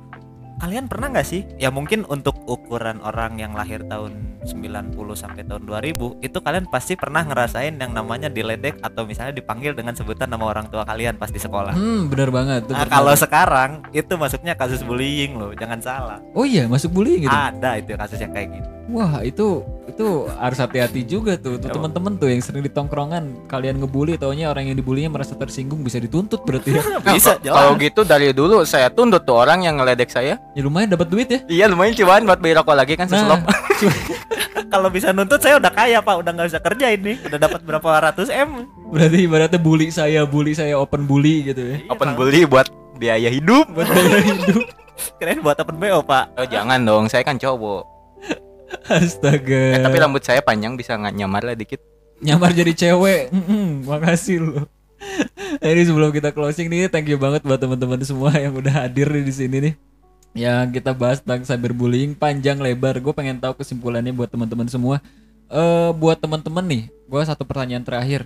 kalian 0.62 0.86
pernah 0.92 1.10
nggak 1.14 1.28
sih? 1.28 1.46
Ya 1.58 1.74
mungkin 1.74 2.06
untuk 2.10 2.38
ukuran 2.46 3.02
orang 3.02 3.40
yang 3.40 3.54
lahir 3.58 3.82
tahun 3.88 4.34
90 4.44 4.96
sampai 5.16 5.44
tahun 5.48 5.64
2000 5.66 6.20
itu 6.20 6.38
kalian 6.44 6.66
pasti 6.68 6.94
pernah 7.00 7.24
ngerasain 7.24 7.80
yang 7.80 7.92
namanya 7.96 8.28
diledek 8.28 8.80
atau 8.84 9.08
misalnya 9.08 9.34
dipanggil 9.36 9.72
dengan 9.72 9.96
sebutan 9.96 10.28
nama 10.28 10.52
orang 10.52 10.68
tua 10.68 10.84
kalian 10.84 11.16
pas 11.16 11.32
di 11.32 11.40
sekolah. 11.40 11.74
Hmm 11.74 12.12
bener 12.12 12.30
banget 12.30 12.68
nah 12.68 12.86
kalau 12.88 13.16
sekarang 13.16 13.84
itu 13.96 14.14
masuknya 14.20 14.54
kasus 14.54 14.84
bullying 14.84 15.40
loh 15.40 15.56
jangan 15.56 15.80
salah. 15.80 16.20
Oh 16.36 16.44
iya 16.44 16.68
masuk 16.68 16.92
bullying 16.92 17.26
gitu 17.26 17.34
ada 17.34 17.80
itu 17.80 17.96
kasus 17.96 18.20
yang 18.20 18.36
kayak 18.36 18.52
gitu. 18.60 18.70
Wah 18.92 19.24
itu 19.24 19.64
itu 19.88 20.28
harus 20.36 20.60
hati-hati 20.60 21.08
juga 21.08 21.40
tuh 21.40 21.56
tuh 21.56 21.72
teman-teman 21.72 22.20
tuh 22.20 22.28
yang 22.28 22.44
sering 22.44 22.64
di 22.64 22.72
tongkrongan 22.72 23.48
kalian 23.48 23.80
ngebully 23.80 24.20
taunya 24.20 24.52
orang 24.52 24.68
yang 24.68 24.76
dibulinya 24.76 25.12
merasa 25.12 25.40
tersinggung 25.40 25.84
bisa 25.84 26.04
dituntut 26.04 26.44
berarti 26.44 26.76
ya. 26.76 26.84
Bisa 27.14 27.40
Kalau 27.40 27.78
gitu 27.80 28.02
dari 28.04 28.36
dulu 28.36 28.68
saya 28.68 28.90
tunduk 28.92 29.24
tuh 29.24 29.40
orang 29.40 29.64
yang 29.64 29.80
ngeledek 29.80 30.12
saya. 30.12 30.40
Ya 30.54 30.62
lumayan 30.62 30.90
dapat 30.90 31.08
duit 31.08 31.28
ya 31.28 31.40
Iya 31.46 31.66
lumayan 31.66 31.94
cuan 31.94 32.24
buat 32.24 32.38
beli 32.38 32.54
rokok 32.54 32.74
lagi 32.74 32.94
kan 32.94 33.06
seselop. 33.06 33.40
nah 33.40 33.58
cu- 33.80 33.94
kalau 34.74 34.88
bisa 34.88 35.10
nuntut 35.10 35.38
saya 35.38 35.58
udah 35.58 35.70
kaya 35.70 36.00
pak 36.00 36.16
udah 36.16 36.32
nggak 36.32 36.48
bisa 36.48 36.60
kerja 36.60 36.88
ini 36.90 37.18
udah 37.20 37.40
dapat 37.40 37.62
berapa 37.62 37.90
ratus 38.04 38.30
m 38.30 38.66
berarti 38.88 39.18
ibaratnya 39.22 39.58
bully 39.58 39.90
saya 39.90 40.24
bully 40.24 40.52
saya 40.52 40.76
open 40.76 41.04
bully 41.04 41.42
gitu 41.44 41.62
ya 41.64 41.78
Open 41.88 42.14
bully 42.14 42.46
buat 42.46 42.70
biaya 42.96 43.28
hidup. 43.28 43.66
buat 43.68 43.86
biaya 43.86 44.22
hidup 44.24 44.64
keren 45.20 45.42
buat 45.42 45.58
open 45.58 45.76
bo 45.76 46.02
pak 46.02 46.26
Oh 46.36 46.46
jangan 46.46 46.80
dong, 46.80 47.06
saya 47.06 47.22
kan 47.22 47.36
cowok. 47.36 47.82
astaga 48.88 49.64
Eh, 49.72 49.82
tapi 49.82 49.98
rambut 49.98 50.22
saya 50.22 50.40
panjang 50.40 50.74
bisa 50.74 50.94
nggak 50.94 51.14
nyamar 51.16 51.42
lah 51.44 51.54
dikit. 51.54 51.82
nyamar 52.20 52.50
jadi 52.52 52.72
cewek. 52.72 53.30
Mm-mm, 53.30 53.84
makasih 53.84 54.40
loh. 54.40 54.66
Jadi 55.60 55.82
sebelum 55.84 56.10
kita 56.10 56.32
closing 56.32 56.66
nih, 56.68 56.88
thank 56.88 57.06
you 57.06 57.16
banget 57.16 57.42
buat 57.42 57.58
teman-teman 57.58 58.00
semua 58.02 58.32
yang 58.34 58.56
udah 58.56 58.72
hadir 58.82 59.12
di 59.12 59.30
sini 59.30 59.58
nih. 59.62 59.74
Yang 60.34 60.82
kita 60.82 60.98
bahas 60.98 61.22
tentang 61.22 61.46
cyberbullying 61.46 62.18
panjang 62.18 62.58
lebar. 62.58 62.98
Gue 62.98 63.14
pengen 63.14 63.38
tahu 63.38 63.62
kesimpulannya 63.62 64.14
buat 64.14 64.30
teman-teman 64.34 64.66
semua. 64.66 64.98
Eh 65.50 65.92
buat 65.94 66.18
teman-teman 66.18 66.66
nih, 66.66 66.84
gue 66.90 67.22
satu 67.26 67.46
pertanyaan 67.46 67.86
terakhir. 67.86 68.26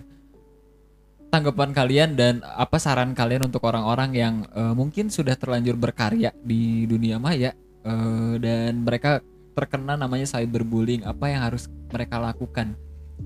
tanggapan 1.27 1.75
kalian 1.75 2.15
dan 2.15 2.39
apa 2.55 2.79
saran 2.79 3.11
kalian 3.11 3.51
untuk 3.51 3.67
orang-orang 3.67 4.15
yang 4.15 4.35
eh, 4.55 4.71
mungkin 4.71 5.11
sudah 5.11 5.35
terlanjur 5.35 5.75
berkarya 5.75 6.31
di 6.39 6.87
dunia 6.87 7.19
maya 7.19 7.51
eh, 7.83 8.33
dan 8.39 8.87
mereka 8.87 9.19
terkena 9.51 9.99
namanya 9.99 10.23
cyberbullying 10.23 11.03
apa 11.03 11.27
yang 11.27 11.43
harus 11.43 11.67
mereka 11.91 12.15
lakukan 12.15 12.79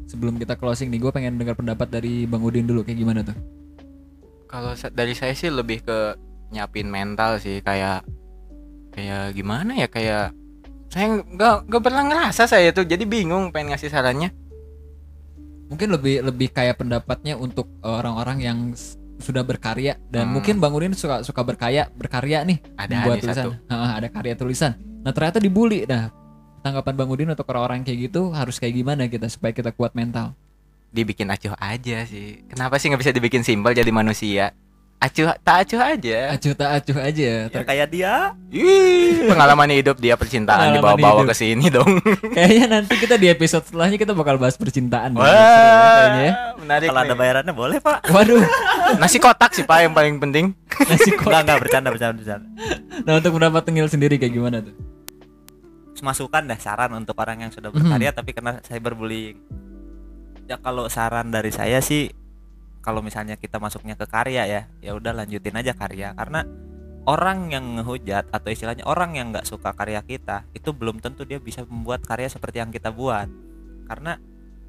sebelum 0.08 0.40
kita 0.40 0.56
closing 0.56 0.88
nih 0.90 0.98
gue 1.04 1.12
pengen 1.12 1.38
dengar 1.38 1.54
pendapat 1.60 1.92
dari 1.92 2.24
bang 2.24 2.42
Udin 2.42 2.66
dulu 2.66 2.82
kayak 2.82 3.00
gimana 3.00 3.22
tuh 3.22 3.38
Kalau 4.48 4.74
dari 4.92 5.14
saya 5.16 5.32
sih 5.32 5.48
lebih 5.48 5.84
ke 5.84 6.16
nyiapin 6.52 6.88
mental 6.88 7.40
sih 7.40 7.64
kayak 7.64 8.04
kayak 8.92 9.34
gimana 9.34 9.72
ya 9.76 9.88
kayak 9.88 10.36
saya 10.92 11.24
nggak 11.24 11.72
nggak 11.72 11.82
pernah 11.82 12.04
ngerasa 12.04 12.44
saya 12.46 12.76
tuh 12.76 12.84
jadi 12.84 13.08
bingung 13.08 13.50
pengen 13.50 13.72
ngasih 13.72 13.88
sarannya. 13.88 14.30
Mungkin 15.72 15.88
lebih 15.88 16.20
lebih 16.28 16.52
kayak 16.52 16.84
pendapatnya 16.84 17.40
untuk 17.40 17.72
eh, 17.80 17.88
orang-orang 17.88 18.38
yang 18.44 18.58
sudah 19.22 19.46
berkarya 19.46 19.96
dan 20.10 20.28
Hmm. 20.28 20.34
mungkin 20.36 20.60
bang 20.60 20.74
Udin 20.74 20.92
suka 20.92 21.24
suka 21.24 21.42
berkarya 21.46 21.88
berkarya 21.96 22.44
nih. 22.44 22.60
Ada 22.76 22.96
buat 23.08 23.18
tulisan. 23.22 23.46
satu. 23.48 23.52
Ada 23.72 24.08
karya 24.12 24.34
tulisan. 24.36 24.72
Nah 25.06 25.16
ternyata 25.16 25.40
dibully. 25.40 25.88
Nah 25.88 26.12
tanggapan 26.60 26.94
bang 27.00 27.10
Udin 27.10 27.30
untuk 27.32 27.48
orang-orang 27.48 27.88
kayak 27.88 28.12
gitu 28.12 28.36
harus 28.36 28.60
kayak 28.60 28.76
gimana 28.76 29.08
kita 29.08 29.32
supaya 29.32 29.56
kita 29.56 29.72
kuat 29.72 29.96
mental? 29.96 30.36
Dibikin 30.92 31.32
acuh 31.32 31.56
aja 31.56 32.04
sih. 32.04 32.44
Kenapa 32.52 32.76
sih 32.76 32.92
nggak 32.92 33.00
bisa 33.00 33.16
dibikin 33.16 33.48
simpel 33.48 33.72
jadi 33.72 33.88
manusia 33.96 34.52
acuh 35.02 35.34
tak 35.36 35.66
acuh 35.66 35.82
aja 35.82 36.18
acuh 36.32 36.54
tak 36.54 36.70
acuh 36.72 36.98
aja 37.02 37.50
Ya 37.50 37.62
kayak 37.66 37.88
dia. 37.90 38.38
Ih, 38.48 39.26
pengalaman 39.26 39.74
hidup 39.74 39.98
dia 39.98 40.14
percintaan 40.14 40.78
dibawa-bawa 40.78 41.26
ke 41.26 41.34
sini 41.34 41.68
dong. 41.68 41.98
kayaknya 42.36 42.70
nanti 42.70 42.94
kita 42.96 43.16
di 43.16 43.26
episode 43.26 43.64
setelahnya 43.64 43.98
kita 43.98 44.14
bakal 44.14 44.38
bahas 44.38 44.54
percintaan 44.54 45.12
deh. 45.12 45.20
Wah, 45.20 45.26
ya 45.26 45.42
kayaknya 45.98 46.22
ya. 46.22 46.34
menarik. 46.56 46.88
Kalau 46.88 47.02
ada 47.02 47.16
bayarannya 47.16 47.54
boleh 47.54 47.78
pak. 47.80 48.06
waduh 48.08 48.46
Nasi 49.02 49.18
kotak 49.18 49.52
sih 49.52 49.64
Pak 49.64 49.78
yang 49.82 49.94
paling 49.94 50.16
penting. 50.18 50.54
nasi 50.84 51.10
kok 51.12 51.26
Enggak 51.26 51.42
enggak 51.44 51.60
bercanda 51.60 51.90
bercanda 51.90 52.16
bercanda. 52.16 52.48
nah 53.02 53.14
untuk 53.16 53.32
pendapat 53.34 53.62
tengil 53.64 53.88
sendiri 53.88 54.16
kayak 54.16 54.32
gimana 54.32 54.62
tuh 54.62 54.76
Masukan 56.02 56.44
dah 56.44 56.58
saran 56.58 56.94
untuk 56.94 57.14
orang 57.16 57.42
yang 57.42 57.52
sudah 57.52 57.70
Mhm. 57.70 57.78
berkarya 57.80 58.10
tapi 58.12 58.32
kena 58.32 58.58
cyberbullying. 58.60 59.38
Ya 60.44 60.58
kalau 60.58 60.86
saran 60.88 61.30
dari 61.30 61.50
saya 61.50 61.78
sih 61.80 62.10
kalau 62.82 63.06
misalnya 63.06 63.38
kita 63.38 63.62
masuknya 63.62 63.94
ke 63.94 64.10
karya 64.10 64.44
ya, 64.50 64.62
ya 64.82 64.92
udah 64.98 65.14
lanjutin 65.14 65.54
aja 65.54 65.78
karya. 65.78 66.18
Karena 66.18 66.46
orang 67.06 67.50
yang 67.54 67.66
ngehujat 67.78 68.30
atau 68.30 68.50
istilahnya 68.50 68.86
orang 68.86 69.18
yang 69.18 69.34
nggak 69.34 69.46
suka 69.46 69.74
karya 69.74 70.02
kita 70.06 70.46
itu 70.54 70.70
belum 70.74 71.02
tentu 71.02 71.26
dia 71.26 71.42
bisa 71.42 71.66
membuat 71.66 72.06
karya 72.06 72.30
seperti 72.30 72.62
yang 72.62 72.74
kita 72.74 72.90
buat. 72.90 73.30
Karena 73.86 74.18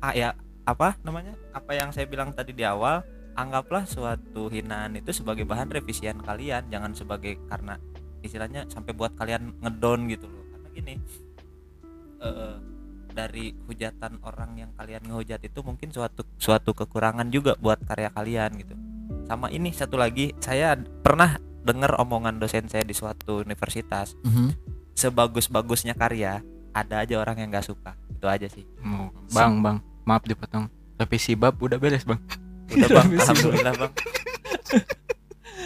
ah 0.04 0.12
ya 0.12 0.36
apa 0.62 0.96
namanya 1.02 1.34
apa 1.56 1.72
yang 1.74 1.90
saya 1.90 2.06
bilang 2.06 2.30
tadi 2.32 2.54
di 2.54 2.62
awal 2.62 3.02
anggaplah 3.34 3.88
suatu 3.88 4.52
hinaan 4.52 4.94
itu 5.00 5.10
sebagai 5.10 5.48
bahan 5.48 5.72
revisian 5.72 6.20
kalian 6.20 6.68
jangan 6.68 6.92
sebagai 6.92 7.40
karena 7.48 7.80
istilahnya 8.22 8.68
sampai 8.70 8.92
buat 8.94 9.16
kalian 9.16 9.56
ngedon 9.60 10.00
gitu 10.12 10.26
loh. 10.28 10.44
Karena 10.52 10.68
gini 10.72 10.94
eh, 12.22 12.56
dari 13.12 13.54
hujatan 13.62 14.18
orang 14.20 14.56
yang 14.56 14.70
kalian 14.74 15.04
ngehujat 15.04 15.40
itu 15.40 15.60
mungkin 15.60 15.88
suatu 15.88 16.24
suatu 16.36 16.72
kekurangan 16.72 17.28
juga 17.28 17.54
buat 17.56 17.78
karya 17.82 18.08
kalian 18.08 18.50
gitu. 18.56 18.74
Sama 19.24 19.48
ini 19.48 19.70
satu 19.70 19.94
lagi 19.94 20.32
saya 20.38 20.74
pernah 20.76 21.36
dengar 21.62 21.94
omongan 21.96 22.36
dosen 22.36 22.66
saya 22.66 22.82
di 22.82 22.92
suatu 22.92 23.40
universitas. 23.40 24.16
Mhm. 24.24 24.74
sebagus-bagusnya 24.92 25.96
karya 25.96 26.44
ada 26.70 27.00
aja 27.00 27.16
orang 27.16 27.38
yang 27.38 27.48
nggak 27.48 27.64
suka. 27.64 27.96
Itu 28.08 28.28
aja 28.28 28.44
sih. 28.44 28.68
Mau- 28.78 29.08
Bang, 29.28 29.58
Bang, 29.58 29.76
maaf 30.04 30.20
dipotong. 30.22 30.68
Revisi 30.94 31.32
bab 31.32 31.56
udah 31.56 31.80
beres, 31.80 32.04
Bang. 32.04 32.20
udah 32.68 32.88
bang. 32.92 33.08
Alhamdulillah 33.24 33.72
bang. 33.72 33.92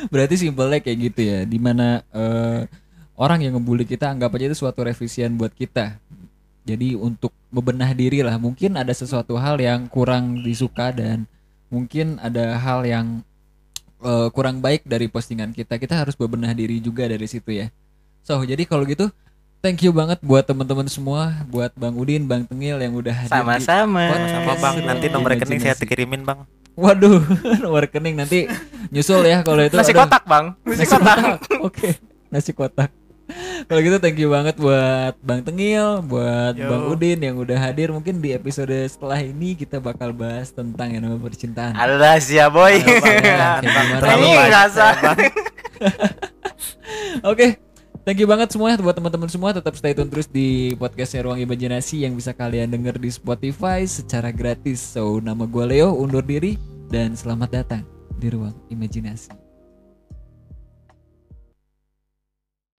Berarti 0.07 0.35
simpelnya 0.39 0.79
kayak 0.79 0.99
gitu 1.03 1.21
ya 1.23 1.39
di 1.43 1.59
mana 1.59 2.07
eh, 2.07 2.71
orang 3.17 3.43
yang 3.43 3.57
ngebully 3.57 3.83
kita 3.83 4.13
anggap 4.13 4.31
aja 4.31 4.47
itu 4.47 4.57
suatu 4.57 4.85
revisian 4.85 5.35
buat 5.35 5.51
kita 5.51 5.99
jadi 6.67 6.99
untuk 6.99 7.31
bebenah 7.49 7.95
diri 7.95 8.21
lah 8.21 8.37
mungkin 8.37 8.75
ada 8.75 8.91
sesuatu 8.91 9.39
hal 9.39 9.57
yang 9.57 9.87
kurang 9.87 10.43
disuka 10.43 10.91
dan 10.91 11.25
mungkin 11.67 12.19
ada 12.19 12.59
hal 12.59 12.83
yang 12.83 13.23
eh, 14.01 14.29
kurang 14.31 14.59
baik 14.59 14.83
dari 14.83 15.07
postingan 15.07 15.51
kita 15.51 15.79
kita 15.79 15.95
harus 15.97 16.13
bebenah 16.13 16.51
diri 16.53 16.77
juga 16.79 17.07
dari 17.07 17.25
situ 17.25 17.55
ya 17.55 17.71
so 18.21 18.43
jadi 18.43 18.63
kalau 18.63 18.83
gitu 18.83 19.07
thank 19.59 19.81
you 19.81 19.91
banget 19.91 20.19
buat 20.21 20.43
teman-teman 20.43 20.87
semua 20.87 21.33
buat 21.47 21.71
bang 21.73 21.95
Udin 21.95 22.27
bang 22.27 22.43
Tengil 22.43 22.77
yang 22.77 22.93
udah 22.93 23.15
hadir 23.17 23.31
di- 23.31 23.39
Sama-sama. 23.41 24.03
sama 24.27 24.53
bang 24.59 24.75
nanti 24.85 25.07
nomor 25.09 25.31
rekening 25.33 25.59
saya 25.61 25.79
kirimin 25.79 26.23
bang 26.23 26.43
waduh 26.75 27.23
nomor 27.63 27.87
rekening 27.87 28.15
nanti 28.15 28.51
nyusul 28.91 29.23
ya 29.23 29.41
kalau 29.41 29.63
itu 29.63 29.75
Nasi 29.75 29.91
Aduh. 29.91 30.03
kotak, 30.03 30.23
Bang. 30.27 30.47
Nasi, 30.63 30.77
nasi 30.77 30.93
kotak. 30.93 31.17
kotak 31.17 31.59
oke 31.63 31.89
nasi 32.29 32.51
kotak 32.53 32.91
kalau 33.67 33.81
gitu 33.83 33.99
thank 33.99 34.19
you 34.19 34.31
banget 34.31 34.55
buat 34.55 35.19
Bang 35.19 35.43
Tengil 35.43 36.03
buat 36.07 36.55
Yo. 36.55 36.71
Bang 36.71 36.85
Udin 36.91 37.19
yang 37.19 37.35
udah 37.35 37.59
hadir. 37.59 37.91
Mungkin 37.91 38.23
di 38.23 38.31
episode 38.31 38.75
setelah 38.87 39.19
ini 39.19 39.59
kita 39.59 39.83
bakal 39.83 40.15
bahas 40.15 40.55
tentang 40.55 40.95
yang 40.95 41.03
namanya 41.03 41.27
percintaan. 41.27 41.75
Alas 41.75 42.31
ya, 42.31 42.47
boy. 42.47 42.79
Ini 42.79 43.01
Bang. 43.35 45.19
oke 47.27 47.47
thank 48.07 48.23
you 48.23 48.29
banget 48.29 48.49
semuanya 48.55 48.79
buat 48.81 48.97
teman-teman 48.97 49.29
semua 49.29 49.51
tetap 49.53 49.75
stay 49.75 49.93
tune 49.93 50.09
terus 50.09 50.31
di 50.31 50.73
podcastnya 50.79 51.27
Ruang 51.27 51.43
Imajinasi 51.43 52.07
yang 52.07 52.15
bisa 52.15 52.33
kalian 52.33 52.71
denger 52.71 52.97
di 52.97 53.11
Spotify 53.11 53.83
secara 53.85 54.31
gratis. 54.31 54.79
So 54.95 55.19
nama 55.19 55.45
gue 55.45 55.65
Leo 55.67 55.93
undur 55.99 56.23
diri 56.23 56.57
dan 56.89 57.19
selamat 57.19 57.51
datang 57.51 57.83
di 58.17 58.31
Ruang 58.31 58.55
Imajinasi 58.71 59.46